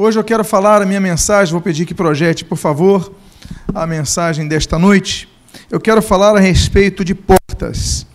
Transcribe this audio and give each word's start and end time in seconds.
Hoje 0.00 0.16
eu 0.16 0.22
quero 0.22 0.44
falar 0.44 0.80
a 0.80 0.86
minha 0.86 1.00
mensagem, 1.00 1.50
vou 1.50 1.60
pedir 1.60 1.84
que 1.84 1.92
projete, 1.92 2.44
por 2.44 2.56
favor, 2.56 3.12
a 3.74 3.84
mensagem 3.84 4.46
desta 4.46 4.78
noite. 4.78 5.28
Eu 5.68 5.80
quero 5.80 6.00
falar 6.00 6.36
a 6.36 6.38
respeito 6.38 7.04
de 7.04 7.16
portas. 7.16 8.06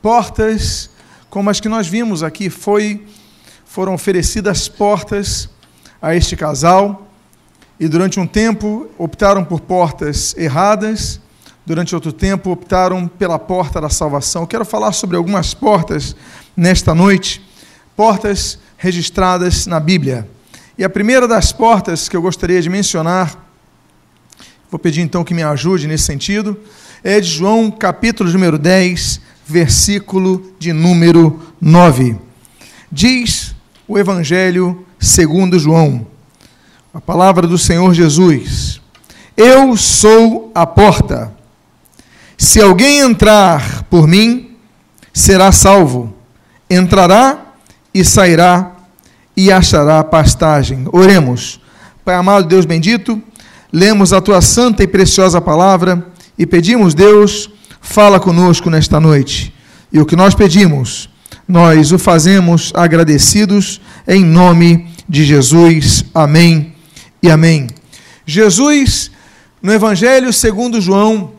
Portas 0.00 0.88
como 1.28 1.50
as 1.50 1.60
que 1.60 1.68
nós 1.68 1.86
vimos 1.86 2.22
aqui, 2.22 2.48
foi 2.48 3.06
foram 3.66 3.92
oferecidas 3.92 4.66
portas 4.66 5.50
a 6.00 6.16
este 6.16 6.36
casal 6.36 7.06
e 7.78 7.86
durante 7.86 8.18
um 8.18 8.26
tempo 8.26 8.88
optaram 8.96 9.44
por 9.44 9.60
portas 9.60 10.34
erradas, 10.38 11.20
durante 11.66 11.94
outro 11.94 12.14
tempo 12.14 12.50
optaram 12.50 13.06
pela 13.06 13.38
porta 13.38 13.78
da 13.78 13.90
salvação. 13.90 14.44
Eu 14.44 14.48
quero 14.48 14.64
falar 14.64 14.92
sobre 14.92 15.18
algumas 15.18 15.52
portas 15.52 16.16
nesta 16.56 16.94
noite, 16.94 17.46
portas 17.94 18.58
registradas 18.78 19.66
na 19.66 19.78
Bíblia. 19.78 20.34
E 20.78 20.84
a 20.84 20.90
primeira 20.90 21.26
das 21.26 21.52
portas 21.52 22.06
que 22.06 22.14
eu 22.14 22.20
gostaria 22.20 22.60
de 22.60 22.68
mencionar, 22.68 23.34
vou 24.70 24.78
pedir 24.78 25.00
então 25.00 25.24
que 25.24 25.32
me 25.32 25.42
ajude 25.42 25.86
nesse 25.86 26.04
sentido, 26.04 26.54
é 27.02 27.18
de 27.18 27.28
João, 27.28 27.70
capítulo 27.70 28.30
número 28.30 28.58
10, 28.58 29.22
versículo 29.46 30.52
de 30.58 30.74
número 30.74 31.40
9. 31.58 32.18
Diz 32.92 33.54
o 33.88 33.98
Evangelho 33.98 34.84
segundo 34.98 35.58
João, 35.58 36.06
a 36.92 37.00
palavra 37.00 37.46
do 37.46 37.56
Senhor 37.56 37.94
Jesus: 37.94 38.78
Eu 39.34 39.78
sou 39.78 40.52
a 40.54 40.66
porta. 40.66 41.34
Se 42.36 42.60
alguém 42.60 42.98
entrar 42.98 43.84
por 43.84 44.06
mim, 44.06 44.58
será 45.10 45.50
salvo. 45.52 46.14
Entrará 46.68 47.54
e 47.94 48.04
sairá 48.04 48.75
e 49.36 49.52
achará 49.52 50.02
pastagem. 50.02 50.86
Oremos. 50.92 51.60
Pai 52.04 52.14
amado, 52.14 52.48
Deus 52.48 52.64
bendito, 52.64 53.20
lemos 53.72 54.12
a 54.12 54.20
tua 54.20 54.40
santa 54.40 54.82
e 54.82 54.86
preciosa 54.86 55.40
palavra 55.40 56.06
e 56.38 56.46
pedimos, 56.46 56.94
Deus, 56.94 57.50
fala 57.80 58.20
conosco 58.20 58.70
nesta 58.70 59.00
noite. 59.00 59.52
E 59.92 59.98
o 59.98 60.06
que 60.06 60.16
nós 60.16 60.34
pedimos, 60.34 61.08
nós 61.46 61.92
o 61.92 61.98
fazemos 61.98 62.72
agradecidos 62.74 63.80
em 64.06 64.24
nome 64.24 64.88
de 65.08 65.24
Jesus. 65.24 66.04
Amém 66.14 66.74
e 67.22 67.30
amém. 67.30 67.68
Jesus, 68.24 69.10
no 69.62 69.72
Evangelho 69.72 70.32
segundo 70.32 70.80
João, 70.80 71.32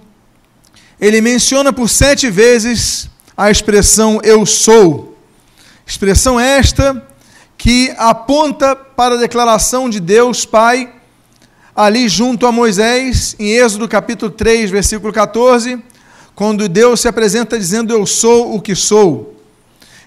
ele 0.99 1.21
menciona 1.21 1.71
por 1.71 1.89
sete 1.89 2.29
vezes 2.29 3.09
a 3.35 3.51
expressão 3.51 4.19
eu 4.23 4.45
sou. 4.45 5.17
Expressão 5.85 6.39
esta 6.39 7.05
que 7.67 7.93
aponta 7.97 8.73
para 8.77 9.15
a 9.15 9.17
declaração 9.17 9.89
de 9.89 9.99
Deus 9.99 10.45
Pai, 10.45 10.89
ali 11.75 12.07
junto 12.07 12.47
a 12.47 12.51
Moisés, 12.51 13.35
em 13.37 13.49
Êxodo 13.57 13.89
capítulo 13.89 14.31
3, 14.31 14.71
versículo 14.71 15.11
14, 15.11 15.77
quando 16.33 16.69
Deus 16.69 17.01
se 17.01 17.09
apresenta 17.09 17.59
dizendo: 17.59 17.91
Eu 17.91 18.05
sou 18.05 18.55
o 18.55 18.61
que 18.61 18.73
sou. 18.73 19.35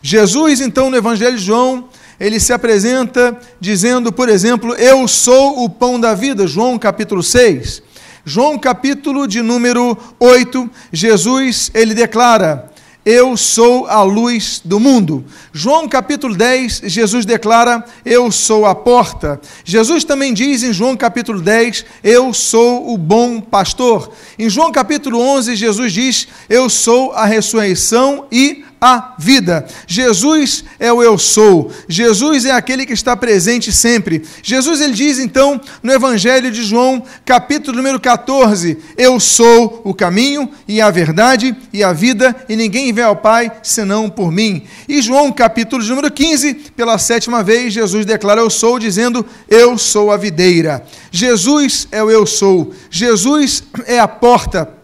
Jesus, 0.00 0.62
então, 0.62 0.88
no 0.88 0.96
Evangelho 0.96 1.36
de 1.36 1.44
João, 1.44 1.90
ele 2.18 2.40
se 2.40 2.50
apresenta 2.50 3.38
dizendo, 3.60 4.10
por 4.10 4.30
exemplo, 4.30 4.74
Eu 4.76 5.06
sou 5.06 5.62
o 5.62 5.68
pão 5.68 6.00
da 6.00 6.14
vida, 6.14 6.46
João 6.46 6.78
capítulo 6.78 7.22
6. 7.22 7.82
João 8.24 8.58
capítulo 8.58 9.28
de 9.28 9.42
número 9.42 9.98
8, 10.18 10.70
Jesus, 10.90 11.70
ele 11.74 11.92
declara: 11.92 12.69
eu 13.04 13.36
sou 13.36 13.86
a 13.86 14.02
luz 14.02 14.60
do 14.64 14.78
mundo. 14.78 15.24
João 15.52 15.88
capítulo 15.88 16.34
10, 16.36 16.82
Jesus 16.84 17.24
declara: 17.24 17.84
Eu 18.04 18.30
sou 18.30 18.66
a 18.66 18.74
porta. 18.74 19.40
Jesus 19.64 20.04
também 20.04 20.34
diz 20.34 20.62
em 20.62 20.72
João 20.72 20.96
capítulo 20.96 21.40
10: 21.40 21.84
Eu 22.04 22.34
sou 22.34 22.92
o 22.92 22.98
bom 22.98 23.40
pastor. 23.40 24.12
Em 24.38 24.50
João 24.50 24.70
capítulo 24.70 25.20
11, 25.20 25.56
Jesus 25.56 25.92
diz: 25.92 26.28
Eu 26.48 26.68
sou 26.68 27.12
a 27.12 27.24
ressurreição 27.24 28.26
e 28.30 28.64
a 28.64 28.69
vida. 29.18 29.66
Jesus 29.86 30.64
é 30.78 30.90
o 30.90 31.02
eu 31.02 31.18
sou. 31.18 31.70
Jesus 31.86 32.46
é 32.46 32.50
aquele 32.50 32.86
que 32.86 32.94
está 32.94 33.14
presente 33.14 33.70
sempre. 33.70 34.22
Jesus 34.42 34.80
ele 34.80 34.94
diz 34.94 35.18
então 35.18 35.60
no 35.82 35.92
Evangelho 35.92 36.50
de 36.50 36.62
João, 36.62 37.02
capítulo 37.24 37.76
número 37.76 38.00
14: 38.00 38.78
Eu 38.96 39.20
sou 39.20 39.82
o 39.84 39.92
caminho 39.92 40.50
e 40.66 40.80
a 40.80 40.90
verdade 40.90 41.54
e 41.72 41.84
a 41.84 41.92
vida, 41.92 42.34
e 42.48 42.56
ninguém 42.56 42.92
vem 42.92 43.04
ao 43.04 43.16
Pai 43.16 43.52
senão 43.62 44.08
por 44.08 44.32
mim. 44.32 44.64
E 44.88 45.02
João, 45.02 45.30
capítulo 45.30 45.84
número 45.84 46.10
15, 46.10 46.54
pela 46.74 46.96
sétima 46.96 47.42
vez, 47.42 47.74
Jesus 47.74 48.06
declara: 48.06 48.40
Eu 48.40 48.48
sou, 48.48 48.78
dizendo: 48.78 49.26
Eu 49.48 49.76
sou 49.76 50.10
a 50.10 50.16
videira. 50.16 50.82
Jesus 51.10 51.86
é 51.92 52.02
o 52.02 52.10
eu 52.10 52.24
sou. 52.24 52.72
Jesus 52.90 53.62
é 53.86 53.98
a 53.98 54.08
porta 54.08 54.79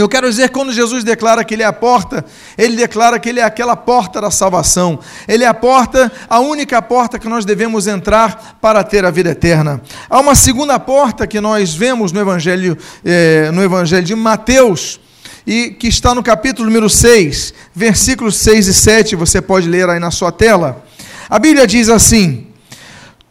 eu 0.00 0.08
quero 0.08 0.28
dizer, 0.28 0.50
quando 0.50 0.72
Jesus 0.72 1.04
declara 1.04 1.44
que 1.44 1.54
Ele 1.54 1.62
é 1.62 1.66
a 1.66 1.72
porta, 1.72 2.24
Ele 2.56 2.76
declara 2.76 3.18
que 3.18 3.28
Ele 3.28 3.40
é 3.40 3.42
aquela 3.42 3.76
porta 3.76 4.20
da 4.20 4.30
salvação. 4.30 4.98
Ele 5.28 5.44
é 5.44 5.46
a 5.46 5.54
porta, 5.54 6.10
a 6.28 6.40
única 6.40 6.80
porta 6.82 7.18
que 7.18 7.28
nós 7.28 7.44
devemos 7.44 7.86
entrar 7.86 8.58
para 8.60 8.82
ter 8.82 9.04
a 9.04 9.10
vida 9.10 9.30
eterna. 9.30 9.80
Há 10.08 10.20
uma 10.20 10.34
segunda 10.34 10.78
porta 10.78 11.26
que 11.26 11.40
nós 11.40 11.74
vemos 11.74 12.12
no 12.12 12.20
Evangelho, 12.20 12.76
eh, 13.04 13.50
no 13.52 13.62
Evangelho 13.62 14.04
de 14.04 14.14
Mateus, 14.14 15.00
e 15.46 15.70
que 15.70 15.86
está 15.86 16.14
no 16.14 16.22
capítulo 16.22 16.68
número 16.68 16.90
6, 16.90 17.54
versículos 17.74 18.36
6 18.36 18.66
e 18.66 18.74
7, 18.74 19.16
você 19.16 19.40
pode 19.40 19.68
ler 19.68 19.88
aí 19.88 20.00
na 20.00 20.10
sua 20.10 20.32
tela. 20.32 20.84
A 21.30 21.38
Bíblia 21.38 21.66
diz 21.66 21.88
assim: 21.88 22.48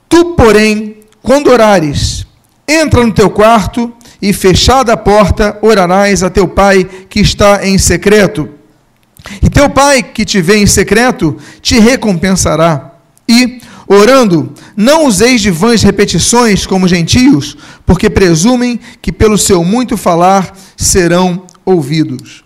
Tu, 0.07 0.33
porém, 0.35 0.97
quando 1.21 1.49
orares, 1.49 2.25
entra 2.67 3.05
no 3.05 3.13
teu 3.13 3.29
quarto 3.29 3.93
e 4.25 4.33
fechada 4.33 4.91
a 4.91 4.97
porta, 4.97 5.55
orarás 5.61 6.23
a 6.23 6.31
teu 6.31 6.47
pai 6.47 6.83
que 6.83 7.19
está 7.19 7.63
em 7.63 7.77
secreto. 7.77 8.49
E 9.39 9.51
teu 9.51 9.69
pai 9.69 10.01
que 10.01 10.25
te 10.25 10.41
vê 10.41 10.57
em 10.57 10.65
secreto 10.65 11.37
te 11.61 11.77
recompensará. 11.77 12.95
E, 13.29 13.61
orando, 13.87 14.51
não 14.75 15.05
useis 15.05 15.41
de 15.41 15.51
vãs 15.51 15.83
repetições 15.83 16.65
como 16.65 16.87
gentios, 16.87 17.55
porque 17.85 18.09
presumem 18.09 18.79
que 18.99 19.11
pelo 19.11 19.37
seu 19.37 19.63
muito 19.63 19.95
falar 19.95 20.57
serão 20.75 21.43
ouvidos. 21.63 22.43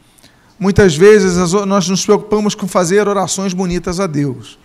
Muitas 0.60 0.98
vezes 0.98 1.38
nós 1.66 1.88
nos 1.88 2.04
preocupamos 2.06 2.56
com 2.56 2.68
fazer 2.68 3.08
orações 3.08 3.54
bonitas 3.54 4.02
a 4.02 4.06
Deus. 4.06 4.60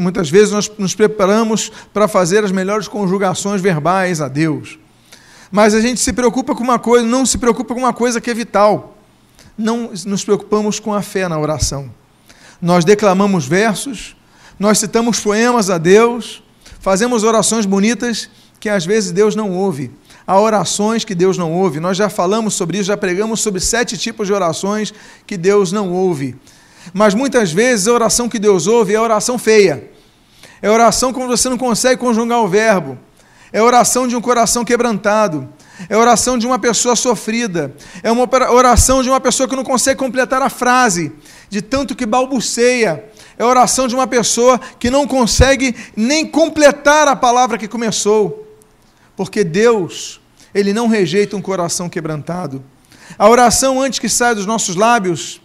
Muitas 0.00 0.28
vezes 0.28 0.50
nós 0.50 0.68
nos 0.78 0.96
preparamos 0.96 1.70
para 1.94 2.08
fazer 2.08 2.42
as 2.42 2.50
melhores 2.50 2.88
conjugações 2.88 3.62
verbais 3.62 4.20
a 4.20 4.26
Deus. 4.26 4.80
Mas 5.50 5.74
a 5.74 5.80
gente 5.80 6.00
se 6.00 6.12
preocupa 6.12 6.54
com 6.54 6.62
uma 6.62 6.78
coisa, 6.78 7.06
não 7.06 7.24
se 7.24 7.38
preocupa 7.38 7.74
com 7.74 7.80
uma 7.80 7.92
coisa 7.92 8.20
que 8.20 8.30
é 8.30 8.34
vital. 8.34 8.96
Não 9.56 9.90
nos 10.04 10.24
preocupamos 10.24 10.78
com 10.80 10.92
a 10.92 11.02
fé 11.02 11.28
na 11.28 11.38
oração. 11.38 11.90
Nós 12.60 12.84
declamamos 12.84 13.46
versos, 13.46 14.16
nós 14.58 14.78
citamos 14.78 15.20
poemas 15.20 15.70
a 15.70 15.78
Deus, 15.78 16.42
fazemos 16.80 17.22
orações 17.22 17.66
bonitas 17.66 18.30
que 18.58 18.68
às 18.68 18.84
vezes 18.84 19.12
Deus 19.12 19.36
não 19.36 19.52
ouve. 19.52 19.90
Há 20.26 20.40
orações 20.40 21.04
que 21.04 21.14
Deus 21.14 21.38
não 21.38 21.52
ouve. 21.52 21.78
Nós 21.78 21.96
já 21.96 22.08
falamos 22.08 22.54
sobre 22.54 22.78
isso, 22.78 22.88
já 22.88 22.96
pregamos 22.96 23.40
sobre 23.40 23.60
sete 23.60 23.96
tipos 23.96 24.26
de 24.26 24.32
orações 24.32 24.92
que 25.26 25.36
Deus 25.36 25.70
não 25.70 25.92
ouve. 25.92 26.34
Mas 26.92 27.14
muitas 27.14 27.52
vezes 27.52 27.86
a 27.86 27.92
oração 27.92 28.28
que 28.28 28.38
Deus 28.38 28.66
ouve 28.66 28.94
é 28.94 28.96
a 28.96 29.02
oração 29.02 29.38
feia. 29.38 29.90
É 30.60 30.68
a 30.68 30.72
oração 30.72 31.12
quando 31.12 31.28
você 31.28 31.48
não 31.48 31.58
consegue 31.58 32.00
conjugar 32.00 32.40
o 32.40 32.48
verbo. 32.48 32.98
É 33.52 33.62
oração 33.62 34.06
de 34.08 34.16
um 34.16 34.20
coração 34.20 34.64
quebrantado. 34.64 35.48
É 35.88 35.96
oração 35.96 36.38
de 36.38 36.46
uma 36.46 36.58
pessoa 36.58 36.96
sofrida. 36.96 37.74
É 38.02 38.10
uma 38.10 38.28
oração 38.50 39.02
de 39.02 39.08
uma 39.08 39.20
pessoa 39.20 39.48
que 39.48 39.56
não 39.56 39.64
consegue 39.64 39.98
completar 39.98 40.42
a 40.42 40.48
frase, 40.48 41.12
de 41.50 41.60
tanto 41.60 41.94
que 41.94 42.06
balbuceia. 42.06 43.04
É 43.38 43.44
oração 43.44 43.86
de 43.86 43.94
uma 43.94 44.06
pessoa 44.06 44.58
que 44.78 44.90
não 44.90 45.06
consegue 45.06 45.76
nem 45.94 46.26
completar 46.26 47.06
a 47.06 47.14
palavra 47.14 47.58
que 47.58 47.68
começou. 47.68 48.46
Porque 49.14 49.44
Deus, 49.44 50.20
Ele 50.54 50.72
não 50.72 50.88
rejeita 50.88 51.36
um 51.36 51.42
coração 51.42 51.88
quebrantado. 51.88 52.64
A 53.18 53.28
oração, 53.28 53.80
antes 53.80 53.98
que 53.98 54.08
saia 54.08 54.34
dos 54.34 54.46
nossos 54.46 54.74
lábios, 54.76 55.40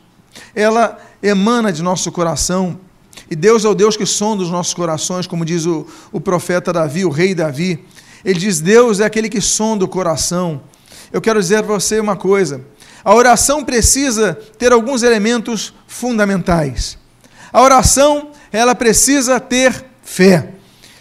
ela 0.56 0.98
emana 1.22 1.72
de 1.72 1.84
nosso 1.84 2.12
coração. 2.12 2.80
E 3.32 3.36
Deus 3.36 3.64
é 3.64 3.70
o 3.70 3.74
Deus 3.74 3.96
que 3.96 4.06
sonda 4.06 4.44
os 4.44 4.52
nossos 4.52 4.74
corações, 4.74 5.26
como 5.26 5.46
diz 5.46 5.66
o, 5.66 5.88
o 6.12 6.20
profeta 6.20 6.74
Davi, 6.74 7.06
o 7.06 7.10
rei 7.10 7.34
Davi. 7.34 7.82
Ele 8.26 8.38
diz: 8.38 8.60
Deus 8.60 9.00
é 9.00 9.06
aquele 9.06 9.30
que 9.30 9.40
sonda 9.40 9.86
o 9.86 9.88
coração. 9.88 10.62
Eu 11.14 11.22
quero 11.22 11.40
dizer 11.40 11.64
para 11.64 11.76
você 11.76 11.98
uma 12.02 12.18
coisa: 12.18 12.60
a 13.02 13.16
oração 13.16 13.64
precisa 13.64 14.38
ter 14.58 14.74
alguns 14.74 15.02
elementos 15.02 15.74
fundamentais. 15.88 16.98
A 17.54 17.62
oração, 17.62 18.32
ela 18.52 18.76
precisa 18.76 19.40
ter 19.40 19.86
fé. 20.04 20.50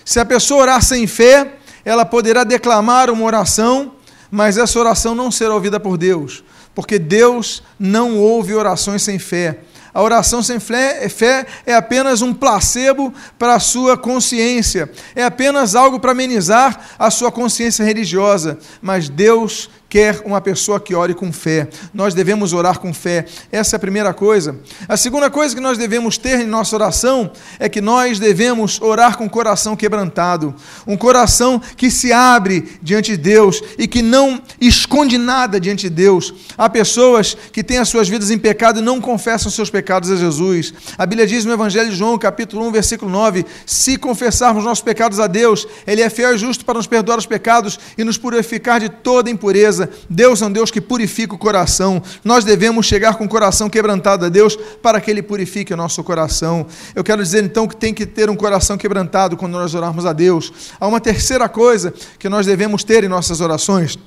Se 0.05 0.21
a 0.21 0.25
pessoa 0.25 0.63
orar 0.63 0.85
sem 0.85 1.09
fé, 1.09 1.57
ela 1.85 2.05
poderá 2.05 2.45
declamar 2.45 3.11
uma 3.11 3.25
oração, 3.25 3.95
mas 4.31 4.57
essa 4.57 4.79
oração 4.79 5.17
não 5.17 5.33
será 5.33 5.53
ouvida 5.53 5.81
por 5.81 5.99
Deus, 5.99 6.45
porque 6.77 6.97
Deus 6.97 7.61
não 7.77 8.17
ouve 8.19 8.55
orações 8.55 9.03
sem 9.03 9.19
fé. 9.19 9.65
A 9.93 10.03
oração 10.03 10.43
sem 10.43 10.61
fé 10.61 11.47
é 11.67 11.75
apenas 11.75 12.23
um 12.23 12.33
placebo 12.33 13.13
para 13.39 13.55
a 13.55 13.61
sua 13.61 13.97
consciência, 13.97 14.91
é 15.15 15.25
apenas 15.25 15.75
algo 15.75 15.99
para 15.99 16.13
amenizar 16.13 16.81
a 16.99 17.11
sua 17.11 17.33
consciência 17.33 17.85
religiosa. 17.85 18.59
Mas 18.81 19.09
Deus 19.09 19.69
quer 19.91 20.23
uma 20.25 20.41
pessoa 20.41 20.79
que 20.79 20.95
ore 20.95 21.15
com 21.15 21.33
fé. 21.33 21.69
Nós 21.93 22.15
devemos 22.15 22.53
orar 22.53 22.79
com 22.79 22.95
fé. 22.95 23.27
Essa 23.51 23.75
é 23.75 23.77
a 23.77 23.81
primeira 23.81 24.15
coisa. 24.15 24.57
A 24.89 24.97
segunda 24.97 25.29
coisa 25.29 25.53
que 25.53 25.61
nós 25.61 25.77
devemos 25.77 26.17
ter 26.17 26.39
em 26.41 26.47
nossa 26.47 26.77
oração 26.77 27.33
é 27.59 27.69
que 27.69 27.81
nós 27.81 28.21
devemos 28.21 28.81
orar 28.81 29.19
com 29.19 29.27
o 29.27 29.31
coração 29.31 29.75
quebrantado, 29.75 30.55
um 30.87 30.97
coração 30.97 31.61
que 31.77 31.91
se 31.91 32.13
abre 32.13 32.79
diante 32.81 33.11
de 33.11 33.17
Deus 33.17 33.61
e 33.77 33.89
que 33.89 34.01
não 34.01 34.41
esconde 34.61 35.19
nada 35.19 35.59
diante 35.59 35.89
de 35.89 35.91
Deus. 35.91 36.33
Há 36.57 36.69
pessoas 36.69 37.37
que 37.53 37.65
têm 37.65 37.79
as 37.79 37.89
suas 37.89 38.09
vidas 38.09 38.31
em 38.31 38.39
pecado 38.39 38.79
e 38.79 38.83
não 38.83 39.01
confessam 39.01 39.51
seus 39.51 39.71
pecados 39.71 40.09
a 40.09 40.17
Jesus. 40.17 40.73
A 40.97 41.05
Bíblia 41.05 41.27
diz 41.27 41.45
no 41.45 41.53
Evangelho 41.53 41.91
de 41.91 41.97
João, 41.97 42.17
capítulo 42.17 42.65
1, 42.69 42.71
versículo 42.71 43.11
9: 43.11 43.45
Se 43.67 43.97
confessarmos 43.97 44.65
nossos 44.65 44.85
pecados 44.85 45.19
a 45.19 45.27
Deus, 45.27 45.67
Ele 45.85 46.01
é 46.01 46.09
fiel 46.09 46.37
e 46.37 46.39
justo 46.39 46.65
para 46.65 46.75
nos 46.75 46.87
perdoar 46.87 47.19
os 47.19 47.27
pecados 47.27 47.77
e 47.99 48.05
nos 48.05 48.17
purificar 48.17 48.79
de 48.79 48.89
toda 48.89 49.29
impureza 49.29 49.80
Deus 50.09 50.43
é 50.43 50.47
um 50.47 50.53
Deus 50.53 50.71
que 50.71 50.81
purifica 50.81 51.35
o 51.35 51.39
coração. 51.39 52.03
Nós 52.25 52.45
devemos 52.45 52.87
chegar 52.87 53.17
com 53.17 53.25
o 53.25 53.29
coração 53.29 53.71
quebrantado 53.71 54.27
a 54.27 54.29
Deus 54.29 54.57
para 54.83 55.01
que 55.01 55.11
Ele 55.11 55.23
purifique 55.23 55.73
o 55.73 55.77
nosso 55.77 56.03
coração. 56.03 56.67
Eu 56.95 57.05
quero 57.05 57.23
dizer 57.23 57.45
então 57.45 57.69
que 57.69 57.77
tem 57.77 57.95
que 57.95 58.07
ter 58.07 58.29
um 58.29 58.37
coração 58.37 58.77
quebrantado 58.77 59.37
quando 59.37 59.53
nós 59.53 59.75
orarmos 59.75 60.05
a 60.05 60.13
Deus. 60.13 60.53
Há 60.81 60.87
uma 60.87 61.01
terceira 61.01 61.49
coisa 61.49 61.95
que 62.19 62.29
nós 62.29 62.47
devemos 62.47 62.85
ter 62.85 63.05
em 63.05 63.09
nossas 63.09 63.41
orações. 63.41 63.99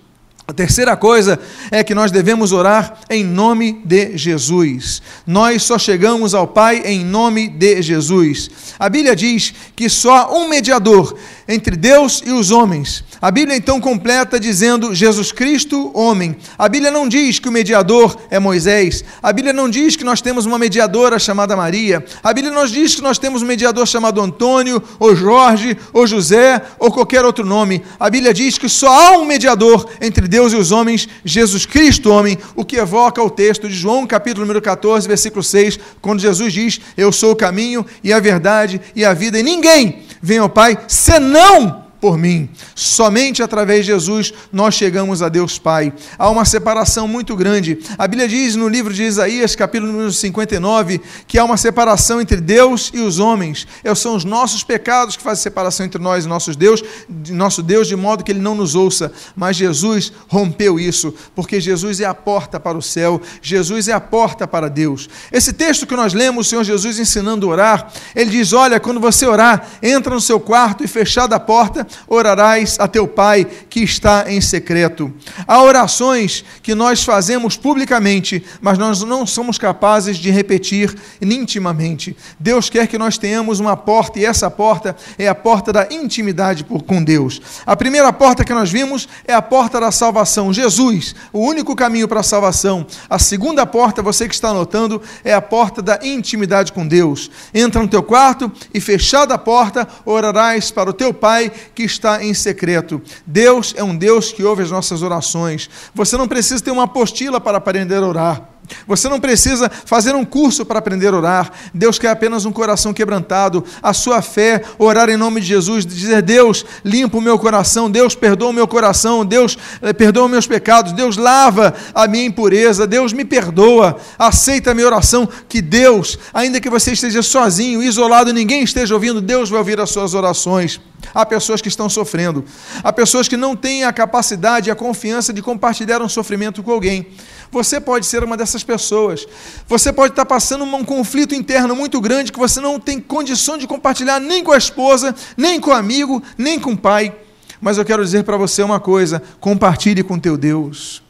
A 0.46 0.52
terceira 0.52 0.98
coisa 0.98 1.40
é 1.72 1.86
que 1.86 1.96
nós 1.96 2.12
devemos 2.12 2.52
orar 2.52 3.00
em 3.10 3.24
nome 3.24 3.82
de 3.86 4.18
Jesus. 4.18 5.02
Nós 5.26 5.64
só 5.64 5.80
chegamos 5.80 6.36
ao 6.36 6.46
Pai 6.46 6.82
em 6.86 7.06
nome 7.06 7.48
de 7.48 7.82
Jesus. 7.82 8.52
A 8.78 8.90
Bíblia 8.90 9.16
diz 9.16 9.54
que 9.74 9.88
só 9.88 10.38
um 10.38 10.50
mediador 10.50 11.18
entre 11.48 11.76
Deus 11.76 12.22
e 12.26 12.32
os 12.32 12.52
homens. 12.52 13.04
A 13.22 13.32
Bíblia 13.32 13.56
então 13.56 13.80
completa 13.80 14.40
dizendo 14.40 14.94
Jesus 14.94 15.32
Cristo, 15.32 15.92
homem. 15.94 16.36
A 16.58 16.68
Bíblia 16.68 16.92
não 16.92 17.08
diz 17.08 17.40
que 17.40 17.50
o 17.50 17.52
mediador 17.52 18.18
é 18.30 18.40
Moisés. 18.40 19.04
A 19.22 19.32
Bíblia 19.32 19.54
não 19.54 19.70
diz 19.70 19.96
que 19.96 20.04
nós 20.04 20.22
temos 20.22 20.46
uma 20.46 20.60
mediadora 20.60 21.18
chamada 21.18 21.56
Maria. 21.56 22.04
A 22.22 22.34
Bíblia 22.34 22.54
não 22.54 22.66
diz 22.66 22.96
que 22.96 23.02
nós 23.02 23.18
temos 23.18 23.42
um 23.42 23.46
mediador 23.46 23.88
chamado 23.88 24.22
Antônio, 24.22 24.82
ou 25.00 25.16
Jorge, 25.16 25.78
ou 25.94 26.06
José, 26.06 26.62
ou 26.80 26.92
qualquer 26.92 27.24
outro 27.24 27.46
nome. 27.46 27.82
A 28.00 28.10
Bíblia 28.10 28.34
diz 28.34 28.58
que 28.58 28.68
só 28.68 28.90
há 28.90 29.18
um 29.18 29.26
mediador 29.26 29.90
entre 30.02 30.28
Deus 30.28 30.54
e 30.54 30.56
os 30.56 30.72
homens, 30.72 31.08
Jesus 31.24 31.66
Cristo, 31.66 32.10
homem, 32.10 32.38
o 32.56 32.66
que 32.66 32.78
evoca 32.78 33.22
o 33.22 33.30
texto 33.30 33.68
de 33.68 33.76
João, 33.76 34.06
capítulo 34.06 34.46
número 34.46 34.62
14, 34.62 35.08
versículo 35.08 35.44
6, 35.44 35.80
quando 36.02 36.20
Jesus 36.20 36.52
diz: 36.52 36.82
Eu 36.98 37.12
sou 37.12 37.32
o 37.32 37.36
caminho 37.36 37.86
e 38.04 38.12
a 38.12 38.20
verdade 38.20 38.82
e 38.96 39.06
a 39.06 39.14
vida, 39.14 39.40
e 39.40 39.44
ninguém 39.44 40.04
vem 40.24 40.38
ao 40.38 40.48
Pai 40.50 40.80
senão 40.88 41.83
por 42.04 42.18
mim. 42.18 42.50
Somente 42.76 43.42
através 43.42 43.86
de 43.86 43.94
Jesus 43.94 44.34
nós 44.52 44.76
chegamos 44.76 45.22
a 45.22 45.30
Deus 45.30 45.58
Pai. 45.58 45.94
Há 46.20 46.30
uma 46.30 46.44
separação 46.44 47.08
muito 47.08 47.34
grande. 47.34 47.80
A 47.98 48.06
Bíblia 48.06 48.28
diz 48.28 48.58
no 48.58 48.68
livro 48.68 48.94
de 48.94 49.04
Isaías, 49.04 49.56
capítulo 49.56 49.90
número 49.90 50.12
59, 50.12 51.00
que 51.26 51.40
há 51.40 51.46
uma 51.46 51.56
separação 51.56 52.20
entre 52.20 52.42
Deus 52.42 52.92
e 52.94 53.00
os 53.00 53.20
homens. 53.20 53.66
É, 53.86 53.96
são 53.96 54.18
os 54.18 54.26
nossos 54.26 54.66
pecados 54.66 55.16
que 55.16 55.24
fazem 55.24 55.44
separação 55.44 55.86
entre 55.86 56.02
nós 56.02 56.26
e 56.26 56.28
nossos 56.28 56.58
Deus, 56.58 56.84
nosso 57.30 57.64
Deus, 57.64 57.88
de 57.88 57.96
modo 57.96 58.22
que 58.22 58.34
ele 58.34 58.42
não 58.42 58.54
nos 58.54 58.76
ouça. 58.76 59.10
Mas 59.34 59.56
Jesus 59.56 60.12
rompeu 60.28 60.78
isso, 60.78 61.16
porque 61.34 61.62
Jesus 61.62 62.02
é 62.02 62.06
a 62.06 62.14
porta 62.14 62.60
para 62.60 62.78
o 62.78 62.82
céu, 62.82 63.22
Jesus 63.42 63.88
é 63.88 63.94
a 63.94 64.02
porta 64.02 64.46
para 64.46 64.70
Deus. 64.70 65.08
Esse 65.32 65.54
texto 65.54 65.88
que 65.88 65.96
nós 65.96 66.14
lemos, 66.14 66.48
o 66.48 66.50
Senhor 66.50 66.66
Jesus 66.66 67.00
ensinando 67.00 67.48
a 67.48 67.52
orar, 67.52 67.94
ele 68.14 68.30
diz: 68.32 68.52
Olha, 68.52 68.78
quando 68.78 69.00
você 69.00 69.26
orar, 69.26 69.66
entra 69.82 70.14
no 70.14 70.20
seu 70.20 70.38
quarto 70.38 70.84
e 70.84 70.88
fechada 70.88 71.38
a 71.38 71.40
porta, 71.40 71.88
orarás 72.08 72.78
a 72.80 72.88
teu 72.88 73.08
Pai 73.08 73.46
que 73.70 73.82
está 73.82 74.26
em 74.28 74.40
secreto. 74.42 75.14
Há 75.48 75.62
orações 75.62 76.44
que 76.62 76.76
nós 76.76 77.04
fazemos 77.04 77.58
publicamente, 77.58 78.44
mas 78.62 78.78
nós 78.78 79.02
não 79.02 79.26
somos 79.26 79.58
capazes 79.58 80.18
de 80.18 80.30
repetir 80.32 80.96
intimamente. 81.22 82.16
Deus 82.40 82.70
quer 82.70 82.88
que 82.88 82.98
nós 82.98 83.18
tenhamos 83.18 83.60
uma 83.60 83.76
porta, 83.76 84.20
e 84.20 84.26
essa 84.26 84.50
porta 84.50 84.96
é 85.18 85.28
a 85.28 85.36
porta 85.36 85.72
da 85.72 85.88
intimidade 85.92 86.64
com 86.64 87.04
Deus. 87.04 87.42
A 87.66 87.76
primeira 87.76 88.12
porta 88.12 88.44
que 88.44 88.54
nós 88.54 88.72
vimos 88.72 89.08
é 89.26 89.34
a 89.34 89.42
porta 89.42 89.80
da 89.80 89.92
salvação. 89.92 90.54
Jesus, 90.54 91.16
o 91.32 91.40
único 91.40 91.76
caminho 91.76 92.08
para 92.08 92.20
a 92.20 92.24
salvação. 92.24 92.86
A 93.10 93.20
segunda 93.20 93.66
porta, 93.66 94.02
você 94.02 94.28
que 94.28 94.34
está 94.34 94.50
anotando, 94.50 95.02
é 95.24 95.34
a 95.34 95.42
porta 95.42 95.82
da 95.82 96.00
intimidade 96.04 96.72
com 96.72 96.88
Deus. 96.88 97.30
Entra 97.54 97.82
no 97.82 97.88
teu 97.88 98.04
quarto 98.04 98.52
e, 98.74 98.80
fechada 98.80 99.34
a 99.36 99.38
porta, 99.38 99.88
orarás 100.06 100.72
para 100.72 100.90
o 100.90 100.94
teu 100.94 101.14
Pai 101.14 101.52
que 101.74 101.83
que 101.84 101.86
está 101.86 102.24
em 102.24 102.34
secreto. 102.34 103.02
Deus 103.28 103.74
é 103.76 103.84
um 103.84 103.96
Deus 103.96 104.32
que 104.32 104.42
ouve 104.42 104.64
as 104.64 104.72
nossas 104.72 105.02
orações. 105.02 105.70
Você 105.94 106.16
não 106.16 106.30
precisa 106.30 106.64
ter 106.64 106.72
uma 106.72 106.84
apostila 106.84 107.42
para 107.42 107.58
aprender 107.58 107.98
a 107.98 108.08
orar. 108.08 108.53
Você 108.88 109.10
não 109.10 109.20
precisa 109.20 109.70
fazer 109.70 110.16
um 110.16 110.26
curso 110.26 110.66
para 110.66 110.80
aprender 110.80 111.14
a 111.14 111.18
orar. 111.18 111.52
Deus 111.74 112.00
quer 112.00 112.10
apenas 112.10 112.46
um 112.46 112.52
coração 112.52 112.94
quebrantado. 112.94 113.64
A 113.82 113.94
sua 113.94 114.22
fé, 114.22 114.64
orar 114.78 115.10
em 115.10 115.18
nome 115.18 115.42
de 115.42 115.48
Jesus, 115.48 115.86
dizer: 115.86 116.22
Deus, 116.22 116.66
limpa 116.84 117.18
o 117.18 117.22
meu 117.22 117.38
coração. 117.38 117.90
Deus, 117.90 118.16
perdoa 118.16 118.50
o 118.50 118.54
meu 118.54 118.68
coração. 118.68 119.26
Deus, 119.26 119.58
eh, 119.82 119.94
perdoa 119.94 120.28
meus 120.28 120.48
pecados. 120.48 120.94
Deus, 120.94 121.18
lava 121.18 121.74
a 121.94 122.08
minha 122.08 122.26
impureza. 122.26 122.88
Deus, 122.88 123.14
me 123.14 123.26
perdoa. 123.26 123.98
Aceita 124.18 124.72
a 124.72 124.74
minha 124.74 124.88
oração. 124.88 125.28
Que 125.48 125.62
Deus, 125.62 126.18
ainda 126.34 126.60
que 126.60 126.70
você 126.70 126.94
esteja 126.94 127.22
sozinho, 127.22 127.82
isolado, 127.82 128.34
ninguém 128.34 128.64
esteja 128.64 128.94
ouvindo, 128.94 129.22
Deus 129.22 129.50
vai 129.50 129.60
ouvir 129.60 129.80
as 129.80 129.90
suas 129.90 130.14
orações. 130.14 130.80
Há 131.14 131.26
pessoas 131.26 131.62
que 131.62 131.68
estão 131.68 131.90
sofrendo. 131.90 132.46
Há 132.84 132.94
pessoas 132.94 133.28
que 133.28 133.36
não 133.36 133.56
têm 133.56 133.84
a 133.84 133.92
capacidade 133.92 134.70
e 134.70 134.72
a 134.72 134.76
confiança 134.76 135.34
de 135.34 135.42
compartilhar 135.42 136.02
um 136.02 136.10
sofrimento 136.10 136.64
com 136.64 136.72
alguém. 136.72 137.08
Você 137.54 137.80
pode 137.80 138.06
ser 138.06 138.24
uma 138.24 138.36
dessas 138.36 138.64
pessoas. 138.64 139.26
Você 139.68 139.94
pode 139.94 140.14
estar 140.14 140.26
passando 140.26 140.64
um 140.66 140.84
conflito 140.84 141.36
interno 141.36 141.76
muito 141.76 142.02
grande 142.02 142.32
que 142.32 142.40
você 142.40 142.60
não 142.60 142.80
tem 142.80 143.00
condição 143.00 143.58
de 143.58 143.68
compartilhar 143.68 144.20
nem 144.20 144.44
com 144.44 144.52
a 144.52 144.58
esposa, 144.58 145.16
nem 145.38 145.60
com 145.60 145.70
o 145.70 145.74
amigo, 145.74 146.22
nem 146.38 146.60
com 146.60 146.72
o 146.72 146.78
pai. 146.78 147.16
Mas 147.62 147.78
eu 147.78 147.86
quero 147.86 148.04
dizer 148.04 148.24
para 148.24 148.36
você 148.36 148.62
uma 148.64 148.80
coisa: 148.80 149.22
compartilhe 149.40 150.04
com 150.04 150.20
teu 150.20 150.36
Deus. 150.36 151.02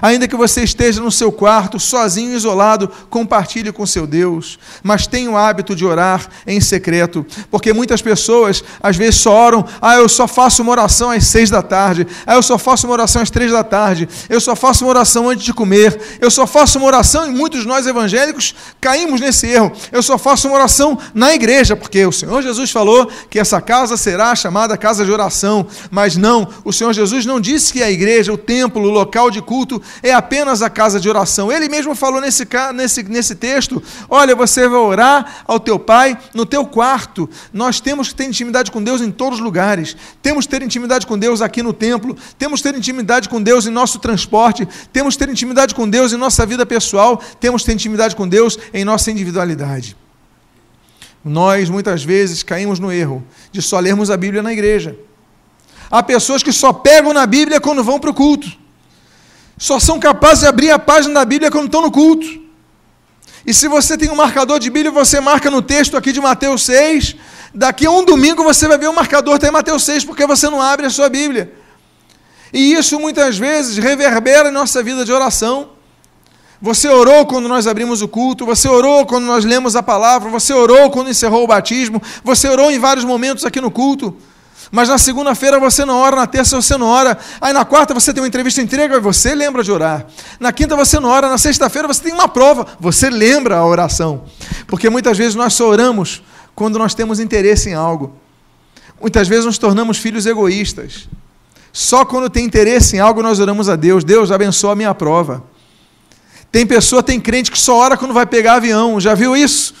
Ainda 0.00 0.28
que 0.28 0.36
você 0.36 0.62
esteja 0.62 1.00
no 1.00 1.10
seu 1.10 1.30
quarto, 1.30 1.78
sozinho, 1.78 2.34
isolado, 2.34 2.90
compartilhe 3.10 3.72
com 3.72 3.86
seu 3.86 4.06
Deus. 4.06 4.58
Mas 4.82 5.06
tenha 5.06 5.30
o 5.30 5.36
hábito 5.36 5.74
de 5.74 5.84
orar 5.84 6.28
em 6.46 6.60
secreto. 6.60 7.24
Porque 7.50 7.72
muitas 7.72 8.02
pessoas, 8.02 8.62
às 8.82 8.96
vezes, 8.96 9.16
só 9.16 9.32
oram. 9.32 9.64
Ah, 9.80 9.96
eu 9.96 10.08
só 10.08 10.26
faço 10.26 10.62
uma 10.62 10.72
oração 10.72 11.10
às 11.10 11.24
seis 11.26 11.50
da 11.50 11.62
tarde. 11.62 12.06
Ah, 12.26 12.34
eu 12.34 12.42
só 12.42 12.58
faço 12.58 12.86
uma 12.86 12.92
oração 12.92 13.22
às 13.22 13.30
três 13.30 13.52
da 13.52 13.64
tarde. 13.64 14.08
Eu 14.28 14.40
só 14.40 14.54
faço 14.54 14.84
uma 14.84 14.90
oração 14.90 15.28
antes 15.28 15.44
de 15.44 15.52
comer. 15.52 16.18
Eu 16.20 16.30
só 16.30 16.46
faço 16.46 16.78
uma 16.78 16.86
oração, 16.86 17.26
e 17.26 17.30
muitos 17.30 17.62
de 17.62 17.66
nós 17.66 17.86
evangélicos 17.86 18.54
caímos 18.80 19.20
nesse 19.20 19.46
erro. 19.46 19.72
Eu 19.92 20.02
só 20.02 20.18
faço 20.18 20.48
uma 20.48 20.56
oração 20.56 20.98
na 21.12 21.34
igreja, 21.34 21.76
porque 21.76 22.04
o 22.06 22.12
Senhor 22.12 22.42
Jesus 22.42 22.70
falou 22.70 23.10
que 23.28 23.38
essa 23.38 23.60
casa 23.60 23.96
será 23.96 24.34
chamada 24.34 24.76
casa 24.76 25.04
de 25.04 25.10
oração. 25.10 25.66
Mas 25.90 26.16
não, 26.16 26.48
o 26.64 26.72
Senhor 26.72 26.92
Jesus 26.92 27.26
não 27.26 27.40
disse 27.40 27.72
que 27.72 27.82
a 27.82 27.90
igreja, 27.90 28.32
o 28.32 28.38
templo, 28.38 28.82
o 28.82 28.90
local 28.90 29.30
de 29.30 29.40
culto, 29.40 29.73
culto 29.74 29.82
é 30.02 30.12
apenas 30.12 30.62
a 30.62 30.70
casa 30.70 31.00
de 31.00 31.08
oração. 31.08 31.50
Ele 31.50 31.68
mesmo 31.68 31.94
falou 31.94 32.20
nesse, 32.20 32.46
nesse, 32.74 33.02
nesse 33.04 33.34
texto: 33.34 33.82
olha, 34.08 34.34
você 34.34 34.68
vai 34.68 34.78
orar 34.78 35.44
ao 35.46 35.58
teu 35.58 35.78
pai 35.78 36.18
no 36.32 36.44
teu 36.46 36.66
quarto. 36.66 37.28
Nós 37.52 37.80
temos 37.80 38.08
que 38.08 38.14
ter 38.14 38.24
intimidade 38.24 38.70
com 38.70 38.82
Deus 38.82 39.00
em 39.00 39.10
todos 39.10 39.38
os 39.38 39.44
lugares. 39.44 39.96
Temos 40.22 40.46
que 40.46 40.50
ter 40.50 40.62
intimidade 40.62 41.06
com 41.06 41.18
Deus 41.18 41.40
aqui 41.40 41.62
no 41.62 41.72
templo. 41.72 42.16
Temos 42.38 42.60
que 42.60 42.70
ter 42.70 42.76
intimidade 42.76 43.28
com 43.28 43.42
Deus 43.42 43.66
em 43.66 43.70
nosso 43.70 43.98
transporte. 43.98 44.66
Temos 44.92 45.16
que 45.16 45.24
ter 45.24 45.30
intimidade 45.30 45.74
com 45.74 45.88
Deus 45.88 46.12
em 46.12 46.16
nossa 46.16 46.44
vida 46.46 46.64
pessoal. 46.66 47.20
Temos 47.40 47.62
que 47.62 47.66
ter 47.66 47.74
intimidade 47.74 48.14
com 48.16 48.28
Deus 48.28 48.58
em 48.72 48.84
nossa 48.84 49.10
individualidade. 49.10 49.96
Nós 51.24 51.70
muitas 51.70 52.04
vezes 52.04 52.42
caímos 52.42 52.78
no 52.78 52.92
erro 52.92 53.24
de 53.50 53.62
só 53.62 53.80
lermos 53.80 54.10
a 54.10 54.16
Bíblia 54.16 54.42
na 54.42 54.52
igreja. 54.52 54.94
Há 55.90 56.02
pessoas 56.02 56.42
que 56.42 56.52
só 56.52 56.72
pegam 56.72 57.14
na 57.14 57.26
Bíblia 57.26 57.60
quando 57.60 57.82
vão 57.82 57.98
para 57.98 58.10
o 58.10 58.14
culto 58.14 58.63
só 59.56 59.78
são 59.78 59.98
capazes 59.98 60.40
de 60.40 60.46
abrir 60.46 60.70
a 60.70 60.78
página 60.78 61.14
da 61.14 61.24
Bíblia 61.24 61.50
quando 61.50 61.66
estão 61.66 61.82
no 61.82 61.90
culto. 61.90 62.26
E 63.46 63.52
se 63.52 63.68
você 63.68 63.96
tem 63.96 64.10
um 64.10 64.16
marcador 64.16 64.58
de 64.58 64.70
Bíblia, 64.70 64.90
você 64.90 65.20
marca 65.20 65.50
no 65.50 65.60
texto 65.60 65.96
aqui 65.96 66.12
de 66.12 66.20
Mateus 66.20 66.62
6, 66.62 67.16
daqui 67.54 67.86
a 67.86 67.90
um 67.90 68.04
domingo 68.04 68.42
você 68.42 68.66
vai 68.66 68.78
ver 68.78 68.88
o 68.88 68.94
marcador 68.94 69.34
até 69.34 69.50
Mateus 69.50 69.84
6, 69.84 70.04
porque 70.04 70.26
você 70.26 70.48
não 70.48 70.60
abre 70.60 70.86
a 70.86 70.90
sua 70.90 71.08
Bíblia. 71.08 71.52
E 72.52 72.72
isso 72.72 72.98
muitas 72.98 73.36
vezes 73.36 73.76
reverbera 73.76 74.48
em 74.48 74.52
nossa 74.52 74.82
vida 74.82 75.04
de 75.04 75.12
oração. 75.12 75.70
Você 76.60 76.88
orou 76.88 77.26
quando 77.26 77.46
nós 77.46 77.66
abrimos 77.66 78.00
o 78.00 78.08
culto, 78.08 78.46
você 78.46 78.66
orou 78.66 79.04
quando 79.04 79.24
nós 79.24 79.44
lemos 79.44 79.76
a 79.76 79.82
palavra, 79.82 80.30
você 80.30 80.54
orou 80.54 80.90
quando 80.90 81.10
encerrou 81.10 81.44
o 81.44 81.46
batismo, 81.46 82.00
você 82.22 82.48
orou 82.48 82.70
em 82.70 82.78
vários 82.78 83.04
momentos 83.04 83.44
aqui 83.44 83.60
no 83.60 83.70
culto. 83.70 84.16
Mas 84.70 84.88
na 84.88 84.98
segunda-feira 84.98 85.58
você 85.58 85.84
não 85.84 85.96
ora, 85.96 86.16
na 86.16 86.26
terça 86.26 86.60
você 86.60 86.76
não 86.76 86.86
ora, 86.86 87.16
aí 87.40 87.52
na 87.52 87.64
quarta 87.64 87.94
você 87.94 88.12
tem 88.12 88.22
uma 88.22 88.28
entrevista 88.28 88.60
entrega 88.60 88.96
e 88.96 89.00
você 89.00 89.34
lembra 89.34 89.62
de 89.62 89.70
orar. 89.70 90.06
Na 90.40 90.52
quinta 90.52 90.76
você 90.76 90.98
não 90.98 91.08
ora, 91.08 91.28
na 91.28 91.38
sexta-feira 91.38 91.86
você 91.86 92.02
tem 92.02 92.12
uma 92.12 92.28
prova, 92.28 92.66
você 92.80 93.10
lembra 93.10 93.56
a 93.56 93.66
oração. 93.66 94.24
Porque 94.66 94.88
muitas 94.90 95.16
vezes 95.16 95.34
nós 95.34 95.54
só 95.54 95.68
oramos 95.68 96.22
quando 96.54 96.78
nós 96.78 96.94
temos 96.94 97.20
interesse 97.20 97.68
em 97.68 97.74
algo. 97.74 98.14
Muitas 99.00 99.28
vezes 99.28 99.44
nos 99.44 99.58
tornamos 99.58 99.98
filhos 99.98 100.26
egoístas. 100.26 101.08
Só 101.72 102.04
quando 102.04 102.30
tem 102.30 102.44
interesse 102.44 102.96
em 102.96 103.00
algo 103.00 103.22
nós 103.22 103.40
oramos 103.40 103.68
a 103.68 103.76
Deus. 103.76 104.04
Deus 104.04 104.30
abençoa 104.30 104.72
a 104.72 104.76
minha 104.76 104.94
prova. 104.94 105.42
Tem 106.50 106.64
pessoa, 106.64 107.02
tem 107.02 107.20
crente 107.20 107.50
que 107.50 107.58
só 107.58 107.76
ora 107.76 107.96
quando 107.96 108.14
vai 108.14 108.24
pegar 108.24 108.54
avião. 108.54 109.00
Já 109.00 109.12
viu 109.14 109.36
isso? 109.36 109.74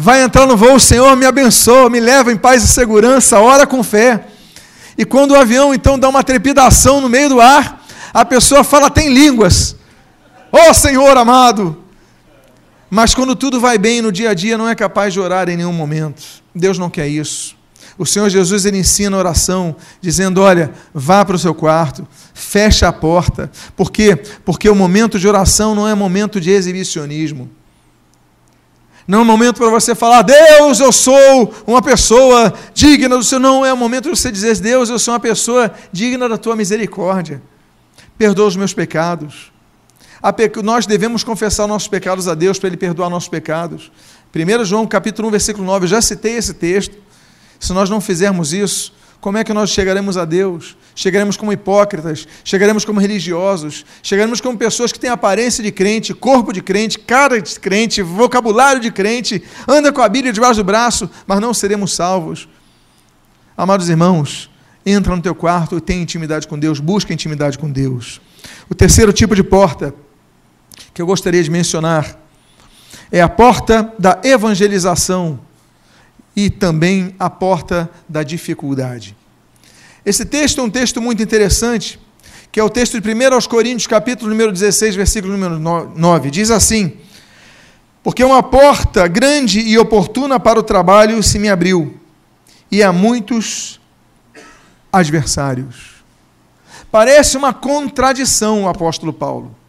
Vai 0.00 0.22
entrar 0.22 0.46
no 0.46 0.56
voo, 0.56 0.80
Senhor, 0.80 1.14
me 1.14 1.26
abençoa, 1.26 1.90
me 1.90 2.00
leva 2.00 2.32
em 2.32 2.36
paz 2.36 2.64
e 2.64 2.68
segurança, 2.68 3.38
ora 3.38 3.66
com 3.66 3.82
fé. 3.82 4.28
E 4.96 5.04
quando 5.04 5.32
o 5.32 5.36
avião 5.36 5.74
então 5.74 5.98
dá 5.98 6.08
uma 6.08 6.24
trepidação 6.24 7.02
no 7.02 7.08
meio 7.08 7.28
do 7.28 7.38
ar, 7.38 7.84
a 8.10 8.24
pessoa 8.24 8.64
fala, 8.64 8.88
tem 8.88 9.12
línguas. 9.12 9.76
Oh 10.50 10.72
Senhor 10.72 11.14
amado! 11.18 11.84
Mas 12.88 13.14
quando 13.14 13.36
tudo 13.36 13.60
vai 13.60 13.76
bem 13.76 14.00
no 14.00 14.10
dia 14.10 14.30
a 14.30 14.34
dia, 14.34 14.56
não 14.56 14.66
é 14.66 14.74
capaz 14.74 15.12
de 15.12 15.20
orar 15.20 15.50
em 15.50 15.56
nenhum 15.58 15.72
momento. 15.74 16.22
Deus 16.54 16.78
não 16.78 16.88
quer 16.88 17.06
isso. 17.06 17.54
O 17.98 18.06
Senhor 18.06 18.30
Jesus 18.30 18.64
ele 18.64 18.78
ensina 18.78 19.14
a 19.14 19.20
oração, 19.20 19.76
dizendo: 20.00 20.40
Olha, 20.40 20.72
vá 20.94 21.22
para 21.26 21.36
o 21.36 21.38
seu 21.38 21.54
quarto, 21.54 22.08
fecha 22.32 22.88
a 22.88 22.92
porta. 22.92 23.50
Por 23.76 23.92
quê? 23.92 24.16
Porque 24.46 24.66
o 24.70 24.74
momento 24.74 25.18
de 25.18 25.28
oração 25.28 25.74
não 25.74 25.86
é 25.86 25.94
momento 25.94 26.40
de 26.40 26.50
exibicionismo. 26.50 27.50
Não 29.06 29.20
é 29.20 29.22
um 29.22 29.24
momento 29.24 29.56
para 29.56 29.68
você 29.68 29.94
falar, 29.94 30.22
Deus, 30.22 30.78
eu 30.78 30.92
sou 30.92 31.52
uma 31.66 31.82
pessoa 31.82 32.52
digna 32.72 33.16
do 33.16 33.24
Senhor. 33.24 33.40
Não 33.40 33.66
é 33.66 33.72
o 33.72 33.76
momento 33.76 34.04
de 34.04 34.10
você 34.10 34.30
dizer, 34.30 34.56
Deus, 34.58 34.88
eu 34.88 34.98
sou 34.98 35.14
uma 35.14 35.20
pessoa 35.20 35.72
digna 35.90 36.28
da 36.28 36.38
tua 36.38 36.54
misericórdia. 36.54 37.42
Perdoa 38.16 38.46
os 38.46 38.56
meus 38.56 38.72
pecados. 38.72 39.50
Nós 40.62 40.86
devemos 40.86 41.24
confessar 41.24 41.66
nossos 41.66 41.88
pecados 41.88 42.28
a 42.28 42.34
Deus 42.34 42.58
para 42.58 42.68
Ele 42.68 42.76
perdoar 42.76 43.08
nossos 43.08 43.28
pecados. 43.28 43.90
1 44.34 44.64
João 44.64 44.86
capítulo 44.86 45.28
1, 45.28 45.30
versículo 45.30 45.64
9, 45.64 45.84
eu 45.84 45.88
já 45.88 46.00
citei 46.00 46.36
esse 46.36 46.54
texto. 46.54 46.94
Se 47.58 47.72
nós 47.72 47.90
não 47.90 48.00
fizermos 48.00 48.52
isso, 48.52 48.92
como 49.20 49.36
é 49.36 49.44
que 49.44 49.52
nós 49.52 49.70
chegaremos 49.70 50.16
a 50.16 50.24
Deus? 50.24 50.76
Chegaremos 50.94 51.36
como 51.36 51.52
hipócritas, 51.52 52.26
chegaremos 52.42 52.84
como 52.84 53.00
religiosos, 53.00 53.84
chegaremos 54.02 54.40
como 54.40 54.56
pessoas 54.56 54.92
que 54.92 54.98
têm 54.98 55.10
aparência 55.10 55.62
de 55.62 55.70
crente, 55.70 56.14
corpo 56.14 56.52
de 56.52 56.62
crente, 56.62 56.98
cara 56.98 57.40
de 57.40 57.60
crente, 57.60 58.00
vocabulário 58.00 58.80
de 58.80 58.90
crente, 58.90 59.42
anda 59.68 59.92
com 59.92 60.00
a 60.00 60.08
Bíblia 60.08 60.32
debaixo 60.32 60.56
do 60.56 60.64
braço, 60.64 61.08
mas 61.26 61.38
não 61.38 61.52
seremos 61.52 61.92
salvos. 61.92 62.48
Amados 63.54 63.90
irmãos, 63.90 64.50
entra 64.86 65.14
no 65.14 65.20
teu 65.20 65.34
quarto 65.34 65.76
e 65.76 65.80
tem 65.82 66.00
intimidade 66.00 66.48
com 66.48 66.58
Deus, 66.58 66.80
busca 66.80 67.12
intimidade 67.12 67.58
com 67.58 67.70
Deus. 67.70 68.22
O 68.70 68.74
terceiro 68.74 69.12
tipo 69.12 69.34
de 69.36 69.42
porta 69.42 69.94
que 70.94 71.02
eu 71.02 71.06
gostaria 71.06 71.42
de 71.42 71.50
mencionar 71.50 72.18
é 73.12 73.20
a 73.20 73.28
porta 73.28 73.92
da 73.98 74.18
evangelização 74.24 75.40
e 76.34 76.48
também 76.48 77.14
a 77.18 77.28
porta 77.28 77.90
da 78.08 78.22
dificuldade. 78.22 79.16
Esse 80.04 80.24
texto 80.24 80.60
é 80.60 80.64
um 80.64 80.70
texto 80.70 81.00
muito 81.00 81.22
interessante, 81.22 82.00
que 82.50 82.58
é 82.58 82.64
o 82.64 82.70
texto 82.70 83.00
de 83.00 83.14
1 83.14 83.34
aos 83.34 83.46
Coríntios, 83.46 83.86
capítulo 83.86 84.30
número 84.30 84.50
16, 84.50 84.94
versículo 84.94 85.36
número 85.36 85.58
9. 85.58 86.30
Diz 86.30 86.50
assim: 86.50 86.94
Porque 88.02 88.24
uma 88.24 88.42
porta 88.42 89.06
grande 89.06 89.60
e 89.60 89.78
oportuna 89.78 90.40
para 90.40 90.58
o 90.58 90.62
trabalho 90.62 91.22
se 91.22 91.38
me 91.38 91.48
abriu, 91.48 92.00
e 92.70 92.82
há 92.82 92.92
muitos 92.92 93.80
adversários. 94.92 96.00
Parece 96.90 97.36
uma 97.36 97.54
contradição 97.54 98.64
o 98.64 98.68
apóstolo 98.68 99.12
Paulo 99.12 99.59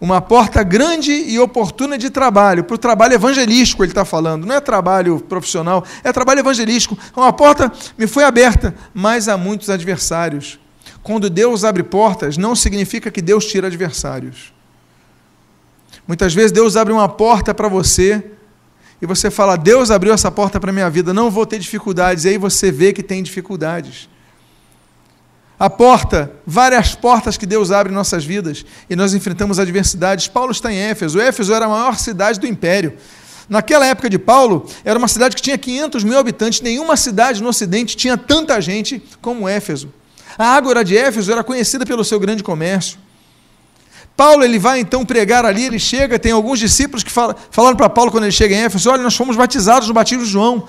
uma 0.00 0.20
porta 0.20 0.62
grande 0.62 1.10
e 1.10 1.38
oportuna 1.38 1.96
de 1.96 2.10
trabalho, 2.10 2.64
para 2.64 2.74
o 2.74 2.78
trabalho 2.78 3.14
evangelístico 3.14 3.82
ele 3.82 3.92
está 3.92 4.04
falando, 4.04 4.46
não 4.46 4.54
é 4.54 4.60
trabalho 4.60 5.20
profissional, 5.20 5.84
é 6.04 6.12
trabalho 6.12 6.40
evangelístico. 6.40 6.98
Uma 7.16 7.32
porta 7.32 7.72
me 7.96 8.06
foi 8.06 8.24
aberta, 8.24 8.74
mas 8.92 9.26
há 9.28 9.36
muitos 9.36 9.70
adversários. 9.70 10.58
Quando 11.02 11.30
Deus 11.30 11.64
abre 11.64 11.82
portas, 11.82 12.36
não 12.36 12.54
significa 12.54 13.10
que 13.10 13.22
Deus 13.22 13.46
tira 13.46 13.68
adversários. 13.68 14.52
Muitas 16.06 16.34
vezes 16.34 16.52
Deus 16.52 16.76
abre 16.76 16.92
uma 16.92 17.08
porta 17.08 17.54
para 17.54 17.68
você 17.68 18.32
e 19.00 19.06
você 19.06 19.30
fala: 19.30 19.56
Deus 19.56 19.90
abriu 19.90 20.12
essa 20.12 20.30
porta 20.30 20.60
para 20.60 20.72
minha 20.72 20.90
vida, 20.90 21.14
não 21.14 21.30
vou 21.30 21.46
ter 21.46 21.58
dificuldades. 21.58 22.24
E 22.24 22.30
aí 22.30 22.38
você 22.38 22.70
vê 22.70 22.92
que 22.92 23.02
tem 23.02 23.22
dificuldades 23.22 24.08
a 25.58 25.70
porta, 25.70 26.30
várias 26.46 26.94
portas 26.94 27.36
que 27.38 27.46
Deus 27.46 27.70
abre 27.70 27.90
em 27.90 27.94
nossas 27.94 28.24
vidas 28.24 28.64
e 28.90 28.94
nós 28.94 29.14
enfrentamos 29.14 29.58
adversidades. 29.58 30.28
Paulo 30.28 30.52
está 30.52 30.70
em 30.70 30.76
Éfeso. 30.76 31.18
Éfeso 31.18 31.54
era 31.54 31.64
a 31.64 31.68
maior 31.68 31.96
cidade 31.98 32.38
do 32.38 32.46
império. 32.46 32.94
Naquela 33.48 33.86
época 33.86 34.10
de 34.10 34.18
Paulo, 34.18 34.68
era 34.84 34.98
uma 34.98 35.08
cidade 35.08 35.34
que 35.34 35.40
tinha 35.40 35.56
500 35.56 36.04
mil 36.04 36.18
habitantes. 36.18 36.60
Nenhuma 36.60 36.96
cidade 36.96 37.42
no 37.42 37.48
Ocidente 37.48 37.96
tinha 37.96 38.18
tanta 38.18 38.60
gente 38.60 39.02
como 39.22 39.48
Éfeso. 39.48 39.88
A 40.36 40.54
Ágora 40.54 40.84
de 40.84 40.96
Éfeso 40.96 41.32
era 41.32 41.42
conhecida 41.42 41.86
pelo 41.86 42.04
seu 42.04 42.20
grande 42.20 42.42
comércio. 42.42 42.98
Paulo 44.16 44.44
ele 44.44 44.58
vai 44.58 44.80
então 44.80 45.04
pregar 45.04 45.44
ali, 45.44 45.64
ele 45.64 45.78
chega, 45.78 46.18
tem 46.18 46.32
alguns 46.32 46.58
discípulos 46.58 47.04
que 47.04 47.10
falam, 47.10 47.36
falaram 47.50 47.76
para 47.76 47.88
Paulo 47.88 48.10
quando 48.10 48.24
ele 48.24 48.32
chega 48.32 48.54
em 48.54 48.64
Éfeso: 48.64 48.90
olha, 48.90 49.02
nós 49.02 49.14
fomos 49.14 49.36
batizados 49.36 49.88
no 49.88 49.94
batismo 49.94 50.24
de 50.24 50.30
João. 50.30 50.66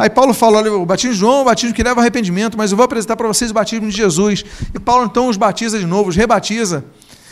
Aí 0.00 0.08
Paulo 0.08 0.32
fala: 0.32 0.56
olha, 0.56 0.72
o 0.72 0.86
batismo 0.86 1.12
de 1.12 1.20
João 1.20 1.40
é 1.40 1.42
o 1.42 1.44
batismo 1.44 1.74
que 1.74 1.82
leva 1.82 2.00
arrependimento, 2.00 2.56
mas 2.56 2.70
eu 2.70 2.76
vou 2.78 2.84
apresentar 2.84 3.16
para 3.16 3.28
vocês 3.28 3.50
o 3.50 3.54
batismo 3.54 3.86
de 3.86 3.94
Jesus. 3.94 4.42
E 4.74 4.78
Paulo 4.80 5.04
então 5.04 5.28
os 5.28 5.36
batiza 5.36 5.78
de 5.78 5.84
novo, 5.84 6.08
os 6.08 6.16
rebatiza. 6.16 6.82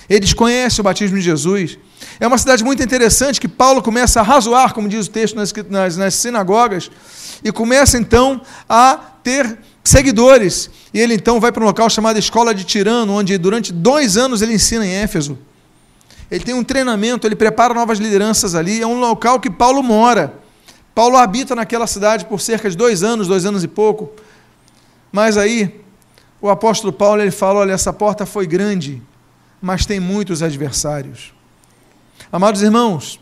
Eles 0.06 0.34
conhecem 0.34 0.82
o 0.82 0.84
batismo 0.84 1.16
de 1.16 1.22
Jesus. 1.22 1.78
É 2.20 2.26
uma 2.26 2.36
cidade 2.36 2.62
muito 2.62 2.82
interessante 2.82 3.40
que 3.40 3.48
Paulo 3.48 3.82
começa 3.82 4.20
a 4.20 4.22
razoar, 4.22 4.74
como 4.74 4.86
diz 4.86 5.06
o 5.06 5.10
texto 5.10 5.34
nas, 5.34 5.50
nas, 5.70 5.96
nas 5.96 6.14
sinagogas, 6.14 6.90
e 7.42 7.50
começa 7.50 7.96
então 7.96 8.42
a 8.68 9.00
ter 9.22 9.56
seguidores. 9.82 10.68
E 10.92 11.00
ele 11.00 11.14
então 11.14 11.40
vai 11.40 11.50
para 11.50 11.62
um 11.62 11.66
local 11.66 11.88
chamado 11.88 12.18
Escola 12.18 12.54
de 12.54 12.64
Tirano, 12.64 13.14
onde 13.14 13.38
durante 13.38 13.72
dois 13.72 14.18
anos 14.18 14.42
ele 14.42 14.52
ensina 14.52 14.84
em 14.84 14.92
Éfeso. 14.92 15.38
Ele 16.30 16.44
tem 16.44 16.54
um 16.54 16.62
treinamento, 16.62 17.26
ele 17.26 17.34
prepara 17.34 17.72
novas 17.72 17.98
lideranças 17.98 18.54
ali. 18.54 18.82
É 18.82 18.86
um 18.86 19.00
local 19.00 19.40
que 19.40 19.48
Paulo 19.48 19.82
mora. 19.82 20.34
Paulo 20.98 21.16
habita 21.16 21.54
naquela 21.54 21.86
cidade 21.86 22.24
por 22.24 22.40
cerca 22.40 22.68
de 22.68 22.76
dois 22.76 23.04
anos, 23.04 23.28
dois 23.28 23.46
anos 23.46 23.62
e 23.62 23.68
pouco. 23.68 24.10
Mas 25.12 25.36
aí, 25.36 25.80
o 26.40 26.50
apóstolo 26.50 26.92
Paulo 26.92 27.22
ele 27.22 27.30
fala: 27.30 27.60
olha, 27.60 27.70
essa 27.70 27.92
porta 27.92 28.26
foi 28.26 28.48
grande, 28.48 29.00
mas 29.62 29.86
tem 29.86 30.00
muitos 30.00 30.42
adversários. 30.42 31.32
Amados 32.32 32.62
irmãos, 32.62 33.20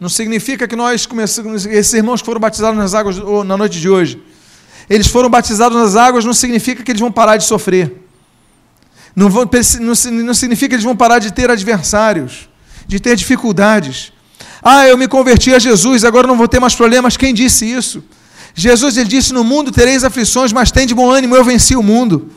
não 0.00 0.08
significa 0.08 0.66
que 0.66 0.74
nós 0.74 1.04
começamos, 1.04 1.66
esses 1.66 1.92
irmãos 1.92 2.22
que 2.22 2.26
foram 2.26 2.40
batizados 2.40 2.78
nas 2.78 2.94
águas 2.94 3.18
na 3.44 3.58
noite 3.58 3.78
de 3.78 3.90
hoje, 3.90 4.22
eles 4.88 5.06
foram 5.06 5.28
batizados 5.28 5.76
nas 5.76 5.96
águas, 5.96 6.24
não 6.24 6.32
significa 6.32 6.82
que 6.82 6.92
eles 6.92 7.00
vão 7.02 7.12
parar 7.12 7.36
de 7.36 7.44
sofrer. 7.44 8.08
Não, 9.14 9.28
vão, 9.28 9.46
não 9.82 10.34
significa 10.34 10.70
que 10.70 10.74
eles 10.76 10.84
vão 10.84 10.96
parar 10.96 11.18
de 11.18 11.30
ter 11.30 11.50
adversários, 11.50 12.48
de 12.86 12.98
ter 12.98 13.16
dificuldades. 13.16 14.13
Ah, 14.64 14.88
eu 14.88 14.96
me 14.96 15.06
converti 15.06 15.54
a 15.54 15.58
Jesus, 15.58 16.04
agora 16.04 16.26
não 16.26 16.38
vou 16.38 16.48
ter 16.48 16.58
mais 16.58 16.74
problemas. 16.74 17.18
Quem 17.18 17.34
disse 17.34 17.70
isso? 17.70 18.02
Jesus 18.54 18.96
ele 18.96 19.08
disse: 19.08 19.34
No 19.34 19.44
mundo 19.44 19.70
tereis 19.70 20.02
aflições, 20.02 20.54
mas 20.54 20.70
tem 20.72 20.86
de 20.86 20.94
bom 20.94 21.10
ânimo, 21.10 21.36
eu 21.36 21.44
venci 21.44 21.76
o 21.76 21.82
mundo. 21.82 22.30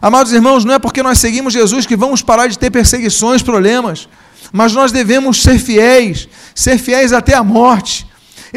Amados 0.00 0.32
irmãos, 0.32 0.64
não 0.64 0.74
é 0.74 0.78
porque 0.78 1.02
nós 1.02 1.18
seguimos 1.18 1.52
Jesus 1.52 1.84
que 1.84 1.96
vamos 1.96 2.22
parar 2.22 2.46
de 2.46 2.56
ter 2.56 2.70
perseguições, 2.70 3.42
problemas, 3.42 4.08
mas 4.52 4.72
nós 4.72 4.92
devemos 4.92 5.42
ser 5.42 5.58
fiéis, 5.58 6.28
ser 6.54 6.78
fiéis 6.78 7.12
até 7.12 7.34
a 7.34 7.42
morte. 7.42 8.06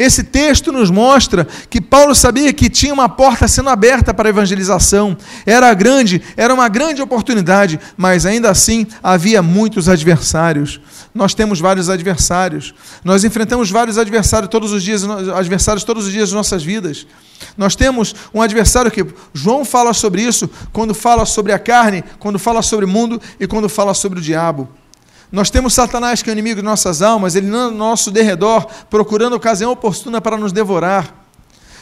Esse 0.00 0.24
texto 0.24 0.72
nos 0.72 0.90
mostra 0.90 1.46
que 1.68 1.80
Paulo 1.80 2.14
sabia 2.14 2.52
que 2.52 2.68
tinha 2.70 2.92
uma 2.92 3.08
porta 3.08 3.46
sendo 3.46 3.68
aberta 3.68 4.12
para 4.12 4.28
a 4.28 4.30
evangelização. 4.30 5.16
Era 5.44 5.72
grande, 5.74 6.22
era 6.36 6.52
uma 6.52 6.68
grande 6.68 7.02
oportunidade, 7.02 7.78
mas 7.96 8.24
ainda 8.24 8.50
assim 8.50 8.86
havia 9.02 9.42
muitos 9.42 9.88
adversários 9.88 10.80
nós 11.14 11.34
temos 11.34 11.58
vários 11.58 11.90
adversários. 11.90 12.72
Nós 13.04 13.24
enfrentamos 13.24 13.70
vários 13.70 13.98
adversários 13.98 14.50
todos 14.50 14.72
os 14.72 14.82
dias, 14.82 15.02
adversários 15.04 15.84
todos 15.84 16.06
os 16.06 16.12
dias 16.12 16.28
de 16.28 16.34
nossas 16.34 16.62
vidas. 16.62 17.06
Nós 17.56 17.74
temos 17.74 18.14
um 18.32 18.40
adversário 18.40 18.90
que 18.90 19.04
João 19.34 19.64
fala 19.64 19.92
sobre 19.92 20.22
isso 20.22 20.48
quando 20.72 20.94
fala 20.94 21.26
sobre 21.26 21.52
a 21.52 21.58
carne, 21.58 22.04
quando 22.18 22.38
fala 22.38 22.62
sobre 22.62 22.84
o 22.84 22.88
mundo 22.88 23.20
e 23.40 23.46
quando 23.46 23.68
fala 23.68 23.92
sobre 23.92 24.20
o 24.20 24.22
diabo. 24.22 24.68
Nós 25.32 25.48
temos 25.48 25.74
Satanás, 25.74 26.22
que 26.22 26.30
é 26.30 26.32
o 26.32 26.34
inimigo 26.34 26.60
de 26.60 26.64
nossas 26.64 27.02
almas, 27.02 27.36
ele 27.36 27.46
no 27.46 27.70
nosso 27.70 28.10
derredor, 28.10 28.66
procurando 28.88 29.36
ocasião 29.36 29.70
oportuna 29.70 30.20
para 30.20 30.36
nos 30.36 30.52
devorar. 30.52 31.19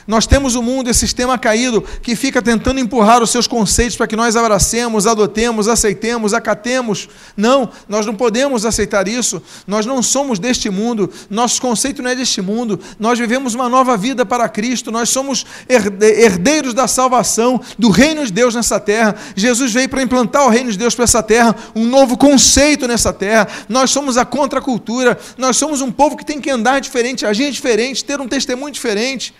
Nós 0.09 0.27
temos 0.27 0.55
o 0.55 0.61
um 0.61 0.63
mundo, 0.63 0.89
esse 0.89 1.01
sistema 1.01 1.37
caído, 1.37 1.85
que 2.03 2.17
fica 2.17 2.41
tentando 2.41 2.81
empurrar 2.81 3.23
os 3.23 3.29
seus 3.29 3.47
conceitos 3.47 3.95
para 3.95 4.07
que 4.07 4.17
nós 4.17 4.37
abracemos, 4.37 5.07
adotemos, 5.07 5.69
aceitemos, 5.69 6.33
acatemos. 6.33 7.11
Não, 7.37 7.69
nós 7.87 8.07
não 8.07 8.15
podemos 8.15 8.65
aceitar 8.65 9.07
isso. 9.07 9.43
Nós 9.67 9.85
não 9.85 10.03
somos 10.03 10.39
deste 10.39 10.71
mundo. 10.71 11.13
Nosso 11.29 11.61
conceito 11.61 12.03
não 12.03 12.11
é 12.11 12.15
deste 12.15 12.41
mundo. 12.41 12.81
Nós 12.99 13.19
vivemos 13.19 13.55
uma 13.55 13.69
nova 13.69 13.99
vida 13.99 14.25
para 14.25 14.49
Cristo. 14.49 14.91
Nós 14.91 15.11
somos 15.11 15.45
herdeiros 15.69 16.73
da 16.73 16.89
salvação, 16.89 17.61
do 17.79 17.91
reino 17.91 18.25
de 18.25 18.33
Deus 18.33 18.55
nessa 18.55 18.81
terra. 18.81 19.15
Jesus 19.37 19.75
veio 19.75 19.91
para 19.91 20.03
implantar 20.03 20.47
o 20.47 20.49
reino 20.49 20.73
de 20.73 20.79
Deus 20.79 20.95
para 20.95 21.05
essa 21.05 21.23
terra, 21.23 21.55
um 21.77 21.85
novo 21.85 22.17
conceito 22.17 22.89
nessa 22.89 23.13
terra. 23.13 23.47
Nós 23.69 23.91
somos 23.91 24.17
a 24.17 24.25
contracultura. 24.25 25.19
Nós 25.37 25.59
somos 25.59 25.83
um 25.83 25.93
povo 25.93 26.17
que 26.17 26.25
tem 26.25 26.41
que 26.41 26.49
andar 26.49 26.81
diferente, 26.81 27.27
agir 27.27 27.51
diferente, 27.51 28.03
ter 28.03 28.19
um 28.23 28.27
testemunho 28.27 28.73
diferente. 28.73 29.35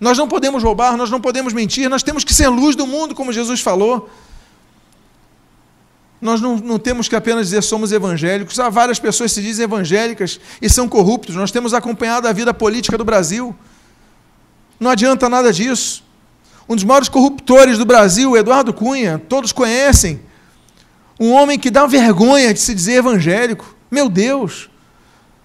Nós 0.00 0.16
não 0.16 0.26
podemos 0.26 0.62
roubar, 0.62 0.96
nós 0.96 1.10
não 1.10 1.20
podemos 1.20 1.52
mentir, 1.52 1.88
nós 1.90 2.02
temos 2.02 2.24
que 2.24 2.32
ser 2.32 2.48
luz 2.48 2.74
do 2.74 2.86
mundo, 2.86 3.14
como 3.14 3.32
Jesus 3.32 3.60
falou. 3.60 4.08
Nós 6.20 6.40
não, 6.40 6.56
não, 6.56 6.78
temos 6.78 7.08
que 7.08 7.16
apenas 7.16 7.46
dizer 7.46 7.62
somos 7.62 7.92
evangélicos. 7.92 8.58
Há 8.58 8.68
várias 8.68 8.98
pessoas 8.98 9.30
que 9.30 9.40
se 9.40 9.46
dizem 9.46 9.64
evangélicas 9.64 10.40
e 10.60 10.68
são 10.68 10.88
corruptos. 10.88 11.34
Nós 11.34 11.50
temos 11.50 11.72
acompanhado 11.72 12.28
a 12.28 12.32
vida 12.32 12.52
política 12.52 12.96
do 12.98 13.04
Brasil. 13.04 13.54
Não 14.78 14.90
adianta 14.90 15.28
nada 15.28 15.52
disso. 15.52 16.02
Um 16.68 16.74
dos 16.74 16.84
maiores 16.84 17.08
corruptores 17.08 17.78
do 17.78 17.84
Brasil, 17.84 18.36
Eduardo 18.36 18.72
Cunha, 18.72 19.18
todos 19.28 19.52
conhecem. 19.52 20.20
Um 21.18 21.32
homem 21.32 21.58
que 21.58 21.70
dá 21.70 21.86
vergonha 21.86 22.52
de 22.52 22.60
se 22.60 22.74
dizer 22.74 22.94
evangélico. 22.94 23.74
Meu 23.90 24.08
Deus! 24.08 24.70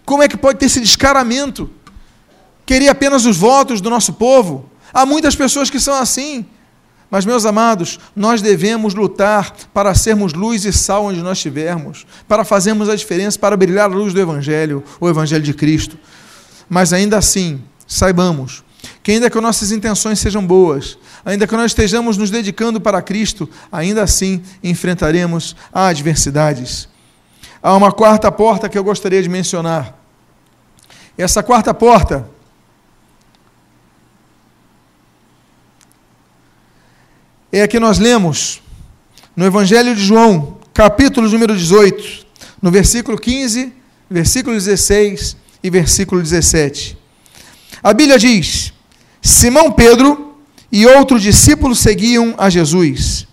Como 0.05 0.21
é 0.21 0.27
que 0.27 0.37
pode 0.37 0.59
ter 0.59 0.67
esse 0.67 0.79
descaramento? 0.79 1.69
Queria 2.65 2.91
apenas 2.91 3.25
os 3.25 3.37
votos 3.37 3.81
do 3.81 3.89
nosso 3.89 4.13
povo. 4.13 4.69
Há 4.93 5.05
muitas 5.05 5.35
pessoas 5.35 5.69
que 5.69 5.79
são 5.79 5.93
assim. 5.93 6.45
Mas, 7.09 7.25
meus 7.25 7.45
amados, 7.45 7.99
nós 8.15 8.41
devemos 8.41 8.95
lutar 8.95 9.53
para 9.73 9.93
sermos 9.93 10.33
luz 10.33 10.65
e 10.65 10.73
sal 10.73 11.05
onde 11.05 11.21
nós 11.21 11.37
estivermos, 11.37 12.05
para 12.27 12.43
fazermos 12.43 12.89
a 12.89 12.95
diferença, 12.95 13.37
para 13.37 13.55
brilhar 13.55 13.89
a 13.89 13.93
luz 13.93 14.13
do 14.13 14.19
Evangelho, 14.19 14.83
o 14.99 15.07
Evangelho 15.07 15.43
de 15.43 15.53
Cristo. 15.53 15.97
Mas 16.67 16.91
ainda 16.91 17.17
assim, 17.17 17.61
saibamos 17.87 18.63
que, 19.03 19.11
ainda 19.11 19.29
que 19.29 19.39
nossas 19.39 19.71
intenções 19.71 20.19
sejam 20.19 20.45
boas, 20.45 20.97
ainda 21.23 21.45
que 21.47 21.55
nós 21.55 21.71
estejamos 21.71 22.17
nos 22.17 22.29
dedicando 22.31 22.81
para 22.81 23.01
Cristo, 23.01 23.49
ainda 23.71 24.03
assim 24.03 24.41
enfrentaremos 24.63 25.55
adversidades. 25.71 26.89
Há 27.61 27.75
uma 27.75 27.91
quarta 27.91 28.31
porta 28.31 28.67
que 28.67 28.77
eu 28.77 28.83
gostaria 28.83 29.21
de 29.21 29.29
mencionar. 29.29 29.97
Essa 31.17 31.41
quarta 31.41 31.73
porta 31.73 32.27
é 37.57 37.61
a 37.61 37.67
que 37.69 37.79
nós 37.79 37.99
lemos 37.99 38.61
no 39.33 39.45
Evangelho 39.45 39.95
de 39.95 40.03
João, 40.03 40.57
capítulo 40.73 41.29
número 41.29 41.55
18, 41.55 42.25
no 42.61 42.69
versículo 42.69 43.17
15, 43.17 43.71
versículo 44.09 44.53
16 44.53 45.37
e 45.63 45.69
versículo 45.69 46.21
17. 46.21 46.97
A 47.81 47.93
Bíblia 47.93 48.19
diz: 48.19 48.73
Simão 49.21 49.71
Pedro 49.71 50.35
e 50.69 50.85
outro 50.85 51.17
discípulo 51.17 51.73
seguiam 51.73 52.35
a 52.37 52.49
Jesus. 52.49 53.25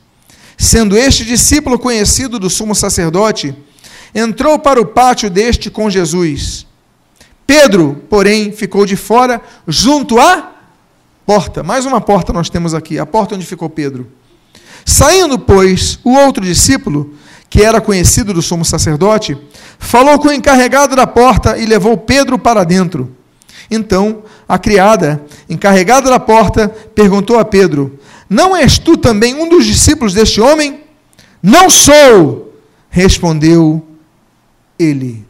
Sendo 0.57 0.97
este 0.97 1.25
discípulo 1.25 1.77
conhecido 1.77 2.39
do 2.39 2.49
sumo 2.49 2.77
sacerdote, 2.77 3.53
entrou 4.15 4.57
para 4.57 4.81
o 4.81 4.87
pátio 4.87 5.29
deste 5.29 5.69
com 5.69 5.91
Jesus. 5.91 6.65
Pedro, 7.45 8.05
porém, 8.09 8.53
ficou 8.53 8.87
de 8.87 8.95
fora, 8.95 9.43
junto 9.67 10.21
a 10.21 10.52
Porta, 11.25 11.63
mais 11.63 11.87
uma 11.87 12.01
porta 12.01 12.33
nós 12.33 12.51
temos 12.51 12.75
aqui, 12.75 12.99
a 12.99 13.07
porta 13.07 13.35
onde 13.35 13.47
ficou 13.47 13.71
Pedro. 13.71 14.07
Saindo, 14.85 15.39
pois, 15.39 15.99
o 16.03 16.15
outro 16.15 16.45
discípulo, 16.45 17.15
que 17.49 17.63
era 17.63 17.81
conhecido 17.81 18.35
do 18.35 18.43
sumo 18.43 18.65
sacerdote, 18.65 19.37
falou 19.79 20.19
com 20.19 20.29
o 20.29 20.33
encarregado 20.33 20.97
da 20.97 21.07
porta 21.07 21.57
e 21.57 21.67
levou 21.67 21.97
Pedro 21.97 22.39
para 22.39 22.65
dentro. 22.65 23.15
Então, 23.71 24.25
a 24.49 24.59
criada, 24.59 25.25
encarregada 25.49 26.11
da 26.11 26.19
porta, 26.19 26.69
perguntou 26.69 27.39
a 27.39 27.45
Pedro: 27.45 27.99
Não 28.29 28.57
és 28.57 28.79
tu 28.79 28.97
também 28.97 29.35
um 29.35 29.49
dos 29.49 29.65
discípulos 29.65 30.13
deste 30.13 30.41
homem? 30.41 30.83
Não 31.43 31.71
sou, 31.71 32.55
respondeu 32.91 33.87
ele. 34.79 35.25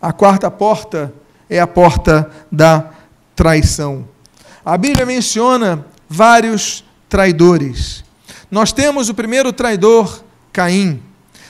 A 0.00 0.12
quarta 0.12 0.50
porta 0.50 1.12
é 1.48 1.60
a 1.60 1.66
porta 1.66 2.30
da 2.50 2.90
traição. 3.34 4.09
A 4.64 4.76
Bíblia 4.76 5.06
menciona 5.06 5.86
vários 6.08 6.84
traidores. 7.08 8.04
Nós 8.50 8.72
temos 8.72 9.08
o 9.08 9.14
primeiro 9.14 9.52
traidor, 9.52 10.22
Caim. 10.52 11.02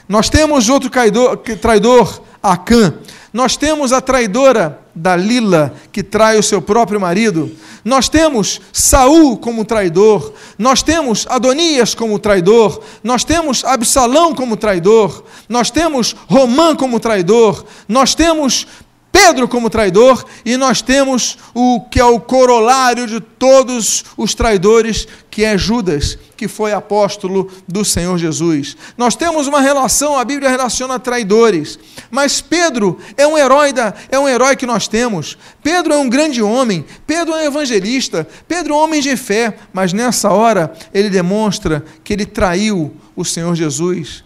Nós 0.09 0.29
temos 0.29 0.69
outro 0.69 0.91
traidor, 0.91 1.37
traidor 1.37 2.23
Acã. 2.43 2.95
Nós 3.33 3.57
temos 3.57 3.93
a 3.93 4.01
traidora 4.01 4.81
Dalila, 4.95 5.75
que 5.93 6.03
trai 6.03 6.39
o 6.39 6.43
seu 6.43 6.61
próprio 6.61 7.01
marido. 7.01 7.51
Nós 7.85 8.09
temos 8.09 8.61
Saul 8.73 9.39
como 9.39 9.65
traidor. 9.65 10.33
Nós 10.59 10.83
temos 10.83 11.27
Adonias 11.29 11.95
como 11.95 12.19
traidor. 12.19 12.83
Nós 13.03 13.25
temos 13.25 13.65
Absalão 13.65 14.35
como 14.35 14.57
traidor. 14.57 15.25
Nós 15.49 15.71
temos 15.71 16.15
Romã 16.29 16.75
como 16.75 16.99
traidor. 16.99 17.65
Nós 17.89 18.15
temos 18.15 18.67
Pedro 19.13 19.49
como 19.49 19.71
traidor, 19.71 20.25
e 20.45 20.57
nós 20.57 20.83
temos 20.83 21.37
o 21.53 21.81
que 21.83 21.99
é 21.99 22.05
o 22.05 22.21
corolário 22.21 23.07
de 23.07 23.21
todos 23.21 24.05
os 24.17 24.35
traidores, 24.35 25.07
que 25.31 25.45
é 25.45 25.59
Judas, 25.59 26.17
que 26.37 26.47
foi 26.47 26.73
apóstolo 26.73 27.51
do 27.67 27.85
Senhor 27.85 28.17
Jesus. 28.19 28.77
Nós 28.97 29.17
temos 29.17 29.47
uma 29.47 29.61
relação, 29.61 30.17
a 30.17 30.25
Bíblia 30.25 30.49
relaciona 30.49 30.99
traidores, 30.99 31.79
mas 32.11 32.41
Pedro 32.41 32.99
é 33.17 33.27
um 33.27 33.37
herói 33.37 33.73
da, 33.73 33.93
é 34.11 34.19
um 34.19 34.29
herói 34.29 34.57
que 34.57 34.67
nós 34.67 34.87
temos. 34.87 35.37
Pedro 35.63 35.93
é 35.93 35.97
um 35.97 36.09
grande 36.09 36.41
homem, 36.41 36.85
Pedro 37.07 37.35
é 37.35 37.43
um 37.43 37.47
evangelista, 37.47 38.27
Pedro 38.47 38.75
é 38.75 38.77
um 38.77 38.81
homem 38.81 39.01
de 39.01 39.17
fé, 39.17 39.57
mas 39.73 39.93
nessa 39.93 40.31
hora 40.31 40.73
ele 40.95 41.11
demonstra 41.11 41.85
que 42.05 42.13
ele 42.13 42.27
traiu 42.27 42.95
o 43.17 43.25
Senhor 43.25 43.55
Jesus. 43.55 44.25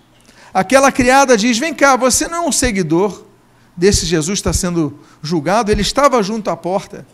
Aquela 0.53 0.92
criada 0.92 1.37
diz: 1.37 1.59
"Vem 1.59 1.75
cá, 1.75 1.97
você 1.97 2.29
não 2.29 2.44
é 2.44 2.49
um 2.49 2.53
seguidor?" 2.53 3.25
Desse 3.76 4.06
Jesus 4.06 4.38
está 4.38 4.52
sendo 4.52 4.98
julgado, 5.22 5.70
ele 5.70 5.82
estava 5.82 6.22
junto 6.22 6.50
à 6.50 6.56
porta. 6.56 7.06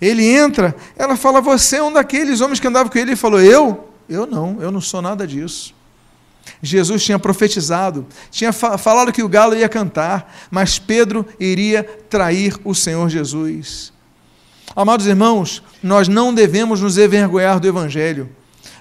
Ele 0.00 0.24
entra, 0.24 0.76
ela 0.96 1.16
fala: 1.16 1.40
Você 1.40 1.76
é 1.76 1.82
um 1.82 1.92
daqueles 1.92 2.40
homens 2.40 2.60
que 2.60 2.66
andava 2.66 2.88
com 2.88 2.98
ele. 2.98 3.10
Ele 3.10 3.16
falou: 3.16 3.40
Eu? 3.40 3.88
Eu 4.08 4.26
não, 4.26 4.60
eu 4.60 4.70
não 4.70 4.80
sou 4.80 5.02
nada 5.02 5.26
disso. 5.26 5.74
Jesus 6.62 7.04
tinha 7.04 7.18
profetizado, 7.18 8.06
tinha 8.30 8.52
falado 8.52 9.12
que 9.12 9.22
o 9.22 9.28
galo 9.28 9.56
ia 9.56 9.68
cantar, 9.68 10.32
mas 10.50 10.78
Pedro 10.78 11.26
iria 11.40 11.82
trair 12.08 12.56
o 12.64 12.74
Senhor 12.74 13.08
Jesus. 13.08 13.92
Amados 14.74 15.06
irmãos, 15.06 15.62
nós 15.82 16.06
não 16.06 16.32
devemos 16.32 16.80
nos 16.80 16.98
envergonhar 16.98 17.58
do 17.58 17.66
Evangelho. 17.66 18.28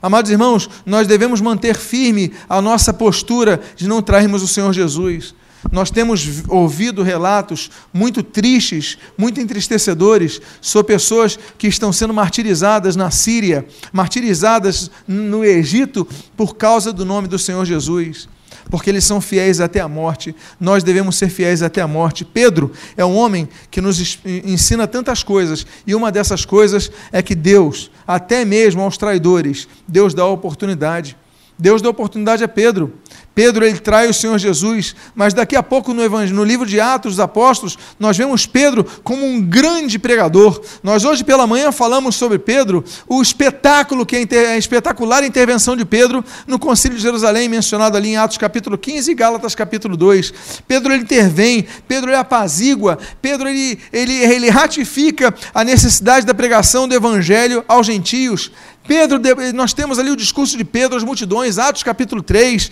Amados 0.02 0.30
irmãos, 0.30 0.70
nós 0.86 1.08
devemos 1.08 1.42
manter 1.42 1.76
firme 1.76 2.34
a 2.48 2.62
nossa 2.62 2.94
postura 2.94 3.60
de 3.76 3.88
não 3.88 4.02
trairmos 4.02 4.44
o 4.44 4.48
Senhor 4.48 4.72
Jesus. 4.72 5.34
Nós 5.72 5.90
temos 5.90 6.44
ouvido 6.48 7.04
relatos 7.04 7.72
muito 7.94 8.24
tristes, 8.24 8.98
muito 9.18 9.40
entristecedores, 9.40 10.42
sobre 10.62 10.94
pessoas 10.94 11.38
que 11.58 11.68
estão 11.68 11.92
sendo 11.92 12.14
martirizadas 12.14 12.96
na 12.96 13.12
Síria, 13.12 13.66
martirizadas 13.92 14.92
no 15.08 15.44
Egito 15.44 16.08
por 16.38 16.56
causa 16.56 16.94
do 16.94 17.06
nome 17.06 17.28
do 17.28 17.40
Senhor 17.40 17.66
Jesus 17.66 18.28
porque 18.70 18.90
eles 18.90 19.04
são 19.04 19.22
fiéis 19.22 19.60
até 19.60 19.80
a 19.80 19.88
morte. 19.88 20.36
Nós 20.60 20.84
devemos 20.84 21.16
ser 21.18 21.30
fiéis 21.30 21.62
até 21.62 21.82
a 21.82 21.88
morte. 21.88 22.26
Pedro 22.26 22.72
é 22.98 23.06
um 23.06 23.16
homem 23.16 23.48
que 23.70 23.82
nos 23.82 24.20
ensina 24.26 24.88
tantas 24.88 25.24
coisas, 25.24 25.66
e 25.86 25.94
uma 25.94 26.12
dessas 26.12 26.46
coisas 26.46 26.92
é 27.12 27.22
que 27.22 27.36
Deus, 27.36 27.92
até 28.08 28.44
mesmo 28.44 28.82
aos 28.82 28.98
traidores, 28.98 29.68
Deus 29.88 30.14
dá 30.14 30.26
oportunidade. 30.26 31.16
Deus 31.58 31.82
dá 31.82 31.90
oportunidade 31.90 32.44
a 32.44 32.48
Pedro. 32.48 32.94
Pedro 33.36 33.66
ele 33.66 33.78
trai 33.78 34.10
o 34.10 34.14
Senhor 34.14 34.40
Jesus, 34.40 34.96
mas 35.14 35.34
daqui 35.34 35.58
a 35.58 35.62
pouco 35.62 35.94
no, 35.94 36.08
no 36.08 36.44
livro 36.46 36.66
de 36.66 36.80
Atos 36.80 37.16
dos 37.16 37.20
Apóstolos, 37.20 37.78
nós 38.00 38.18
vemos 38.18 38.46
Pedro 38.46 38.86
como 39.04 39.26
um 39.26 39.42
grande 39.42 40.00
pregador. 40.00 40.62
Nós 40.82 41.04
hoje 41.04 41.22
pela 41.22 41.46
manhã 41.46 41.70
falamos 41.74 42.16
sobre 42.16 42.40
Pedro, 42.40 42.84
o 43.06 43.22
espetáculo 43.22 44.06
que 44.06 44.16
é 44.32 44.54
a 44.54 44.58
espetacular 44.58 45.26
intervenção 45.26 45.76
de 45.76 45.84
Pedro 45.84 46.24
no 46.48 46.58
Concílio 46.58 46.96
de 46.96 47.04
Jerusalém, 47.04 47.50
mencionado 47.50 47.98
ali 47.98 48.10
em 48.10 48.18
Atos 48.18 48.38
capítulo 48.38 48.78
15 48.78 49.12
e 49.12 49.16
Gálatas 49.16 49.54
capítulo 49.54 49.98
2. 49.98 50.34
Pedro 50.66 50.94
ele 50.94 51.04
intervém, 51.04 51.68
Pedro 51.90 52.10
ele 52.10 52.18
apazigua, 52.18 52.98
Pedro 53.22 53.50
ele, 53.50 53.78
ele, 53.92 54.14
ele 54.14 54.50
ratifica 54.50 55.36
a 55.54 55.64
necessidade 55.66 56.26
da 56.26 56.34
pregação 56.34 56.88
do 56.88 56.96
evangelho 56.96 57.66
aos 57.68 57.86
gentios. 57.86 58.50
Pedro, 58.88 59.20
nós 59.54 59.74
temos 59.74 59.98
ali 59.98 60.12
o 60.12 60.16
discurso 60.16 60.58
de 60.58 60.64
Pedro 60.64 60.96
às 60.96 61.04
multidões, 61.04 61.58
Atos 61.58 61.82
capítulo 61.82 62.22
3. 62.22 62.72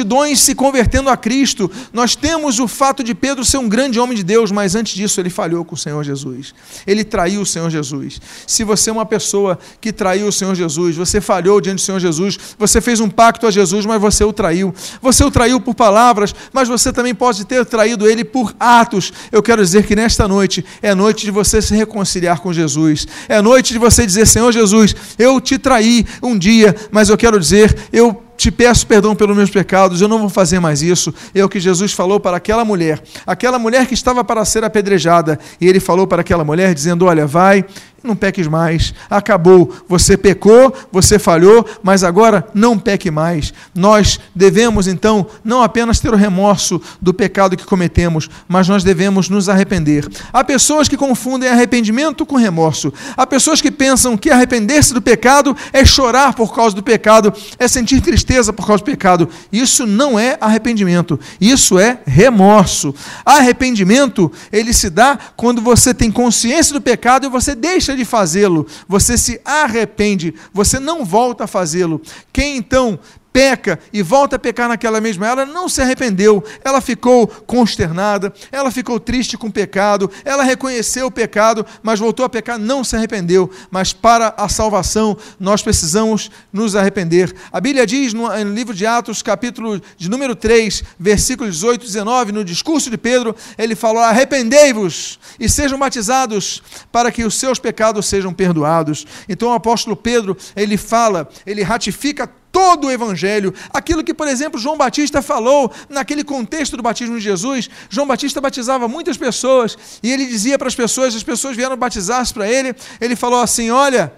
Multidões 0.00 0.40
se 0.40 0.54
convertendo 0.54 1.10
a 1.10 1.16
Cristo. 1.16 1.70
Nós 1.92 2.16
temos 2.16 2.58
o 2.58 2.66
fato 2.66 3.04
de 3.04 3.14
Pedro 3.14 3.44
ser 3.44 3.58
um 3.58 3.68
grande 3.68 4.00
homem 4.00 4.16
de 4.16 4.24
Deus, 4.24 4.50
mas 4.50 4.74
antes 4.74 4.94
disso 4.94 5.20
ele 5.20 5.30
falhou 5.30 5.64
com 5.64 5.74
o 5.74 5.78
Senhor 5.78 6.02
Jesus. 6.02 6.54
Ele 6.86 7.04
traiu 7.04 7.42
o 7.42 7.46
Senhor 7.46 7.70
Jesus. 7.70 8.20
Se 8.46 8.64
você 8.64 8.90
é 8.90 8.92
uma 8.92 9.04
pessoa 9.04 9.58
que 9.80 9.92
traiu 9.92 10.26
o 10.28 10.32
Senhor 10.32 10.54
Jesus, 10.54 10.96
você 10.96 11.20
falhou 11.20 11.60
diante 11.60 11.76
do 11.76 11.82
Senhor 11.82 12.00
Jesus, 12.00 12.38
você 12.58 12.80
fez 12.80 13.00
um 13.00 13.08
pacto 13.08 13.46
a 13.46 13.50
Jesus, 13.50 13.84
mas 13.84 14.00
você 14.00 14.24
o 14.24 14.32
traiu. 14.32 14.74
Você 15.02 15.22
o 15.22 15.30
traiu 15.30 15.60
por 15.60 15.74
palavras, 15.74 16.34
mas 16.52 16.68
você 16.68 16.92
também 16.92 17.14
pode 17.14 17.44
ter 17.44 17.64
traído 17.66 18.08
ele 18.08 18.24
por 18.24 18.54
atos. 18.58 19.12
Eu 19.30 19.42
quero 19.42 19.62
dizer 19.62 19.86
que 19.86 19.94
nesta 19.94 20.26
noite 20.26 20.64
é 20.80 20.94
noite 20.94 21.24
de 21.24 21.30
você 21.30 21.60
se 21.60 21.74
reconciliar 21.74 22.40
com 22.40 22.52
Jesus. 22.52 23.06
É 23.28 23.42
noite 23.42 23.72
de 23.72 23.78
você 23.78 24.06
dizer: 24.06 24.26
Senhor 24.26 24.50
Jesus, 24.52 24.94
eu 25.18 25.40
te 25.40 25.58
traí 25.58 26.06
um 26.22 26.38
dia, 26.38 26.74
mas 26.90 27.08
eu 27.08 27.18
quero 27.18 27.38
dizer, 27.38 27.76
eu 27.92 28.29
te 28.40 28.50
peço 28.50 28.86
perdão 28.86 29.14
pelos 29.14 29.36
meus 29.36 29.50
pecados, 29.50 30.00
eu 30.00 30.08
não 30.08 30.18
vou 30.18 30.30
fazer 30.30 30.58
mais 30.60 30.80
isso. 30.80 31.12
É 31.34 31.44
o 31.44 31.48
que 31.48 31.60
Jesus 31.60 31.92
falou 31.92 32.18
para 32.18 32.38
aquela 32.38 32.64
mulher, 32.64 33.02
aquela 33.26 33.58
mulher 33.58 33.86
que 33.86 33.92
estava 33.92 34.24
para 34.24 34.42
ser 34.46 34.64
apedrejada, 34.64 35.38
e 35.60 35.68
ele 35.68 35.78
falou 35.78 36.06
para 36.06 36.22
aquela 36.22 36.42
mulher, 36.42 36.72
dizendo: 36.72 37.04
Olha, 37.04 37.26
vai, 37.26 37.66
não 38.02 38.16
peques 38.16 38.46
mais. 38.46 38.94
Acabou. 39.08 39.74
Você 39.88 40.16
pecou, 40.16 40.74
você 40.90 41.18
falhou, 41.18 41.66
mas 41.82 42.02
agora 42.02 42.46
não 42.54 42.78
peque 42.78 43.10
mais. 43.10 43.52
Nós 43.74 44.18
devemos, 44.34 44.86
então, 44.86 45.26
não 45.44 45.62
apenas 45.62 46.00
ter 46.00 46.12
o 46.12 46.16
remorso 46.16 46.80
do 47.00 47.12
pecado 47.12 47.56
que 47.56 47.64
cometemos, 47.64 48.28
mas 48.48 48.68
nós 48.68 48.82
devemos 48.82 49.28
nos 49.28 49.48
arrepender. 49.48 50.08
Há 50.32 50.42
pessoas 50.42 50.88
que 50.88 50.96
confundem 50.96 51.48
arrependimento 51.48 52.24
com 52.24 52.36
remorso. 52.36 52.92
Há 53.16 53.26
pessoas 53.26 53.60
que 53.60 53.70
pensam 53.70 54.16
que 54.16 54.30
arrepender-se 54.30 54.94
do 54.94 55.02
pecado 55.02 55.56
é 55.72 55.84
chorar 55.84 56.34
por 56.34 56.54
causa 56.54 56.74
do 56.74 56.82
pecado, 56.82 57.32
é 57.58 57.68
sentir 57.68 58.00
tristeza 58.00 58.52
por 58.52 58.66
causa 58.66 58.82
do 58.82 58.86
pecado. 58.86 59.28
Isso 59.52 59.86
não 59.86 60.18
é 60.18 60.38
arrependimento. 60.40 61.20
Isso 61.40 61.78
é 61.78 61.98
remorso. 62.06 62.94
Arrependimento, 63.24 64.32
ele 64.50 64.72
se 64.72 64.88
dá 64.88 65.18
quando 65.36 65.60
você 65.60 65.92
tem 65.92 66.10
consciência 66.10 66.72
do 66.72 66.80
pecado 66.80 67.26
e 67.26 67.28
você 67.28 67.54
deixa 67.54 67.89
deixa 67.90 67.96
de 67.96 68.04
fazê-lo, 68.04 68.66
você 68.88 69.16
se 69.18 69.40
arrepende, 69.44 70.34
você 70.52 70.78
não 70.78 71.04
volta 71.04 71.44
a 71.44 71.46
fazê-lo. 71.46 72.00
Quem 72.32 72.56
então 72.56 72.98
peca 73.32 73.78
e 73.92 74.02
volta 74.02 74.36
a 74.36 74.38
pecar 74.38 74.68
naquela 74.68 75.00
mesma, 75.00 75.26
ela 75.26 75.46
não 75.46 75.68
se 75.68 75.80
arrependeu, 75.80 76.42
ela 76.64 76.80
ficou 76.80 77.26
consternada, 77.26 78.32
ela 78.50 78.70
ficou 78.70 78.98
triste 78.98 79.36
com 79.36 79.46
o 79.46 79.52
pecado, 79.52 80.10
ela 80.24 80.42
reconheceu 80.42 81.06
o 81.06 81.10
pecado, 81.10 81.64
mas 81.82 81.98
voltou 81.98 82.24
a 82.24 82.28
pecar, 82.28 82.58
não 82.58 82.82
se 82.82 82.96
arrependeu. 82.96 83.50
Mas 83.70 83.92
para 83.92 84.34
a 84.36 84.48
salvação, 84.48 85.16
nós 85.38 85.62
precisamos 85.62 86.30
nos 86.52 86.74
arrepender. 86.74 87.34
A 87.52 87.60
Bíblia 87.60 87.86
diz 87.86 88.12
no, 88.12 88.28
no 88.28 88.54
livro 88.54 88.74
de 88.74 88.86
Atos, 88.86 89.22
capítulo 89.22 89.80
de 89.96 90.10
número 90.10 90.34
3, 90.34 90.82
versículo 90.98 91.50
18 91.50 91.82
e 91.82 91.86
19, 91.86 92.32
no 92.32 92.44
discurso 92.44 92.90
de 92.90 92.98
Pedro, 92.98 93.34
ele 93.56 93.74
falou: 93.74 94.02
Arrependei-vos 94.02 95.18
e 95.38 95.48
sejam 95.48 95.78
batizados 95.78 96.62
para 96.90 97.12
que 97.12 97.24
os 97.24 97.34
seus 97.34 97.58
pecados 97.58 98.06
sejam 98.06 98.32
perdoados. 98.32 99.06
Então 99.28 99.48
o 99.48 99.54
apóstolo 99.54 99.96
Pedro, 99.96 100.36
ele 100.56 100.76
fala, 100.76 101.28
ele 101.46 101.62
ratifica 101.62 102.30
todo 102.52 102.86
o 102.86 102.90
evangelho, 102.90 103.54
aquilo 103.72 104.02
que, 104.02 104.14
por 104.14 104.28
exemplo, 104.28 104.58
João 104.58 104.76
Batista 104.76 105.22
falou 105.22 105.72
naquele 105.88 106.24
contexto 106.24 106.76
do 106.76 106.82
batismo 106.82 107.16
de 107.16 107.22
Jesus. 107.22 107.68
João 107.88 108.06
Batista 108.06 108.40
batizava 108.40 108.88
muitas 108.88 109.16
pessoas 109.16 109.76
e 110.02 110.10
ele 110.10 110.26
dizia 110.26 110.58
para 110.58 110.68
as 110.68 110.74
pessoas, 110.74 111.14
as 111.14 111.22
pessoas 111.22 111.56
vieram 111.56 111.76
batizar-se 111.76 112.32
para 112.32 112.48
ele, 112.48 112.74
ele 113.00 113.16
falou 113.16 113.40
assim: 113.40 113.70
"Olha, 113.70 114.12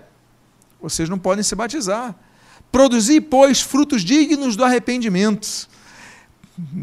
vocês 0.80 1.08
não 1.08 1.18
podem 1.18 1.42
se 1.42 1.54
batizar. 1.54 2.14
Produzi, 2.70 3.20
pois, 3.20 3.60
frutos 3.60 4.02
dignos 4.02 4.56
do 4.56 4.64
arrependimento." 4.64 5.71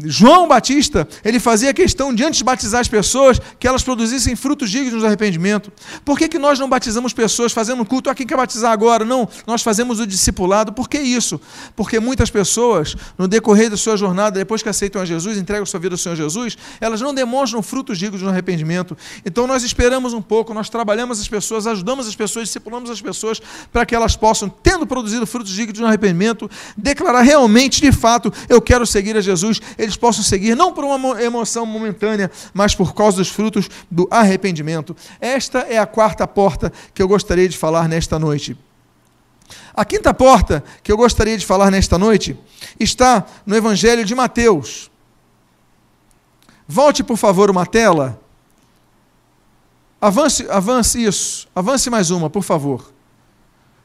João 0.04 0.48
Batista, 0.48 1.06
ele 1.24 1.38
fazia 1.38 1.72
questão 1.72 2.12
de 2.12 2.24
antes 2.24 2.38
de 2.38 2.44
batizar 2.44 2.80
as 2.80 2.88
pessoas 2.88 3.40
que 3.58 3.68
elas 3.68 3.82
produzissem 3.84 4.34
frutos 4.34 4.68
dignos 4.68 5.00
do 5.00 5.06
arrependimento. 5.06 5.72
Por 6.04 6.18
que, 6.18 6.28
que 6.28 6.40
nós 6.40 6.58
não 6.58 6.68
batizamos 6.68 7.12
pessoas 7.12 7.52
fazendo 7.52 7.84
culto? 7.84 8.10
Ah, 8.10 8.14
quem 8.14 8.26
quer 8.26 8.36
batizar 8.36 8.72
agora? 8.72 9.04
Não, 9.04 9.28
nós 9.46 9.62
fazemos 9.62 10.00
o 10.00 10.06
discipulado. 10.06 10.72
Por 10.72 10.88
que 10.88 10.98
isso? 10.98 11.40
Porque 11.76 12.00
muitas 12.00 12.30
pessoas, 12.30 12.96
no 13.16 13.28
decorrer 13.28 13.70
da 13.70 13.76
sua 13.76 13.96
jornada, 13.96 14.38
depois 14.40 14.60
que 14.60 14.68
aceitam 14.68 15.00
a 15.00 15.04
Jesus, 15.04 15.38
entregam 15.38 15.64
sua 15.64 15.78
vida 15.78 15.94
ao 15.94 15.98
Senhor 15.98 16.16
Jesus, 16.16 16.58
elas 16.80 17.00
não 17.00 17.14
demonstram 17.14 17.62
frutos 17.62 17.96
dignos 17.96 18.20
do 18.20 18.28
arrependimento. 18.28 18.98
Então 19.24 19.46
nós 19.46 19.62
esperamos 19.62 20.12
um 20.12 20.22
pouco, 20.22 20.52
nós 20.52 20.68
trabalhamos 20.68 21.20
as 21.20 21.28
pessoas, 21.28 21.68
ajudamos 21.68 22.08
as 22.08 22.16
pessoas, 22.16 22.46
discipulamos 22.46 22.90
as 22.90 23.00
pessoas 23.00 23.40
para 23.72 23.86
que 23.86 23.94
elas 23.94 24.16
possam, 24.16 24.48
tendo 24.48 24.84
produzido 24.84 25.24
frutos 25.28 25.52
dignos 25.52 25.78
do 25.78 25.86
arrependimento, 25.86 26.50
declarar 26.76 27.22
realmente, 27.22 27.80
de 27.80 27.92
fato, 27.92 28.32
eu 28.48 28.60
quero 28.60 28.84
seguir 28.84 29.16
a 29.16 29.20
Jesus 29.20 29.59
eles 29.78 29.96
possam 29.96 30.22
seguir, 30.22 30.54
não 30.54 30.72
por 30.72 30.84
uma 30.84 31.22
emoção 31.22 31.64
momentânea, 31.66 32.30
mas 32.52 32.74
por 32.74 32.94
causa 32.94 33.18
dos 33.18 33.28
frutos 33.28 33.68
do 33.90 34.08
arrependimento. 34.10 34.96
Esta 35.20 35.60
é 35.60 35.78
a 35.78 35.86
quarta 35.86 36.26
porta 36.26 36.72
que 36.94 37.02
eu 37.02 37.08
gostaria 37.08 37.48
de 37.48 37.56
falar 37.56 37.88
nesta 37.88 38.18
noite. 38.18 38.56
A 39.74 39.84
quinta 39.84 40.12
porta 40.12 40.62
que 40.82 40.90
eu 40.90 40.96
gostaria 40.96 41.36
de 41.36 41.46
falar 41.46 41.70
nesta 41.70 41.98
noite 41.98 42.38
está 42.78 43.24
no 43.46 43.56
Evangelho 43.56 44.04
de 44.04 44.14
Mateus. 44.14 44.90
Volte, 46.66 47.02
por 47.02 47.16
favor, 47.16 47.50
uma 47.50 47.66
tela. 47.66 48.20
Avance, 50.00 50.46
avance 50.48 51.02
isso. 51.02 51.48
Avance 51.54 51.90
mais 51.90 52.10
uma, 52.10 52.30
por 52.30 52.42
favor. 52.42 52.92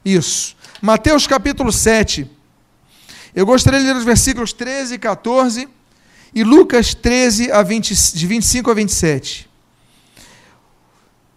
Isso. 0.04 0.56
Mateus 0.82 1.26
capítulo 1.26 1.72
7. 1.72 2.30
Eu 3.36 3.46
gostaria 3.46 3.82
de 3.82 3.86
ler 3.86 3.98
os 3.98 4.06
versículos 4.06 4.54
13 4.54 4.94
e 4.94 4.98
14 4.98 5.68
e 6.34 6.42
Lucas 6.42 6.94
13, 6.94 7.52
a 7.52 7.62
20, 7.62 7.94
de 8.14 8.28
25 8.28 8.72
a 8.72 8.74
27. 8.74 9.50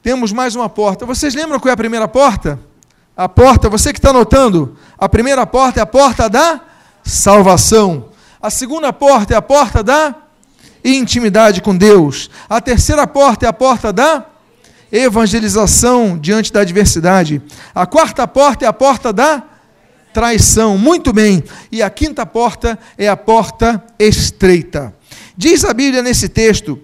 Temos 0.01 0.31
mais 0.31 0.55
uma 0.55 0.69
porta. 0.69 1.05
Vocês 1.05 1.35
lembram 1.35 1.59
qual 1.59 1.71
é 1.71 1.73
a 1.73 1.77
primeira 1.77 2.07
porta? 2.07 2.57
A 3.17 3.29
porta, 3.29 3.69
você 3.69 3.93
que 3.93 3.99
está 3.99 4.13
notando, 4.13 4.79
a 4.97 5.09
primeira 5.09 5.45
porta 5.45 5.81
é 5.81 5.83
a 5.83 5.87
porta 5.87 6.31
da 6.31 6.61
salvação. 7.03 8.11
A 8.41 8.49
segunda 8.49 8.93
porta 8.93 9.35
é 9.35 9.37
a 9.37 9.43
porta 9.43 9.83
da 9.83 10.15
intimidade 10.85 11.61
com 11.61 11.77
Deus. 11.77 12.31
A 12.49 12.61
terceira 12.61 13.09
porta 13.09 13.45
é 13.45 13.49
a 13.49 13.53
porta 13.53 13.93
da 13.93 14.25
evangelização 14.93 16.17
diante 16.17 16.53
da 16.53 16.61
adversidade. 16.61 17.43
A 17.75 17.87
quarta 17.87 18.25
porta 18.29 18.65
é 18.65 18.69
a 18.69 18.73
porta 18.73 19.13
da 19.13 19.58
traição. 20.13 20.77
Muito 20.79 21.13
bem. 21.13 21.43
E 21.71 21.83
a 21.83 21.91
quinta 21.91 22.25
porta 22.25 22.79
é 22.97 23.09
a 23.09 23.17
porta 23.17 23.83
estreita. 23.99 24.95
Diz 25.37 25.65
a 25.65 25.73
Bíblia 25.73 26.03
nesse 26.03 26.29
texto: 26.29 26.79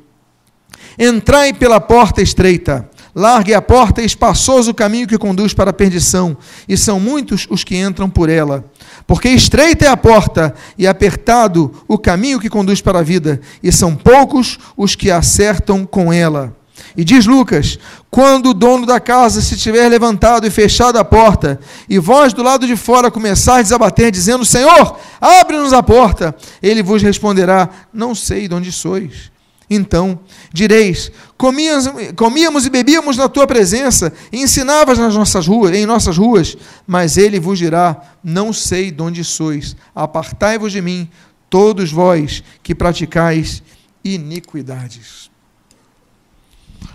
Entrai 0.99 1.53
pela 1.53 1.81
porta 1.81 2.23
estreita, 2.23 2.89
largue 3.15 3.53
a 3.53 3.61
porta 3.61 4.01
e 4.01 4.07
espaçoso 4.07 4.71
o 4.71 4.75
caminho 4.75 5.09
que 5.09 5.19
conduz 5.19 5.53
para 5.53 5.71
a 5.71 5.75
perdição, 5.75 6.37
e 6.69 6.77
são 6.77 7.01
muitos 7.01 7.47
os 7.51 7.65
que 7.65 7.77
entram 7.77 8.09
por 8.09 8.29
ela. 8.29 8.65
Porque 9.07 9.29
estreita 9.29 9.87
é 9.87 9.89
a 9.89 9.97
porta 9.97 10.55
e 10.79 10.87
apertado 10.87 11.73
o 11.89 11.99
caminho 11.99 12.39
que 12.39 12.49
conduz 12.49 12.81
para 12.81 13.01
a 13.01 13.03
vida, 13.03 13.41
e 13.63 13.73
são 13.73 13.97
poucos 13.97 14.59
os 14.77 14.95
que 14.95 15.11
acertam 15.11 15.85
com 15.85 16.13
ela. 16.13 16.57
E 16.97 17.05
diz 17.05 17.27
Lucas: 17.27 17.79
quando 18.11 18.51
o 18.51 18.55
dono 18.55 18.87
da 18.87 19.01
casa 19.01 19.41
se 19.41 19.57
tiver 19.57 19.89
levantado 19.89 20.47
e 20.47 20.51
fechado 20.51 20.99
a 20.99 21.05
porta, 21.05 21.59
e 21.89 21.99
vós 21.99 22.33
do 22.33 22.43
lado 22.43 22.67
de 22.67 22.77
fora 22.77 23.11
começardes 23.11 23.73
a 23.73 23.79
bater, 23.79 24.11
dizendo: 24.11 24.45
Senhor, 24.45 24.99
abre-nos 25.21 25.73
a 25.73 25.83
porta, 25.83 26.35
ele 26.63 26.83
vos 26.83 27.03
responderá: 27.03 27.69
Não 27.93 28.15
sei 28.15 28.47
de 28.47 28.55
onde 28.55 28.71
sois. 28.71 29.33
Então 29.69 30.21
direis: 30.53 31.11
comíamos, 31.37 31.89
comíamos 32.15 32.67
e 32.67 32.71
bebíamos 32.71 33.17
na 33.17 33.29
tua 33.29 33.47
presença, 33.47 34.13
e 34.33 34.41
ensinavas 34.41 34.99
nas 34.99 35.15
nossas 35.15 35.47
ruas, 35.47 35.75
em 35.75 35.87
nossas 35.87 36.17
ruas. 36.17 36.57
Mas 36.87 37.17
ele 37.17 37.41
vos 37.41 37.59
dirá: 37.59 38.01
Não 38.23 38.53
sei 38.53 38.93
de 38.93 39.03
onde 39.03 39.25
sois. 39.25 39.77
Apartai-vos 39.95 40.71
de 40.71 40.81
mim, 40.81 41.09
todos 41.51 41.91
vós 41.91 42.45
que 42.63 42.75
praticais 42.75 43.63
iniquidades. 44.05 45.34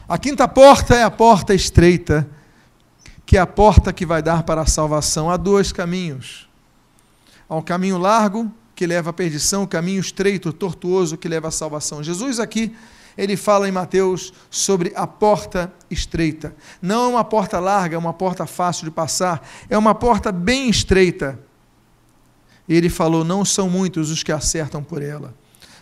A 0.09 0.17
quinta 0.17 0.47
porta 0.47 0.95
é 0.95 1.03
a 1.03 1.11
porta 1.11 1.53
estreita, 1.53 2.27
que 3.27 3.37
é 3.37 3.39
a 3.39 3.45
porta 3.45 3.93
que 3.93 4.07
vai 4.07 4.23
dar 4.23 4.41
para 4.41 4.61
a 4.61 4.65
salvação. 4.65 5.29
Há 5.29 5.37
dois 5.37 5.71
caminhos. 5.71 6.49
Há 7.47 7.55
um 7.55 7.61
caminho 7.61 7.99
largo, 7.99 8.51
que 8.73 8.87
leva 8.87 9.11
à 9.11 9.13
perdição, 9.13 9.61
o 9.61 9.63
um 9.65 9.67
caminho 9.67 9.99
estreito, 9.99 10.51
tortuoso, 10.51 11.15
que 11.15 11.27
leva 11.27 11.49
à 11.49 11.51
salvação. 11.51 12.01
Jesus 12.01 12.39
aqui, 12.39 12.75
ele 13.15 13.37
fala 13.37 13.69
em 13.69 13.71
Mateus 13.71 14.33
sobre 14.49 14.91
a 14.95 15.05
porta 15.05 15.71
estreita. 15.91 16.55
Não 16.81 17.03
é 17.03 17.07
uma 17.09 17.23
porta 17.23 17.59
larga, 17.59 17.95
é 17.95 17.99
uma 17.99 18.13
porta 18.13 18.47
fácil 18.47 18.85
de 18.85 18.91
passar, 18.91 19.47
é 19.69 19.77
uma 19.77 19.93
porta 19.93 20.31
bem 20.31 20.71
estreita. 20.71 21.39
Ele 22.67 22.89
falou: 22.89 23.23
não 23.23 23.45
são 23.45 23.69
muitos 23.69 24.09
os 24.09 24.23
que 24.23 24.31
acertam 24.31 24.83
por 24.83 25.03
ela, 25.03 25.35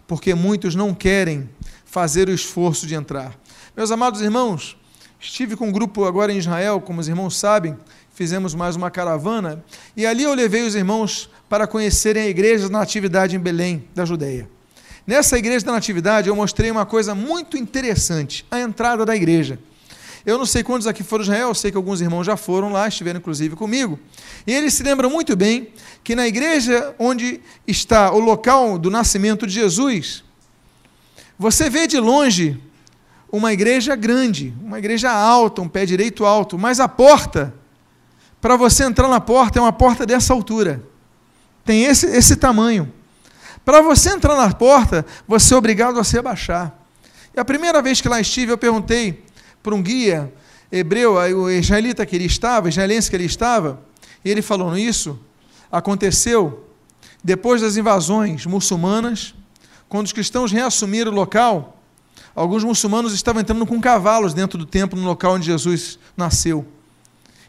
porque 0.06 0.36
muitos 0.36 0.76
não 0.76 0.94
querem 0.94 1.50
fazer 1.86 2.28
o 2.28 2.34
esforço 2.34 2.86
de 2.86 2.94
entrar. 2.94 3.34
Meus 3.78 3.92
amados 3.92 4.22
irmãos, 4.22 4.76
estive 5.20 5.56
com 5.56 5.68
um 5.68 5.72
grupo 5.72 6.06
agora 6.06 6.34
em 6.34 6.40
Israel, 6.40 6.82
como 6.82 7.00
os 7.00 7.08
irmãos 7.08 7.38
sabem, 7.38 7.78
fizemos 8.12 8.56
mais 8.56 8.76
uma 8.76 8.90
caravana, 8.90 9.64
e 9.96 10.04
ali 10.04 10.24
eu 10.24 10.34
levei 10.34 10.64
os 10.64 10.74
irmãos 10.74 11.30
para 11.48 11.68
conhecerem 11.68 12.24
a 12.24 12.28
igreja 12.28 12.68
da 12.68 12.80
Natividade 12.80 13.36
em 13.36 13.40
Belém, 13.40 13.88
da 13.94 14.04
Judéia. 14.04 14.50
Nessa 15.06 15.38
igreja 15.38 15.64
da 15.64 15.74
Natividade 15.74 16.28
eu 16.28 16.36
mostrei 16.36 16.72
uma 16.72 16.88
coisa 16.88 17.14
muito 17.14 17.56
interessante, 17.56 18.44
a 18.50 18.60
entrada 18.60 19.06
da 19.06 19.16
igreja. 19.16 19.60
Eu 20.26 20.40
não 20.40 20.46
sei 20.48 20.64
quantos 20.64 20.88
aqui 20.88 21.04
foram 21.04 21.26
Israel, 21.26 21.50
eu 21.50 21.54
sei 21.54 21.70
que 21.70 21.78
alguns 21.78 22.02
irmãos 22.02 22.24
já 22.24 22.36
foram 22.36 22.72
lá, 22.72 22.88
estiveram 22.88 23.20
inclusive 23.20 23.56
comigo. 23.56 24.00
E 24.48 24.54
eles 24.56 24.74
se 24.74 24.82
lembram 24.82 25.12
muito 25.12 25.36
bem 25.36 25.68
que 26.04 26.16
na 26.16 26.28
igreja 26.28 26.96
onde 26.98 27.42
está 27.68 28.12
o 28.12 28.18
local 28.18 28.80
do 28.80 28.90
nascimento 28.90 29.46
de 29.46 29.54
Jesus, 29.54 30.24
você 31.38 31.70
vê 31.70 31.86
de 31.86 32.00
longe 32.00 32.60
uma 33.32 33.52
igreja 33.52 33.96
grande, 33.96 34.54
uma 34.62 34.80
igreja 34.80 35.12
alta, 35.12 35.62
um 35.62 35.68
pé 35.68 35.86
direito 35.86 36.26
alto, 36.26 36.58
mas 36.58 36.80
a 36.80 36.88
porta, 36.88 37.54
para 38.40 38.56
você 38.56 38.84
entrar 38.84 39.08
na 39.08 39.20
porta, 39.20 39.60
é 39.60 39.62
uma 39.62 39.74
porta 39.74 40.06
dessa 40.06 40.34
altura. 40.34 40.82
Tem 41.66 41.84
esse, 41.84 42.06
esse 42.08 42.36
tamanho. 42.36 42.92
Para 43.66 43.82
você 43.82 44.12
entrar 44.12 44.36
na 44.38 44.54
porta, 44.54 45.06
você 45.28 45.54
é 45.54 45.58
obrigado 45.58 46.00
a 46.00 46.04
se 46.04 46.18
abaixar. 46.18 46.74
E 47.36 47.40
a 47.40 47.44
primeira 47.44 47.82
vez 47.82 48.00
que 48.00 48.08
lá 48.08 48.20
estive, 48.22 48.52
eu 48.52 48.58
perguntei 48.58 49.26
para 49.62 49.76
um 49.76 49.82
guia 49.82 50.34
hebreu, 50.72 51.16
o 51.16 51.50
israelita 51.50 52.06
que 52.06 52.16
ele 52.16 52.26
estava, 52.26 52.70
israelense 52.70 53.10
que 53.10 53.16
ele 53.16 53.26
estava, 53.26 53.82
e 54.24 54.32
ele 54.32 54.42
falou: 54.42 54.78
Isso 54.78 55.20
aconteceu 55.70 56.66
depois 57.22 57.62
das 57.62 57.76
invasões 57.76 58.46
muçulmanas, 58.46 59.36
quando 59.90 60.06
os 60.06 60.14
cristãos 60.14 60.52
reassumiram 60.52 61.12
o 61.12 61.16
local 61.16 61.77
alguns 62.38 62.64
muçulmanos 62.64 63.14
estavam 63.14 63.42
entrando 63.42 63.66
com 63.66 63.82
cavalos 63.82 64.34
dentro 64.34 64.60
do 64.60 64.66
templo, 64.66 65.00
no 65.00 65.08
local 65.08 65.34
onde 65.34 65.48
Jesus 65.48 65.98
nasceu. 66.16 66.64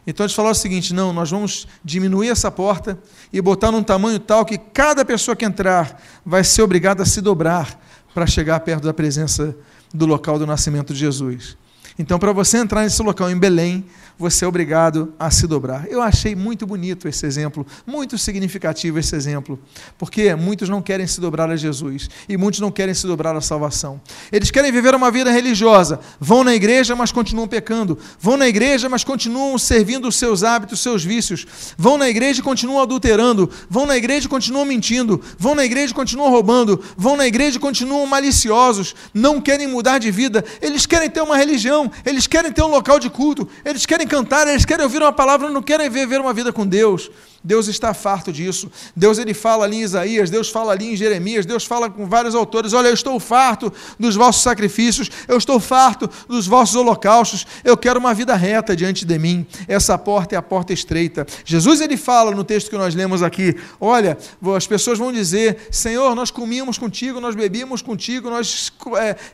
Então 0.05 0.23
eles 0.23 0.33
falaram 0.33 0.53
o 0.53 0.55
seguinte: 0.55 0.93
não, 0.93 1.13
nós 1.13 1.29
vamos 1.29 1.67
diminuir 1.85 2.29
essa 2.29 2.49
porta 2.49 2.97
e 3.31 3.39
botar 3.39 3.71
num 3.71 3.83
tamanho 3.83 4.19
tal 4.19 4.43
que 4.43 4.57
cada 4.57 5.05
pessoa 5.05 5.35
que 5.35 5.45
entrar 5.45 6.01
vai 6.25 6.43
ser 6.43 6.63
obrigada 6.63 7.03
a 7.03 7.05
se 7.05 7.21
dobrar 7.21 7.79
para 8.13 8.25
chegar 8.25 8.59
perto 8.61 8.85
da 8.85 8.93
presença 8.93 9.55
do 9.93 10.07
local 10.07 10.39
do 10.39 10.47
nascimento 10.47 10.91
de 10.91 10.99
Jesus. 10.99 11.55
Então, 11.97 12.17
para 12.17 12.31
você 12.31 12.57
entrar 12.57 12.81
nesse 12.81 13.03
local 13.03 13.29
em 13.29 13.37
Belém, 13.37 13.85
você 14.19 14.43
é 14.43 14.47
obrigado 14.47 15.13
a 15.17 15.31
se 15.31 15.47
dobrar. 15.47 15.87
Eu 15.87 16.01
achei 16.01 16.35
muito 16.35 16.67
bonito 16.67 17.07
esse 17.07 17.25
exemplo, 17.25 17.65
muito 17.87 18.17
significativo 18.17 18.99
esse 18.99 19.15
exemplo, 19.15 19.57
porque 19.97 20.35
muitos 20.35 20.67
não 20.67 20.81
querem 20.81 21.07
se 21.07 21.21
dobrar 21.21 21.49
a 21.49 21.55
Jesus 21.55 22.09
e 22.27 22.35
muitos 22.35 22.59
não 22.59 22.69
querem 22.69 22.93
se 22.93 23.07
dobrar 23.07 23.33
à 23.33 23.39
salvação. 23.39 24.01
Eles 24.29 24.51
querem 24.51 24.73
viver 24.73 24.93
uma 24.93 25.09
vida 25.09 25.31
religiosa, 25.31 26.01
vão 26.19 26.43
na 26.43 26.53
igreja, 26.53 26.97
mas 26.97 27.13
continuam 27.13 27.47
pecando, 27.47 27.97
vão 28.19 28.35
na 28.35 28.45
igreja, 28.45 28.89
mas 28.89 29.05
continuam 29.05 29.57
servindo 29.57 30.05
os 30.09 30.17
seus 30.17 30.43
hábitos, 30.43 30.79
os 30.79 30.83
seus 30.83 31.01
vícios, 31.01 31.47
vão 31.77 31.97
na 31.97 32.09
igreja 32.09 32.41
e 32.41 32.43
continuam 32.43 32.81
adulterando, 32.81 33.49
vão 33.69 33.85
na 33.85 33.95
igreja 33.95 34.25
e 34.25 34.29
continuam 34.29 34.65
mentindo, 34.65 35.21
vão 35.37 35.55
na 35.55 35.63
igreja 35.63 35.93
e 35.93 35.95
continuam 35.95 36.29
roubando, 36.29 36.83
vão 36.97 37.15
na 37.15 37.25
igreja 37.25 37.55
e 37.55 37.59
continuam 37.61 38.05
maliciosos, 38.05 38.93
não 39.13 39.39
querem 39.39 39.67
mudar 39.67 39.97
de 39.97 40.11
vida, 40.11 40.43
eles 40.61 40.85
querem 40.85 41.09
ter 41.09 41.21
uma 41.21 41.37
religião, 41.37 41.89
eles 42.05 42.27
querem 42.27 42.51
ter 42.51 42.63
um 42.63 42.67
local 42.67 42.99
de 42.99 43.09
culto, 43.09 43.47
eles 43.63 43.85
querem 43.85 44.08
cantar, 44.09 44.47
eles 44.47 44.65
querem 44.65 44.83
ouvir 44.83 45.01
uma 45.01 45.13
palavra, 45.13 45.49
não 45.49 45.61
querem 45.61 45.89
viver 45.89 46.19
uma 46.19 46.33
vida 46.33 46.51
com 46.51 46.67
Deus. 46.67 47.09
Deus 47.43 47.67
está 47.67 47.93
farto 47.93 48.33
disso. 48.33 48.69
Deus 48.95 49.17
ele 49.17 49.33
fala 49.33 49.63
ali 49.63 49.77
em 49.77 49.81
Isaías, 49.81 50.29
Deus 50.29 50.49
fala 50.49 50.73
ali 50.73 50.91
em 50.91 50.95
Jeremias, 50.95 51.45
Deus 51.45 51.63
fala 51.63 51.89
com 51.89 52.05
vários 52.05 52.35
autores: 52.35 52.73
Olha, 52.73 52.87
eu 52.87 52.93
estou 52.93 53.17
farto 53.19 53.71
dos 53.97 54.15
vossos 54.15 54.41
sacrifícios, 54.41 55.09
eu 55.27 55.37
estou 55.37 55.59
farto 55.59 56.09
dos 56.27 56.47
vossos 56.47 56.75
holocaustos, 56.75 57.47
eu 57.63 57.77
quero 57.77 57.99
uma 57.99 58.13
vida 58.13 58.35
reta 58.35 58.75
diante 58.75 59.05
de 59.05 59.17
mim. 59.17 59.47
Essa 59.67 59.97
porta 59.97 60.35
é 60.35 60.37
a 60.37 60.41
porta 60.41 60.73
estreita. 60.73 61.25
Jesus 61.45 61.79
ele 61.79 61.95
fala 61.95 62.31
no 62.31 62.43
texto 62.43 62.69
que 62.69 62.77
nós 62.77 62.93
lemos 62.93 63.23
aqui: 63.23 63.55
Olha, 63.79 64.17
as 64.55 64.67
pessoas 64.67 64.99
vão 64.99 65.11
dizer: 65.11 65.69
Senhor, 65.71 66.13
nós 66.15 66.31
comíamos 66.31 66.77
contigo, 66.77 67.21
nós 67.21 67.35
bebíamos 67.35 67.81
contigo, 67.81 68.29
nós 68.29 68.71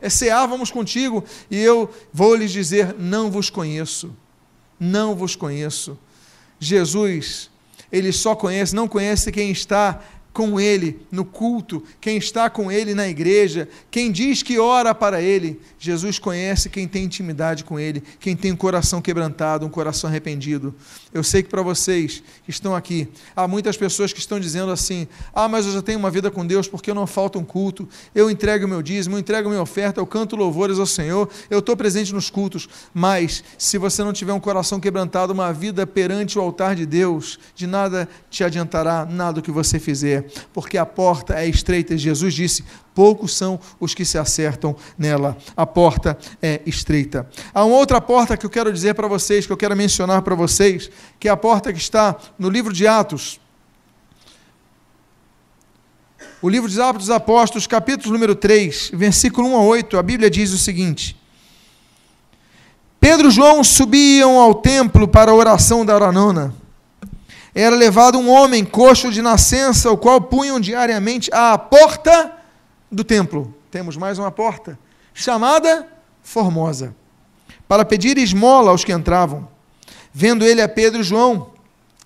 é, 0.01 0.09
ceávamos 0.09 0.69
contigo, 0.69 1.23
e 1.49 1.59
eu 1.59 1.89
vou 2.13 2.35
lhes 2.35 2.51
dizer: 2.51 2.95
Não 2.99 3.31
vos 3.31 3.49
conheço, 3.49 4.13
não 4.79 5.15
vos 5.15 5.35
conheço. 5.35 5.97
Jesus 6.59 7.49
ele 7.91 8.11
só 8.11 8.35
conhece, 8.35 8.75
não 8.75 8.87
conhece 8.87 9.31
quem 9.31 9.51
está 9.51 10.01
com 10.35 10.59
ele 10.59 10.99
no 11.09 11.23
culto, 11.23 11.81
quem 12.01 12.17
está 12.17 12.49
com 12.49 12.69
ele 12.69 12.93
na 12.93 13.07
igreja, 13.07 13.69
quem 13.89 14.11
diz 14.11 14.43
que 14.43 14.59
ora 14.59 14.93
para 14.93 15.21
ele. 15.21 15.61
Jesus 15.79 16.19
conhece 16.19 16.69
quem 16.69 16.89
tem 16.89 17.05
intimidade 17.05 17.63
com 17.63 17.79
ele, 17.79 18.03
quem 18.19 18.35
tem 18.35 18.51
um 18.51 18.55
coração 18.57 19.01
quebrantado, 19.01 19.65
um 19.65 19.69
coração 19.69 20.09
arrependido. 20.09 20.75
Eu 21.13 21.23
sei 21.23 21.41
que 21.41 21.47
para 21.47 21.61
vocês 21.61 22.21
que 22.43 22.51
estão 22.51 22.75
aqui, 22.75 23.07
há 23.33 23.47
muitas 23.47 23.77
pessoas 23.77 24.11
que 24.11 24.19
estão 24.19 24.37
dizendo 24.37 24.73
assim: 24.73 25.07
ah, 25.33 25.47
mas 25.47 25.65
eu 25.65 25.71
já 25.71 25.81
tenho 25.81 25.97
uma 25.97 26.11
vida 26.11 26.29
com 26.29 26.45
Deus 26.45 26.67
porque 26.67 26.91
eu 26.91 26.95
não 26.95 27.07
falta 27.07 27.39
um 27.39 27.45
culto, 27.45 27.87
eu 28.13 28.29
entrego 28.29 28.65
o 28.65 28.67
meu 28.67 28.81
dízimo, 28.81 29.15
eu 29.15 29.19
entrego 29.19 29.47
a 29.47 29.51
minha 29.51 29.63
oferta, 29.63 30.01
eu 30.01 30.05
canto 30.05 30.35
louvores 30.35 30.77
ao 30.79 30.85
Senhor, 30.85 31.29
eu 31.49 31.59
estou 31.59 31.77
presente 31.77 32.13
nos 32.13 32.29
cultos. 32.29 32.67
Mas 32.93 33.41
se 33.57 33.77
você 33.77 34.03
não 34.03 34.11
tiver 34.11 34.33
um 34.33 34.39
coração 34.41 34.81
quebrantado, 34.81 35.31
uma 35.31 35.53
vida 35.53 35.87
perante 35.87 36.37
o 36.37 36.41
altar 36.41 36.75
de 36.75 36.85
Deus, 36.85 37.39
de 37.55 37.65
nada 37.65 38.09
te 38.29 38.43
adiantará 38.43 39.05
nada 39.05 39.39
o 39.39 39.41
que 39.41 39.49
você 39.49 39.79
fizer 39.79 40.24
porque 40.53 40.77
a 40.77 40.85
porta 40.85 41.35
é 41.35 41.47
estreita. 41.47 41.97
Jesus 41.97 42.33
disse: 42.33 42.63
poucos 42.93 43.35
são 43.35 43.59
os 43.79 43.93
que 43.93 44.05
se 44.05 44.17
acertam 44.17 44.75
nela. 44.97 45.37
A 45.55 45.65
porta 45.65 46.17
é 46.41 46.61
estreita. 46.65 47.29
Há 47.53 47.63
uma 47.63 47.75
outra 47.75 47.99
porta 47.99 48.37
que 48.37 48.45
eu 48.45 48.49
quero 48.49 48.71
dizer 48.71 48.93
para 48.93 49.07
vocês, 49.07 49.45
que 49.45 49.51
eu 49.51 49.57
quero 49.57 49.75
mencionar 49.75 50.21
para 50.21 50.35
vocês, 50.35 50.89
que 51.19 51.27
é 51.27 51.31
a 51.31 51.37
porta 51.37 51.73
que 51.73 51.79
está 51.79 52.15
no 52.39 52.49
livro 52.49 52.73
de 52.73 52.87
Atos. 52.87 53.39
O 56.41 56.49
livro 56.49 56.69
de 56.69 56.79
Atos 56.81 57.07
dos 57.07 57.09
Apóstolos, 57.09 57.67
capítulo 57.67 58.13
número 58.13 58.35
3, 58.35 58.91
versículo 58.93 59.49
1 59.49 59.55
a 59.55 59.61
8, 59.61 59.97
a 59.97 60.03
Bíblia 60.03 60.29
diz 60.29 60.51
o 60.51 60.57
seguinte: 60.57 61.17
Pedro 62.99 63.29
e 63.29 63.31
João 63.31 63.63
subiam 63.63 64.39
ao 64.39 64.55
templo 64.55 65.07
para 65.07 65.31
a 65.31 65.35
oração 65.35 65.85
da 65.85 65.95
Oranona 65.95 66.64
era 67.55 67.73
levado 67.73 68.19
um 68.19 68.29
homem 68.29 68.65
coxo 68.65 69.09
de 69.09 69.21
nascença, 69.21 69.89
o 69.89 69.97
qual 69.97 70.19
punham 70.19 70.59
diariamente 70.59 71.29
à 71.33 71.57
porta 71.57 72.33
do 72.91 73.01
templo. 73.01 73.55
Temos 73.71 73.95
mais 73.95 74.19
uma 74.19 74.29
porta, 74.29 74.77
chamada 75.13 75.87
Formosa, 76.21 76.93
para 77.65 77.85
pedir 77.85 78.17
esmola 78.17 78.71
aos 78.71 78.83
que 78.83 78.91
entravam. 78.91 79.47
Vendo 80.13 80.43
ele 80.43 80.61
a 80.61 80.67
Pedro 80.67 80.99
e 80.99 81.03
João, 81.03 81.51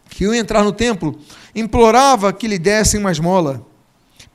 que 0.07 0.23
iam 0.23 0.35
entrar 0.35 0.63
no 0.63 0.71
templo, 0.71 1.19
implorava 1.55 2.31
que 2.31 2.47
lhe 2.47 2.59
dessem 2.59 2.99
uma 2.99 3.11
esmola. 3.11 3.65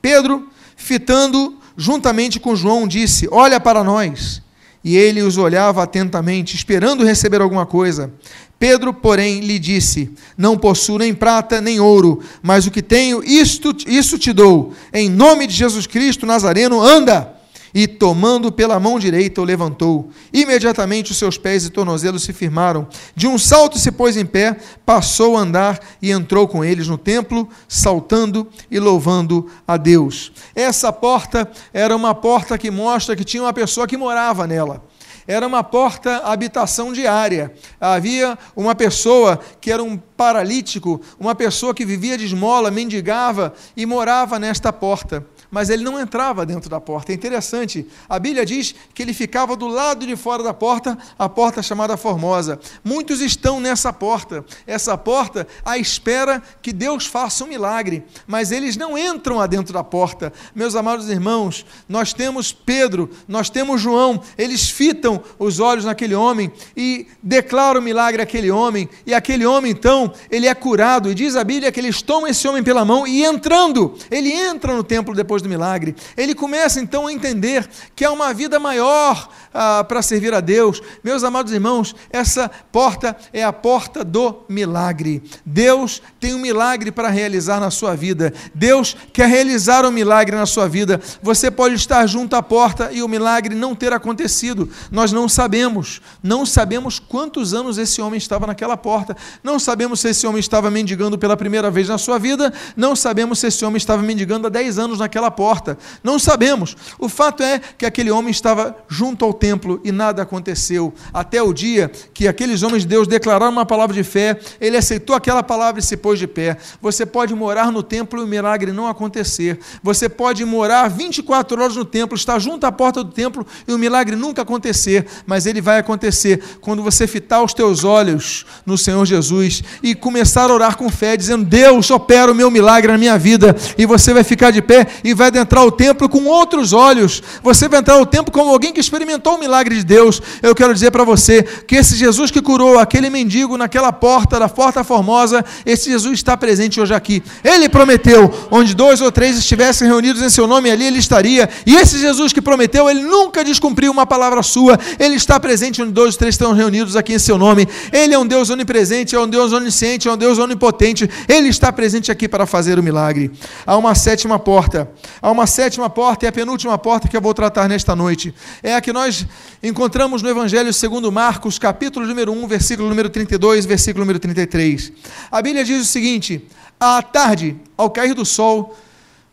Pedro, 0.02 0.50
fitando 0.76 1.58
juntamente 1.76 2.40
com 2.40 2.56
João, 2.56 2.88
disse: 2.88 3.28
Olha 3.30 3.60
para 3.60 3.84
nós. 3.84 4.42
E 4.82 4.98
ele 4.98 5.22
os 5.22 5.38
olhava 5.38 5.82
atentamente, 5.82 6.54
esperando 6.54 7.04
receber 7.04 7.40
alguma 7.40 7.64
coisa. 7.64 8.12
Pedro, 8.58 8.94
porém, 8.94 9.40
lhe 9.40 9.58
disse: 9.58 10.10
Não 10.36 10.56
possuo 10.56 10.98
nem 10.98 11.12
prata 11.14 11.60
nem 11.60 11.80
ouro, 11.80 12.20
mas 12.42 12.66
o 12.66 12.70
que 12.70 12.82
tenho, 12.82 13.22
isto, 13.22 13.74
isso 13.86 14.18
te 14.18 14.32
dou. 14.32 14.72
Em 14.92 15.10
nome 15.10 15.46
de 15.46 15.54
Jesus 15.54 15.86
Cristo 15.86 16.26
Nazareno, 16.26 16.80
anda! 16.80 17.34
E 17.76 17.88
tomando 17.88 18.52
pela 18.52 18.78
mão 18.78 19.00
direita, 19.00 19.40
o 19.40 19.44
levantou. 19.44 20.08
Imediatamente 20.32 21.10
os 21.10 21.18
seus 21.18 21.36
pés 21.36 21.66
e 21.66 21.70
tornozelos 21.70 22.22
se 22.22 22.32
firmaram. 22.32 22.86
De 23.16 23.26
um 23.26 23.36
salto 23.36 23.80
se 23.80 23.90
pôs 23.90 24.16
em 24.16 24.24
pé, 24.24 24.56
passou 24.86 25.36
a 25.36 25.40
andar 25.40 25.80
e 26.00 26.12
entrou 26.12 26.46
com 26.46 26.64
eles 26.64 26.86
no 26.86 26.96
templo, 26.96 27.48
saltando 27.66 28.46
e 28.70 28.78
louvando 28.78 29.50
a 29.66 29.76
Deus. 29.76 30.30
Essa 30.54 30.92
porta 30.92 31.50
era 31.72 31.96
uma 31.96 32.14
porta 32.14 32.56
que 32.56 32.70
mostra 32.70 33.16
que 33.16 33.24
tinha 33.24 33.42
uma 33.42 33.52
pessoa 33.52 33.88
que 33.88 33.96
morava 33.96 34.46
nela 34.46 34.80
era 35.26 35.46
uma 35.46 35.62
porta 35.62 36.18
habitação 36.18 36.92
diária. 36.92 37.52
Havia 37.80 38.38
uma 38.54 38.74
pessoa 38.74 39.40
que 39.60 39.70
era 39.70 39.82
um 39.82 39.96
paralítico, 39.96 41.00
uma 41.18 41.34
pessoa 41.34 41.74
que 41.74 41.84
vivia 41.84 42.16
de 42.16 42.24
esmola, 42.24 42.70
mendigava 42.70 43.52
e 43.76 43.86
morava 43.86 44.38
nesta 44.38 44.72
porta 44.72 45.26
mas 45.54 45.70
ele 45.70 45.84
não 45.84 46.00
entrava 46.00 46.44
dentro 46.44 46.68
da 46.68 46.80
porta. 46.80 47.12
É 47.12 47.14
interessante, 47.14 47.86
a 48.08 48.18
Bíblia 48.18 48.44
diz 48.44 48.74
que 48.92 49.00
ele 49.00 49.14
ficava 49.14 49.54
do 49.54 49.68
lado 49.68 50.04
de 50.04 50.16
fora 50.16 50.42
da 50.42 50.52
porta, 50.52 50.98
a 51.16 51.28
porta 51.28 51.62
chamada 51.62 51.96
Formosa. 51.96 52.58
Muitos 52.82 53.20
estão 53.20 53.60
nessa 53.60 53.92
porta, 53.92 54.44
essa 54.66 54.98
porta 54.98 55.46
à 55.64 55.78
espera 55.78 56.42
que 56.60 56.72
Deus 56.72 57.06
faça 57.06 57.44
um 57.44 57.46
milagre, 57.46 58.02
mas 58.26 58.50
eles 58.50 58.76
não 58.76 58.98
entram 58.98 59.40
adentro 59.40 59.72
da 59.72 59.84
porta. 59.84 60.32
Meus 60.56 60.74
amados 60.74 61.08
irmãos, 61.08 61.64
nós 61.88 62.12
temos 62.12 62.52
Pedro, 62.52 63.08
nós 63.28 63.48
temos 63.48 63.80
João, 63.80 64.20
eles 64.36 64.68
fitam 64.68 65.22
os 65.38 65.60
olhos 65.60 65.84
naquele 65.84 66.16
homem 66.16 66.50
e 66.76 67.06
declaram 67.22 67.78
o 67.78 67.84
milagre 67.84 68.20
àquele 68.20 68.50
homem, 68.50 68.88
e 69.06 69.14
aquele 69.14 69.46
homem 69.46 69.70
então, 69.70 70.12
ele 70.28 70.48
é 70.48 70.54
curado, 70.54 71.12
e 71.12 71.14
diz 71.14 71.36
a 71.36 71.44
Bíblia 71.44 71.70
que 71.70 71.78
eles 71.78 72.02
tomam 72.02 72.26
esse 72.26 72.48
homem 72.48 72.64
pela 72.64 72.84
mão 72.84 73.06
e 73.06 73.24
entrando, 73.24 73.94
ele 74.10 74.32
entra 74.32 74.74
no 74.74 74.82
templo 74.82 75.14
depois 75.14 75.43
do 75.44 75.48
milagre. 75.48 75.94
Ele 76.16 76.34
começa 76.34 76.80
então 76.80 77.06
a 77.06 77.12
entender 77.12 77.68
que 77.94 78.04
há 78.04 78.10
uma 78.10 78.34
vida 78.34 78.58
maior 78.58 79.28
ah, 79.52 79.84
para 79.84 80.02
servir 80.02 80.34
a 80.34 80.40
Deus. 80.40 80.82
Meus 81.02 81.22
amados 81.22 81.52
irmãos, 81.52 81.94
essa 82.10 82.50
porta 82.72 83.16
é 83.32 83.44
a 83.44 83.52
porta 83.52 84.04
do 84.04 84.42
milagre. 84.48 85.22
Deus 85.46 86.02
tem 86.18 86.34
um 86.34 86.38
milagre 86.38 86.90
para 86.90 87.08
realizar 87.08 87.60
na 87.60 87.70
sua 87.70 87.94
vida. 87.94 88.34
Deus 88.52 88.96
quer 89.12 89.28
realizar 89.28 89.84
um 89.84 89.92
milagre 89.92 90.36
na 90.36 90.46
sua 90.46 90.68
vida. 90.68 91.00
Você 91.22 91.50
pode 91.50 91.76
estar 91.76 92.04
junto 92.06 92.34
à 92.34 92.42
porta 92.42 92.90
e 92.92 93.02
o 93.02 93.08
milagre 93.08 93.54
não 93.54 93.74
ter 93.74 93.92
acontecido. 93.92 94.68
Nós 94.90 95.12
não 95.12 95.28
sabemos. 95.28 96.00
Não 96.22 96.44
sabemos 96.44 96.98
quantos 96.98 97.54
anos 97.54 97.78
esse 97.78 98.02
homem 98.02 98.18
estava 98.18 98.46
naquela 98.46 98.76
porta. 98.76 99.16
Não 99.42 99.58
sabemos 99.58 100.00
se 100.00 100.08
esse 100.08 100.26
homem 100.26 100.40
estava 100.40 100.70
mendigando 100.70 101.16
pela 101.16 101.36
primeira 101.36 101.70
vez 101.70 101.88
na 101.88 101.98
sua 101.98 102.18
vida. 102.18 102.52
Não 102.76 102.96
sabemos 102.96 103.38
se 103.38 103.46
esse 103.46 103.64
homem 103.64 103.76
estava 103.76 104.02
mendigando 104.02 104.46
há 104.46 104.50
10 104.50 104.78
anos 104.78 104.98
naquela 104.98 105.30
porta. 105.34 105.76
Não 106.02 106.18
sabemos. 106.18 106.76
O 106.98 107.08
fato 107.08 107.42
é 107.42 107.60
que 107.76 107.84
aquele 107.84 108.10
homem 108.10 108.30
estava 108.30 108.76
junto 108.88 109.24
ao 109.24 109.32
templo 109.32 109.80
e 109.84 109.90
nada 109.90 110.22
aconteceu. 110.22 110.92
Até 111.12 111.42
o 111.42 111.52
dia 111.52 111.90
que 112.12 112.28
aqueles 112.28 112.62
homens 112.62 112.82
de 112.82 112.88
Deus 112.88 113.08
declararam 113.08 113.52
uma 113.52 113.66
palavra 113.66 113.94
de 113.94 114.02
fé, 114.02 114.38
ele 114.60 114.76
aceitou 114.76 115.14
aquela 115.14 115.42
palavra 115.42 115.80
e 115.80 115.82
se 115.82 115.96
pôs 115.96 116.18
de 116.18 116.26
pé. 116.26 116.56
Você 116.80 117.04
pode 117.04 117.34
morar 117.34 117.70
no 117.70 117.82
templo 117.82 118.20
e 118.20 118.24
o 118.24 118.26
milagre 118.26 118.72
não 118.72 118.86
acontecer. 118.86 119.58
Você 119.82 120.08
pode 120.08 120.44
morar 120.44 120.88
24 120.88 121.60
horas 121.60 121.76
no 121.76 121.84
templo, 121.84 122.16
estar 122.16 122.38
junto 122.38 122.64
à 122.64 122.72
porta 122.72 123.02
do 123.02 123.10
templo 123.10 123.46
e 123.66 123.72
o 123.72 123.78
milagre 123.78 124.16
nunca 124.16 124.42
acontecer, 124.42 125.06
mas 125.26 125.46
ele 125.46 125.60
vai 125.60 125.78
acontecer 125.78 126.42
quando 126.60 126.82
você 126.82 127.06
fitar 127.06 127.42
os 127.42 127.54
teus 127.54 127.84
olhos 127.84 128.44
no 128.66 128.76
Senhor 128.76 129.04
Jesus 129.04 129.62
e 129.82 129.94
começar 129.94 130.50
a 130.50 130.54
orar 130.54 130.76
com 130.76 130.90
fé, 130.90 131.16
dizendo: 131.16 131.44
Deus, 131.44 131.90
opera 131.90 132.30
o 132.30 132.34
meu 132.34 132.50
milagre 132.50 132.92
na 132.92 132.98
minha 132.98 133.18
vida, 133.18 133.54
e 133.78 133.86
você 133.86 134.12
vai 134.12 134.24
ficar 134.24 134.50
de 134.50 134.60
pé 134.60 134.86
e 135.02 135.13
vai 135.14 135.28
adentrar 135.28 135.64
o 135.64 135.70
templo 135.70 136.08
com 136.08 136.24
outros 136.24 136.72
olhos. 136.72 137.22
Você 137.42 137.68
vai 137.68 137.80
entrar 137.80 137.98
o 137.98 138.06
templo 138.06 138.32
como 138.32 138.50
alguém 138.50 138.72
que 138.72 138.80
experimentou 138.80 139.36
o 139.36 139.38
milagre 139.38 139.76
de 139.76 139.84
Deus. 139.84 140.20
Eu 140.42 140.54
quero 140.54 140.74
dizer 140.74 140.90
para 140.90 141.04
você 141.04 141.42
que 141.42 141.76
esse 141.76 141.96
Jesus 141.96 142.30
que 142.30 142.42
curou 142.42 142.78
aquele 142.78 143.08
mendigo 143.08 143.56
naquela 143.56 143.92
porta 143.92 144.38
da 144.38 144.48
Porta 144.48 144.84
Formosa, 144.84 145.44
esse 145.64 145.90
Jesus 145.90 146.14
está 146.14 146.36
presente 146.36 146.80
hoje 146.80 146.94
aqui. 146.94 147.22
Ele 147.42 147.68
prometeu: 147.68 148.32
onde 148.50 148.74
dois 148.74 149.00
ou 149.00 149.10
três 149.10 149.38
estivessem 149.38 149.86
reunidos 149.86 150.22
em 150.22 150.28
seu 150.28 150.46
nome, 150.46 150.70
ali 150.70 150.84
ele 150.84 150.98
estaria. 150.98 151.48
E 151.66 151.76
esse 151.76 151.98
Jesus 151.98 152.32
que 152.32 152.42
prometeu, 152.42 152.88
ele 152.90 153.02
nunca 153.02 153.44
descumpriu 153.44 153.90
uma 153.90 154.06
palavra 154.06 154.42
sua. 154.42 154.78
Ele 154.98 155.14
está 155.14 155.38
presente 155.38 155.82
onde 155.82 155.92
dois 155.92 156.14
ou 156.14 156.18
três 156.18 156.34
estão 156.34 156.52
reunidos 156.52 156.96
aqui 156.96 157.14
em 157.14 157.18
seu 157.18 157.38
nome. 157.38 157.68
Ele 157.92 158.14
é 158.14 158.18
um 158.18 158.26
Deus 158.26 158.50
onipresente, 158.50 159.14
é 159.14 159.20
um 159.20 159.28
Deus 159.28 159.52
onisciente, 159.52 160.08
é 160.08 160.12
um 160.12 160.16
Deus 160.16 160.38
onipotente. 160.38 161.08
Ele 161.28 161.48
está 161.48 161.72
presente 161.72 162.10
aqui 162.10 162.28
para 162.28 162.46
fazer 162.46 162.78
o 162.78 162.82
milagre. 162.82 163.30
Há 163.66 163.76
uma 163.76 163.94
sétima 163.94 164.38
porta. 164.38 164.90
Há 165.20 165.30
uma 165.30 165.46
sétima 165.46 165.88
porta 165.88 166.24
e 166.24 166.28
a 166.28 166.32
penúltima 166.32 166.76
porta 166.78 167.08
que 167.08 167.16
eu 167.16 167.20
vou 167.20 167.32
tratar 167.32 167.68
nesta 167.68 167.94
noite. 167.96 168.34
É 168.62 168.74
a 168.74 168.80
que 168.80 168.92
nós 168.92 169.26
encontramos 169.62 170.22
no 170.22 170.28
Evangelho 170.28 170.72
segundo 170.72 171.10
Marcos, 171.10 171.58
capítulo 171.58 172.06
número 172.06 172.32
1, 172.32 172.46
versículo 172.46 172.88
número 172.88 173.08
32, 173.08 173.66
versículo 173.66 174.04
número 174.04 174.18
33. 174.18 174.92
A 175.30 175.40
Bíblia 175.42 175.64
diz 175.64 175.82
o 175.82 175.86
seguinte: 175.86 176.46
À 176.78 177.02
tarde, 177.02 177.56
ao 177.76 177.90
cair 177.90 178.14
do 178.14 178.24
sol, 178.24 178.76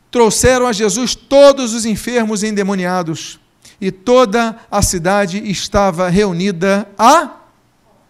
trouxeram 0.09 0.67
a 0.67 0.73
Jesus 0.73 1.15
todos 1.15 1.73
os 1.73 1.85
enfermos 1.85 2.43
e 2.43 2.47
endemoniados, 2.47 3.39
e 3.79 3.91
toda 3.91 4.57
a 4.69 4.81
cidade 4.81 5.49
estava 5.49 6.09
reunida 6.09 6.87
à 6.97 7.29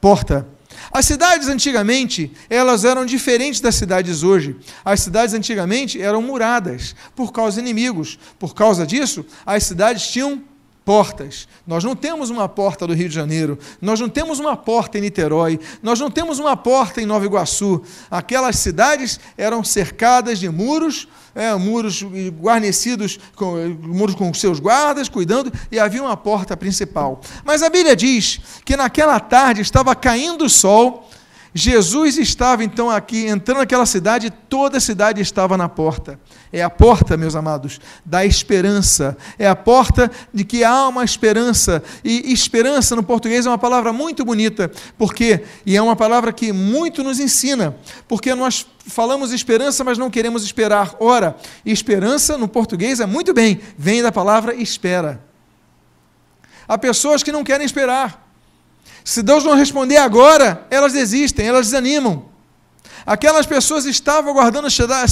porta. 0.01 0.47
As 0.91 1.05
cidades 1.05 1.47
antigamente, 1.47 2.31
elas 2.49 2.83
eram 2.83 3.05
diferentes 3.05 3.59
das 3.59 3.75
cidades 3.75 4.23
hoje. 4.23 4.55
As 4.83 5.01
cidades 5.01 5.33
antigamente 5.33 6.01
eram 6.01 6.21
muradas 6.21 6.95
por 7.15 7.31
causa 7.31 7.61
de 7.61 7.69
inimigos. 7.69 8.17
Por 8.39 8.55
causa 8.55 8.87
disso, 8.87 9.25
as 9.45 9.63
cidades 9.63 10.07
tinham 10.07 10.41
portas. 10.83 11.47
Nós 11.65 11.83
não 11.83 11.95
temos 11.95 12.29
uma 12.29 12.49
porta 12.49 12.87
do 12.87 12.93
Rio 12.93 13.07
de 13.07 13.15
Janeiro, 13.15 13.57
nós 13.81 13.99
não 13.99 14.09
temos 14.09 14.39
uma 14.39 14.57
porta 14.57 14.97
em 14.97 15.01
Niterói, 15.01 15.59
nós 15.81 15.99
não 15.99 16.09
temos 16.09 16.39
uma 16.39 16.57
porta 16.57 17.01
em 17.01 17.05
Nova 17.05 17.25
Iguaçu. 17.25 17.81
Aquelas 18.09 18.57
cidades 18.57 19.19
eram 19.37 19.63
cercadas 19.63 20.39
de 20.39 20.49
muros, 20.49 21.07
é, 21.35 21.53
muros 21.55 22.03
guarnecidos, 22.41 23.19
com, 23.35 23.55
muros 23.81 24.15
com 24.15 24.33
seus 24.33 24.59
guardas, 24.59 25.07
cuidando, 25.07 25.51
e 25.71 25.79
havia 25.79 26.01
uma 26.01 26.17
porta 26.17 26.57
principal. 26.57 27.21
Mas 27.45 27.61
a 27.61 27.69
Bíblia 27.69 27.95
diz 27.95 28.39
que 28.65 28.75
naquela 28.75 29.19
tarde 29.19 29.61
estava 29.61 29.95
caindo 29.95 30.45
o 30.45 30.49
sol 30.49 31.07
Jesus 31.53 32.17
estava 32.17 32.63
então 32.63 32.89
aqui, 32.89 33.27
entrando 33.27 33.57
naquela 33.57 33.85
cidade, 33.85 34.29
toda 34.29 34.77
a 34.77 34.81
cidade 34.81 35.21
estava 35.21 35.57
na 35.57 35.67
porta. 35.67 36.17
É 36.51 36.63
a 36.63 36.69
porta, 36.69 37.17
meus 37.17 37.35
amados, 37.35 37.79
da 38.05 38.25
esperança. 38.25 39.17
É 39.37 39.47
a 39.47 39.55
porta 39.55 40.09
de 40.33 40.45
que 40.45 40.63
há 40.63 40.87
uma 40.87 41.03
esperança. 41.03 41.83
E 42.05 42.31
esperança 42.31 42.95
no 42.95 43.03
português 43.03 43.45
é 43.45 43.49
uma 43.49 43.57
palavra 43.57 43.91
muito 43.91 44.23
bonita, 44.23 44.71
porque 44.97 45.43
e 45.65 45.75
é 45.75 45.81
uma 45.81 45.95
palavra 45.95 46.31
que 46.31 46.53
muito 46.53 47.03
nos 47.03 47.19
ensina, 47.19 47.75
porque 48.07 48.33
nós 48.33 48.65
falamos 48.87 49.33
esperança, 49.33 49.83
mas 49.83 49.97
não 49.97 50.09
queremos 50.09 50.45
esperar. 50.45 50.95
Ora, 51.01 51.35
esperança 51.65 52.37
no 52.37 52.47
português 52.47 53.01
é 53.01 53.05
muito 53.05 53.33
bem, 53.33 53.59
vem 53.77 54.01
da 54.01 54.11
palavra 54.11 54.55
espera. 54.55 55.21
Há 56.65 56.77
pessoas 56.77 57.21
que 57.21 57.31
não 57.33 57.43
querem 57.43 57.65
esperar. 57.65 58.30
Se 59.03 59.21
Deus 59.21 59.43
não 59.43 59.55
responder 59.55 59.97
agora, 59.97 60.65
elas 60.69 60.93
desistem, 60.93 61.47
elas 61.47 61.67
desanimam. 61.67 62.25
Aquelas 63.05 63.45
pessoas 63.45 63.85
estavam 63.85 64.31
aguardando 64.31 64.67
a 64.67 64.69
chegada 64.69 65.07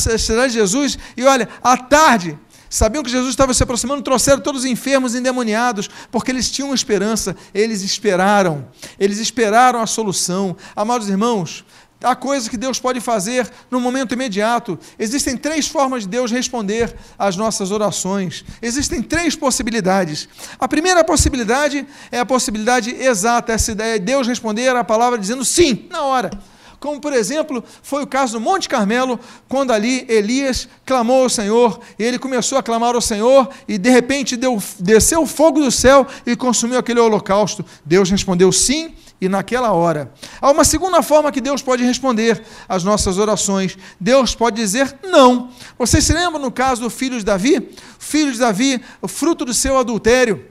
de 0.48 0.54
Jesus 0.54 0.98
e 1.18 1.24
olha, 1.24 1.50
à 1.64 1.76
tarde, 1.76 2.38
sabiam 2.70 3.04
que 3.04 3.10
Jesus 3.10 3.32
estava 3.32 3.54
se 3.54 3.64
aproximando, 3.64 4.04
trouxeram 4.04 4.42
todos 4.42 4.62
os 4.62 4.70
enfermos 4.70 5.16
endemoniados, 5.16 5.90
porque 6.12 6.30
eles 6.30 6.52
tinham 6.52 6.74
esperança, 6.74 7.36
eles 7.54 7.82
esperaram, 7.82 8.68
eles 9.00 9.18
esperaram 9.18 9.82
a 9.82 9.88
solução. 9.88 10.56
Amados 10.76 11.10
irmãos, 11.10 11.66
Há 12.02 12.16
coisas 12.16 12.48
que 12.48 12.56
Deus 12.56 12.80
pode 12.80 13.02
fazer 13.02 13.50
no 13.70 13.80
momento 13.80 14.14
imediato. 14.14 14.80
Existem 14.98 15.36
três 15.36 15.68
formas 15.68 16.04
de 16.04 16.10
Deus 16.10 16.32
responder 16.32 16.96
às 17.18 17.36
nossas 17.36 17.72
orações. 17.72 18.46
Existem 18.62 19.02
três 19.02 19.36
possibilidades. 19.36 20.30
A 20.58 20.68
primeira 20.68 21.04
possibilidade 21.04 21.86
é 22.10 22.20
a 22.20 22.26
possibilidade 22.26 22.92
exata, 22.92 23.52
essa 23.52 23.74
ideia 23.74 24.00
de 24.00 24.06
Deus 24.06 24.28
responder 24.28 24.70
a 24.70 24.84
palavra 24.84 25.20
dizendo 25.20 25.44
sim, 25.44 25.88
na 25.90 26.04
hora. 26.04 26.32
Como, 26.80 27.02
por 27.02 27.12
exemplo, 27.12 27.62
foi 27.84 28.04
o 28.04 28.08
caso 28.08 28.34
do 28.34 28.40
Monte 28.40 28.70
Carmelo, 28.70 29.20
quando 29.50 29.74
ali 29.74 30.06
Elias 30.08 30.70
clamou 30.86 31.24
ao 31.24 31.30
Senhor, 31.30 31.82
e 32.00 32.04
ele 32.04 32.18
começou 32.18 32.58
a 32.58 32.64
clamar 32.64 32.96
ao 32.96 33.02
Senhor, 33.02 33.50
e 33.68 33.78
de 33.78 33.90
repente 33.90 34.38
deu, 34.38 34.58
desceu 34.80 35.24
o 35.24 35.28
fogo 35.28 35.60
do 35.60 35.70
céu 35.70 36.08
e 36.26 36.38
consumiu 36.38 36.80
aquele 36.80 37.02
holocausto. 37.02 37.66
Deus 37.84 38.10
respondeu 38.10 38.50
sim, 38.54 38.94
e 39.22 39.28
naquela 39.28 39.72
hora. 39.72 40.12
Há 40.42 40.50
uma 40.52 40.64
segunda 40.64 41.02
forma 41.02 41.32
que 41.32 41.42
Deus 41.42 41.62
pode 41.62 41.84
responder 41.84 42.44
às 42.68 42.84
nossas 42.84 43.18
orações. 43.18 43.78
Deus 44.00 44.34
pode 44.34 44.56
dizer 44.56 44.98
não. 45.04 45.50
Vocês 45.78 46.04
se 46.04 46.14
lembram 46.14 46.42
no 46.42 46.52
caso 46.52 46.82
do 46.82 46.90
filho 46.90 47.18
de 47.18 47.26
Davi? 47.26 47.70
Filho 47.98 48.32
de 48.32 48.40
Davi, 48.40 48.82
o 49.02 49.08
fruto 49.08 49.44
do 49.44 49.54
seu 49.54 49.78
adultério. 49.78 50.46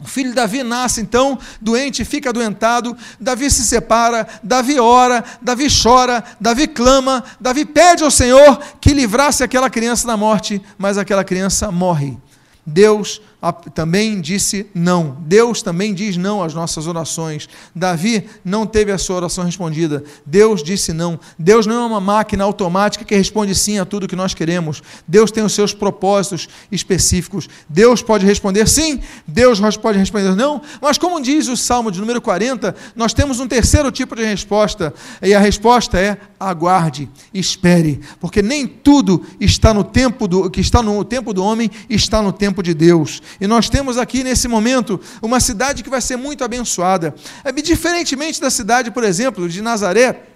O 0.00 0.06
filho 0.06 0.30
de 0.30 0.34
Davi 0.34 0.62
nasce 0.62 1.00
então 1.00 1.38
doente, 1.60 2.04
fica 2.04 2.30
adoentado. 2.30 2.96
Davi 3.18 3.50
se 3.50 3.62
separa, 3.62 4.26
Davi 4.42 4.78
ora, 4.78 5.24
Davi 5.40 5.68
chora, 5.70 6.22
Davi 6.40 6.66
clama, 6.66 7.24
Davi 7.40 7.64
pede 7.64 8.02
ao 8.02 8.10
Senhor 8.10 8.60
que 8.80 8.92
livrasse 8.92 9.42
aquela 9.44 9.70
criança 9.70 10.06
da 10.06 10.16
morte, 10.16 10.60
mas 10.76 10.98
aquela 10.98 11.24
criança 11.24 11.70
morre. 11.70 12.18
Deus 12.66 13.20
também 13.52 14.20
disse 14.20 14.66
não. 14.74 15.16
Deus 15.20 15.62
também 15.62 15.92
diz 15.92 16.16
não 16.16 16.42
às 16.42 16.54
nossas 16.54 16.86
orações. 16.86 17.48
Davi 17.74 18.26
não 18.44 18.66
teve 18.66 18.92
a 18.92 18.98
sua 18.98 19.16
oração 19.16 19.44
respondida. 19.44 20.04
Deus 20.24 20.62
disse 20.62 20.92
não. 20.92 21.18
Deus 21.38 21.66
não 21.66 21.82
é 21.82 21.86
uma 21.86 22.00
máquina 22.00 22.44
automática 22.44 23.04
que 23.04 23.14
responde 23.14 23.54
sim 23.54 23.78
a 23.78 23.84
tudo 23.84 24.08
que 24.08 24.16
nós 24.16 24.34
queremos. 24.34 24.82
Deus 25.06 25.30
tem 25.30 25.44
os 25.44 25.52
seus 25.52 25.72
propósitos 25.72 26.48
específicos. 26.70 27.48
Deus 27.68 28.02
pode 28.02 28.26
responder 28.26 28.68
sim, 28.68 29.00
Deus 29.26 29.60
pode 29.76 29.98
responder 29.98 30.34
não, 30.34 30.60
mas 30.80 30.98
como 30.98 31.20
diz 31.20 31.48
o 31.48 31.56
Salmo 31.56 31.90
de 31.90 32.00
número 32.00 32.20
40, 32.20 32.74
nós 32.94 33.12
temos 33.12 33.40
um 33.40 33.46
terceiro 33.46 33.90
tipo 33.90 34.14
de 34.14 34.24
resposta, 34.24 34.92
e 35.22 35.34
a 35.34 35.40
resposta 35.40 35.98
é 35.98 36.16
aguarde, 36.38 37.08
espere, 37.32 38.00
porque 38.20 38.42
nem 38.42 38.66
tudo 38.66 39.24
está 39.40 39.72
no 39.72 39.84
tempo 39.84 40.28
do 40.28 40.50
que 40.50 40.60
está 40.60 40.82
no 40.82 41.04
tempo 41.04 41.32
do 41.32 41.42
homem 41.42 41.70
está 41.88 42.20
no 42.20 42.32
tempo 42.32 42.62
de 42.62 42.74
Deus. 42.74 43.22
E 43.40 43.46
nós 43.46 43.68
temos 43.68 43.98
aqui 43.98 44.22
nesse 44.22 44.48
momento 44.48 45.00
uma 45.22 45.40
cidade 45.40 45.82
que 45.82 45.90
vai 45.90 46.00
ser 46.00 46.16
muito 46.16 46.44
abençoada. 46.44 47.14
É 47.44 47.52
diferentemente 47.52 48.40
da 48.40 48.50
cidade, 48.50 48.90
por 48.90 49.04
exemplo, 49.04 49.48
de 49.48 49.62
Nazaré, 49.62 50.33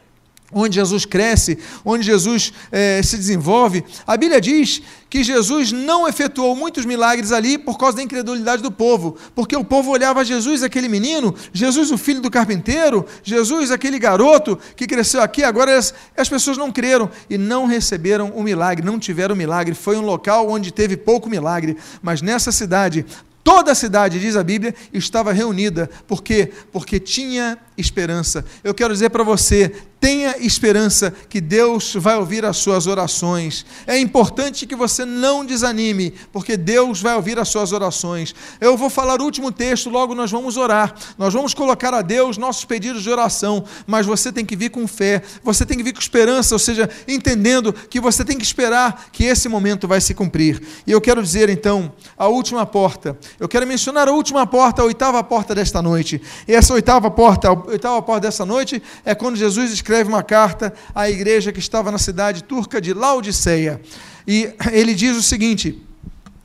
onde 0.53 0.77
Jesus 0.77 1.05
cresce, 1.05 1.59
onde 1.85 2.05
Jesus 2.05 2.53
eh, 2.73 3.03
se 3.03 3.17
desenvolve, 3.17 3.85
a 4.07 4.17
Bíblia 4.17 4.41
diz 4.41 4.81
que 5.11 5.23
Jesus 5.23 5.73
não 5.73 6.09
efetuou 6.09 6.55
muitos 6.57 6.85
milagres 6.85 7.33
ali 7.33 7.59
por 7.59 7.79
causa 7.79 7.97
da 7.99 8.03
incredulidade 8.03 8.63
do 8.63 8.71
povo, 8.71 9.17
porque 9.35 9.57
o 9.57 9.65
povo 9.65 9.91
olhava 9.91 10.25
Jesus, 10.25 10.63
aquele 10.63 10.89
menino, 10.89 11.35
Jesus, 11.53 11.91
o 11.91 11.99
filho 11.99 12.21
do 12.21 12.31
carpinteiro, 12.31 13.05
Jesus, 13.23 13.71
aquele 13.71 13.99
garoto 13.99 14.59
que 14.75 14.87
cresceu 14.87 15.23
aqui, 15.23 15.45
agora 15.45 15.77
as, 15.77 15.95
as 16.17 16.29
pessoas 16.29 16.57
não 16.57 16.73
creram 16.73 17.11
e 17.29 17.37
não 17.37 17.67
receberam 17.67 18.31
o 18.31 18.43
milagre, 18.43 18.85
não 18.85 18.99
tiveram 18.99 19.35
o 19.35 19.39
milagre. 19.39 19.75
Foi 19.75 19.97
um 19.97 20.03
local 20.03 20.49
onde 20.51 20.73
teve 20.73 20.97
pouco 20.97 21.29
milagre, 21.29 21.77
mas 22.03 22.23
nessa 22.23 22.53
cidade 22.53 23.05
Toda 23.49 23.73
a 23.73 23.75
cidade, 23.75 24.21
diz 24.21 24.37
a 24.37 24.45
Bíblia, 24.45 24.75
estava 24.93 25.33
reunida. 25.33 25.89
Por 26.07 26.23
quê? 26.23 26.53
Porque 26.71 27.01
tinha 27.01 27.57
esperança. 27.79 28.45
Eu 28.63 28.75
quero 28.75 28.93
dizer 28.93 29.11
para 29.11 29.23
você: 29.23 29.73
tenha 30.01 30.37
esperança 30.39 31.13
que 31.29 31.41
Deus 31.41 31.95
vai 31.95 32.17
ouvir 32.17 32.45
as 32.45 32.57
suas 32.59 32.87
orações. 32.87 33.67
É 33.87 33.99
importante 33.99 34.67
que 34.67 34.77
você 34.77 35.05
não 35.05 35.45
desanime, 35.45 36.15
porque 36.33 36.57
Deus 36.57 37.01
vai 37.01 37.17
ouvir 37.17 37.39
as 37.39 37.49
suas 37.49 37.73
orações. 37.73 38.35
Eu 38.61 38.77
vou 38.77 38.89
falar 38.89 39.21
o 39.21 39.25
último 39.25 39.51
texto, 39.51 39.91
logo 39.91 40.15
nós 40.15 40.31
vamos 40.31 40.57
orar. 40.57 40.95
Nós 41.17 41.35
vamos 41.35 41.53
colocar 41.53 41.93
a 41.93 42.03
Deus 42.03 42.39
nossos 42.39 42.65
pedidos 42.65 43.03
de 43.03 43.11
oração, 43.11 43.65
mas 43.87 44.07
você 44.07 44.31
tem 44.31 44.45
que 44.45 44.55
vir 44.55 44.71
com 44.71 44.87
fé, 44.87 45.23
você 45.43 45.67
tem 45.67 45.77
que 45.77 45.83
vir 45.83 45.93
com 45.93 46.01
esperança, 46.01 46.55
ou 46.55 46.59
seja, 46.59 46.89
entendendo 47.09 47.73
que 47.73 48.01
você 48.01 48.25
tem 48.25 48.39
que 48.39 48.45
esperar 48.45 49.09
que 49.13 49.25
esse 49.25 49.49
momento 49.49 49.89
vai 49.89 50.01
se 50.01 50.15
cumprir. 50.15 50.63
E 50.87 50.93
eu 50.93 51.01
quero 51.01 51.23
dizer 51.23 51.49
então, 51.49 51.93
a 52.17 52.29
última 52.29 52.65
porta. 52.65 53.19
Eu 53.41 53.49
quero 53.49 53.67
mencionar 53.67 54.07
a 54.07 54.13
última 54.13 54.47
porta, 54.47 54.83
a 54.83 54.85
oitava 54.85 55.23
porta 55.25 55.55
desta 55.55 55.83
noite. 55.83 56.23
E 56.47 56.55
essa 56.55 56.73
oitava 56.73 57.11
porta, 57.11 57.49
oitava 57.69 58.01
porta 58.03 58.23
dessa 58.23 58.45
noite 58.45 58.83
é 59.05 59.15
quando 59.15 59.37
Jesus 59.37 59.73
escreve 59.73 60.09
uma 60.09 60.23
carta 60.23 60.73
à 60.95 61.09
igreja 61.09 61.53
que 61.53 61.59
estava 61.59 61.91
na 61.91 61.99
cidade 61.99 62.43
turca 62.43 62.81
de 62.81 62.93
Laodiceia. 62.93 63.81
E 64.27 64.53
ele 64.73 64.95
diz 64.95 65.17
o 65.17 65.23
seguinte: 65.23 65.81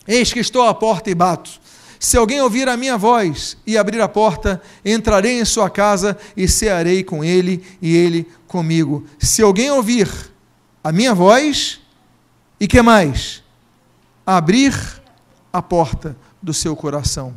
Eis 0.08 0.32
que 0.32 0.40
estou 0.40 0.64
à 0.64 0.74
porta 0.74 1.10
e 1.10 1.16
bato. 1.16 1.64
Se 2.00 2.18
alguém 2.18 2.42
ouvir 2.42 2.68
a 2.68 2.76
minha 2.76 2.98
voz 2.98 3.58
e 3.66 3.78
abrir 3.78 4.02
a 4.02 4.10
porta, 4.10 4.62
entrarei 4.84 5.40
em 5.40 5.46
sua 5.46 5.70
casa 5.70 6.18
e 6.36 6.50
cearei 6.50 7.02
com 7.02 7.24
ele 7.24 7.64
e 7.82 7.96
ele 7.96 8.28
comigo. 8.46 9.06
Se 9.18 9.42
alguém 9.42 9.72
ouvir 9.72 10.10
a 10.84 10.92
minha 10.92 11.14
voz 11.14 11.80
e 12.60 12.68
que 12.68 12.82
mais? 12.82 13.42
Abrir 14.26 14.74
a 15.52 15.62
porta 15.62 16.18
do 16.42 16.54
seu 16.54 16.76
coração. 16.76 17.34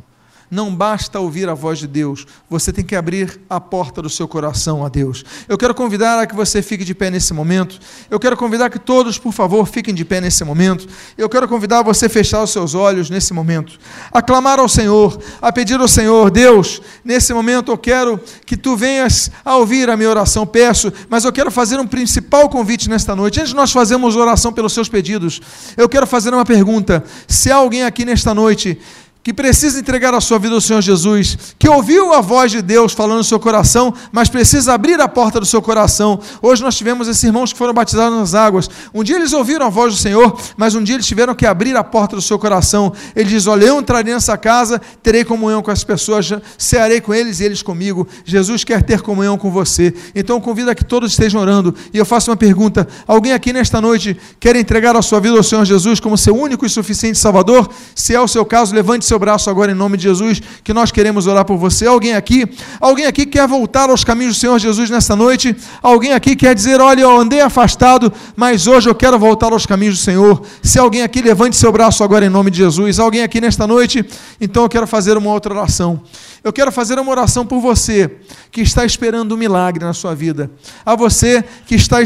Não 0.49 0.73
basta 0.73 1.19
ouvir 1.19 1.49
a 1.49 1.53
voz 1.53 1.77
de 1.79 1.87
Deus, 1.87 2.25
você 2.49 2.71
tem 2.71 2.83
que 2.83 2.95
abrir 2.95 3.39
a 3.49 3.59
porta 3.59 4.01
do 4.01 4.09
seu 4.09 4.27
coração 4.27 4.85
a 4.85 4.89
Deus. 4.89 5.25
Eu 5.47 5.57
quero 5.57 5.75
convidar 5.75 6.19
a 6.19 6.25
que 6.25 6.35
você 6.35 6.61
fique 6.61 6.85
de 6.85 6.95
pé 6.95 7.09
nesse 7.09 7.33
momento. 7.33 7.77
Eu 8.09 8.17
quero 8.17 8.37
convidar 8.37 8.69
que 8.69 8.79
todos, 8.79 9.17
por 9.17 9.33
favor, 9.33 9.67
fiquem 9.67 9.93
de 9.93 10.05
pé 10.05 10.21
nesse 10.21 10.43
momento. 10.45 10.87
Eu 11.17 11.27
quero 11.27 11.47
convidar 11.47 11.83
você 11.83 12.05
a 12.05 12.09
fechar 12.09 12.41
os 12.41 12.51
seus 12.51 12.73
olhos 12.73 13.09
nesse 13.09 13.33
momento, 13.33 13.77
a 14.11 14.21
clamar 14.21 14.59
ao 14.59 14.69
Senhor, 14.69 15.19
a 15.41 15.51
pedir 15.51 15.79
ao 15.79 15.87
Senhor, 15.87 16.31
Deus, 16.31 16.81
nesse 17.03 17.33
momento 17.33 17.71
eu 17.71 17.77
quero 17.77 18.19
que 18.45 18.55
tu 18.55 18.77
venhas 18.77 19.29
a 19.43 19.57
ouvir 19.57 19.89
a 19.89 19.97
minha 19.97 20.09
oração, 20.09 20.45
peço, 20.45 20.91
mas 21.09 21.25
eu 21.25 21.31
quero 21.31 21.51
fazer 21.51 21.79
um 21.79 21.87
principal 21.87 22.49
convite 22.49 22.89
nesta 22.89 23.15
noite. 23.15 23.39
Antes 23.39 23.49
de 23.49 23.55
nós 23.55 23.71
fazermos 23.71 24.15
oração 24.15 24.53
pelos 24.53 24.73
seus 24.73 24.87
pedidos, 24.87 25.41
eu 25.75 25.89
quero 25.89 26.07
fazer 26.07 26.33
uma 26.33 26.45
pergunta. 26.45 27.03
Se 27.27 27.51
há 27.51 27.55
alguém 27.57 27.83
aqui 27.83 28.05
nesta 28.05 28.33
noite 28.33 28.79
que 29.27 29.33
precisa 29.33 29.77
entregar 29.77 30.13
a 30.13 30.21
sua 30.21 30.39
vida 30.39 30.55
ao 30.55 30.61
Senhor 30.61 30.81
Jesus, 30.81 31.37
que 31.59 31.67
ouviu 31.67 32.13
a 32.13 32.21
voz 32.21 32.49
de 32.49 32.61
Deus 32.61 32.93
falando 32.93 33.17
no 33.17 33.23
seu 33.25 33.37
coração, 33.37 33.93
mas 34.09 34.29
precisa 34.29 34.73
abrir 34.73 35.01
a 35.01 35.07
porta 35.09 35.37
do 35.37 35.45
seu 35.45 35.61
coração. 35.61 36.17
Hoje 36.41 36.63
nós 36.63 36.77
tivemos 36.77 37.09
esses 37.09 37.21
irmãos 37.23 37.51
que 37.51 37.59
foram 37.59 37.73
batizados 37.73 38.17
nas 38.17 38.33
águas. 38.33 38.69
Um 38.93 39.03
dia 39.03 39.17
eles 39.17 39.33
ouviram 39.33 39.65
a 39.65 39.69
voz 39.69 39.93
do 39.93 39.99
Senhor, 39.99 40.39
mas 40.55 40.75
um 40.75 40.81
dia 40.81 40.95
eles 40.95 41.05
tiveram 41.05 41.35
que 41.35 41.45
abrir 41.45 41.75
a 41.75 41.83
porta 41.83 42.15
do 42.15 42.21
seu 42.21 42.39
coração. 42.39 42.93
Ele 43.13 43.27
diz: 43.27 43.47
Olha, 43.47 43.65
eu 43.65 43.81
entrarei 43.81 44.13
nessa 44.13 44.37
casa, 44.37 44.79
terei 45.03 45.25
comunhão 45.25 45.61
com 45.61 45.71
as 45.71 45.83
pessoas, 45.83 46.31
cearei 46.57 47.01
com 47.01 47.13
eles 47.13 47.41
e 47.41 47.43
eles 47.43 47.61
comigo. 47.61 48.07
Jesus 48.23 48.63
quer 48.63 48.81
ter 48.81 49.01
comunhão 49.01 49.37
com 49.37 49.51
você. 49.51 49.93
Então 50.15 50.39
convido 50.39 50.71
a 50.71 50.75
que 50.75 50.85
todos 50.85 51.11
estejam 51.11 51.41
orando. 51.41 51.75
E 51.93 51.97
eu 51.97 52.05
faço 52.05 52.31
uma 52.31 52.37
pergunta: 52.37 52.87
alguém 53.05 53.33
aqui 53.33 53.51
nesta 53.51 53.81
noite 53.81 54.15
quer 54.39 54.55
entregar 54.55 54.95
a 54.95 55.01
sua 55.01 55.19
vida 55.19 55.35
ao 55.35 55.43
Senhor 55.43 55.65
Jesus 55.65 55.99
como 55.99 56.17
seu 56.17 56.33
único 56.33 56.65
e 56.65 56.69
suficiente 56.69 57.19
Salvador? 57.19 57.69
Se 57.93 58.15
é 58.15 58.21
o 58.21 58.27
seu 58.29 58.45
caso, 58.45 58.73
levante 58.73 59.03
seu 59.03 59.16
seu 59.17 59.19
braço 59.19 59.49
agora 59.49 59.71
em 59.71 59.75
nome 59.75 59.97
de 59.97 60.03
Jesus, 60.03 60.39
que 60.63 60.73
nós 60.73 60.91
queremos 60.91 61.25
orar 61.25 61.43
por 61.43 61.57
você. 61.57 61.87
Alguém 61.87 62.15
aqui, 62.15 62.47
alguém 62.79 63.05
aqui 63.05 63.25
quer 63.25 63.47
voltar 63.47 63.89
aos 63.89 64.03
caminhos 64.03 64.35
do 64.35 64.39
Senhor 64.39 64.59
Jesus 64.59 64.89
nesta 64.91 65.15
noite? 65.15 65.55
Alguém 65.81 66.13
aqui 66.13 66.35
quer 66.35 66.53
dizer, 66.53 66.79
olha, 66.79 67.01
eu 67.01 67.19
andei 67.19 67.41
afastado, 67.41 68.13
mas 68.35 68.67
hoje 68.67 68.87
eu 68.87 68.93
quero 68.93 69.17
voltar 69.17 69.51
aos 69.51 69.65
caminhos 69.65 69.97
do 69.97 70.03
Senhor. 70.03 70.43
Se 70.61 70.77
alguém 70.77 71.01
aqui 71.01 71.21
levante 71.21 71.55
seu 71.55 71.71
braço 71.71 72.03
agora 72.03 72.25
em 72.25 72.29
nome 72.29 72.51
de 72.51 72.57
Jesus. 72.57 72.99
Alguém 72.99 73.23
aqui 73.23 73.41
nesta 73.41 73.65
noite, 73.65 74.05
então 74.39 74.63
eu 74.63 74.69
quero 74.69 74.85
fazer 74.85 75.17
uma 75.17 75.31
outra 75.31 75.53
oração. 75.53 76.01
Eu 76.43 76.53
quero 76.53 76.71
fazer 76.71 76.97
uma 76.99 77.11
oração 77.11 77.45
por 77.45 77.59
você 77.59 78.19
que 78.51 78.61
está 78.61 78.85
esperando 78.85 79.33
um 79.33 79.37
milagre 79.37 79.83
na 79.83 79.93
sua 79.93 80.15
vida. 80.15 80.49
A 80.85 80.95
você 80.95 81.43
que 81.65 81.75
está 81.75 81.97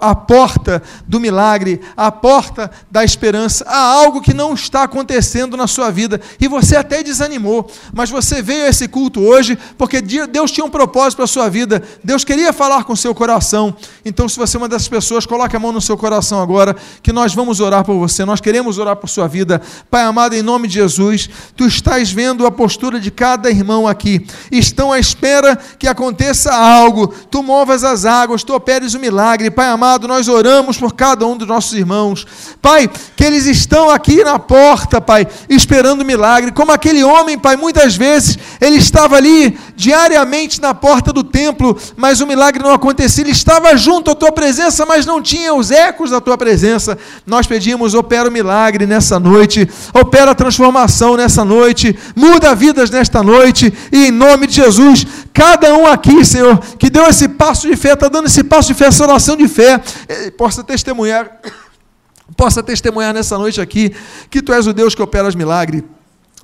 à, 0.00 0.14
porta 0.14 0.82
do 1.06 1.20
milagre, 1.20 1.80
à 1.96 2.10
porta 2.10 2.70
da 2.90 3.04
esperança. 3.04 3.64
Há 3.68 3.78
algo 3.78 4.20
que 4.20 4.34
não 4.34 4.54
está 4.54 4.82
acontecendo 4.82 5.56
na 5.56 5.66
sua 5.66 5.90
vida 5.90 6.20
e 6.40 6.46
você 6.46 6.76
até 6.76 7.02
desanimou, 7.02 7.70
mas 7.92 8.10
você 8.10 8.42
veio 8.42 8.64
a 8.64 8.68
esse 8.68 8.86
culto 8.86 9.20
hoje 9.20 9.58
porque 9.78 10.00
Deus 10.00 10.50
tinha 10.50 10.64
um 10.64 10.70
propósito 10.70 11.16
para 11.16 11.24
a 11.24 11.28
sua 11.28 11.48
vida. 11.48 11.82
Deus 12.04 12.24
queria 12.24 12.52
falar 12.52 12.84
com 12.84 12.92
o 12.92 12.96
seu 12.96 13.14
coração. 13.14 13.74
Então, 14.04 14.28
se 14.28 14.36
você 14.36 14.56
é 14.56 14.58
uma 14.58 14.68
dessas 14.68 14.88
pessoas, 14.88 15.26
coloque 15.26 15.56
a 15.56 15.58
mão 15.58 15.72
no 15.72 15.80
seu 15.80 15.96
coração 15.96 16.40
agora, 16.40 16.76
que 17.02 17.12
nós 17.12 17.34
vamos 17.34 17.60
orar 17.60 17.84
por 17.84 17.94
você. 17.96 18.24
Nós 18.24 18.40
queremos 18.40 18.78
orar 18.78 18.96
por 18.96 19.08
sua 19.08 19.26
vida. 19.26 19.60
Pai 19.90 20.02
amado, 20.02 20.34
em 20.34 20.42
nome 20.42 20.68
de 20.68 20.74
Jesus, 20.74 21.28
tu 21.56 21.64
estás 21.66 22.10
vendo 22.10 22.46
a 22.46 22.50
postura 22.50 23.00
de 23.00 23.10
cada 23.10 23.50
irmão 23.50 23.86
aqui, 23.86 24.26
estão 24.50 24.92
à 24.92 24.98
espera 24.98 25.56
que 25.78 25.86
aconteça 25.86 26.54
algo, 26.54 27.08
tu 27.30 27.42
movas 27.42 27.84
as 27.84 28.04
águas, 28.04 28.42
tu 28.42 28.54
operes 28.54 28.94
o 28.94 28.98
milagre. 28.98 29.50
Pai 29.50 29.68
amado, 29.68 30.06
nós 30.06 30.28
oramos 30.28 30.78
por 30.78 30.94
cada 30.94 31.26
um 31.26 31.36
dos 31.36 31.46
nossos 31.48 31.72
irmãos. 31.72 32.26
Pai, 32.60 32.90
que 33.16 33.24
eles 33.24 33.46
estão 33.46 33.90
aqui 33.90 34.22
na 34.24 34.38
porta, 34.38 35.00
Pai, 35.00 35.26
esperando 35.48 36.04
milagre, 36.10 36.52
como 36.52 36.72
aquele 36.72 37.04
homem, 37.04 37.38
Pai, 37.38 37.56
muitas 37.56 37.96
vezes 37.96 38.38
ele 38.60 38.76
estava 38.76 39.16
ali 39.16 39.58
diariamente 39.76 40.60
na 40.60 40.74
porta 40.74 41.12
do 41.12 41.22
templo, 41.22 41.78
mas 41.96 42.20
o 42.20 42.26
milagre 42.26 42.62
não 42.62 42.72
acontecia. 42.72 43.22
Ele 43.22 43.30
estava 43.30 43.76
junto 43.76 44.10
à 44.10 44.14
tua 44.14 44.32
presença, 44.32 44.84
mas 44.84 45.06
não 45.06 45.22
tinha 45.22 45.54
os 45.54 45.70
ecos 45.70 46.10
da 46.10 46.20
tua 46.20 46.36
presença. 46.36 46.98
Nós 47.26 47.46
pedimos, 47.46 47.94
opera 47.94 48.28
o 48.28 48.32
milagre 48.32 48.86
nessa 48.86 49.18
noite, 49.18 49.68
opera 49.94 50.32
a 50.32 50.34
transformação 50.34 51.16
nessa 51.16 51.44
noite, 51.44 51.96
muda 52.14 52.54
vidas 52.54 52.90
nesta 52.90 53.22
noite 53.22 53.72
e 53.92 54.06
em 54.06 54.10
nome 54.10 54.46
de 54.46 54.56
Jesus, 54.56 55.06
cada 55.32 55.74
um 55.74 55.86
aqui, 55.86 56.24
Senhor, 56.24 56.58
que 56.78 56.90
deu 56.90 57.06
esse 57.06 57.28
passo 57.28 57.68
de 57.68 57.76
fé, 57.76 57.92
está 57.92 58.08
dando 58.08 58.26
esse 58.26 58.42
passo 58.42 58.68
de 58.68 58.74
fé, 58.74 58.86
essa 58.86 59.04
oração 59.04 59.36
de 59.36 59.48
fé, 59.48 59.80
eh, 60.08 60.30
possa 60.30 60.62
testemunhar, 60.64 61.30
possa 62.36 62.62
testemunhar 62.62 63.14
nessa 63.14 63.38
noite 63.38 63.60
aqui, 63.60 63.94
que 64.28 64.42
Tu 64.42 64.52
és 64.52 64.66
o 64.66 64.72
Deus 64.72 64.94
que 64.94 65.02
opera 65.02 65.28
os 65.28 65.34
milagres. 65.34 65.82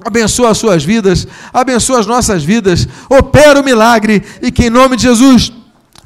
Abençoa 0.04 0.50
as 0.50 0.58
suas 0.58 0.84
vidas, 0.84 1.26
abençoa 1.52 2.00
as 2.00 2.06
nossas 2.06 2.44
vidas, 2.44 2.86
opera 3.08 3.60
o 3.60 3.64
milagre, 3.64 4.22
e 4.42 4.50
que 4.50 4.66
em 4.66 4.70
nome 4.70 4.96
de 4.96 5.04
Jesus 5.04 5.52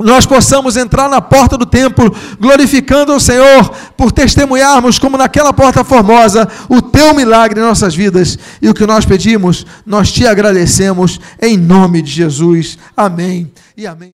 nós 0.00 0.24
possamos 0.24 0.76
entrar 0.76 1.08
na 1.08 1.20
porta 1.20 1.58
do 1.58 1.66
templo, 1.66 2.14
glorificando 2.38 3.14
o 3.14 3.20
Senhor, 3.20 3.70
por 3.96 4.10
testemunharmos, 4.10 4.98
como 4.98 5.18
naquela 5.18 5.52
porta 5.52 5.84
formosa, 5.84 6.48
o 6.68 6.80
teu 6.80 7.14
milagre 7.14 7.60
em 7.60 7.64
nossas 7.64 7.94
vidas. 7.94 8.38
E 8.62 8.68
o 8.68 8.74
que 8.74 8.86
nós 8.86 9.04
pedimos, 9.04 9.66
nós 9.84 10.10
te 10.10 10.26
agradecemos, 10.26 11.20
em 11.40 11.56
nome 11.58 12.00
de 12.00 12.10
Jesus. 12.10 12.78
Amém 12.96 13.52
e 13.76 13.86
amém. 13.86 14.08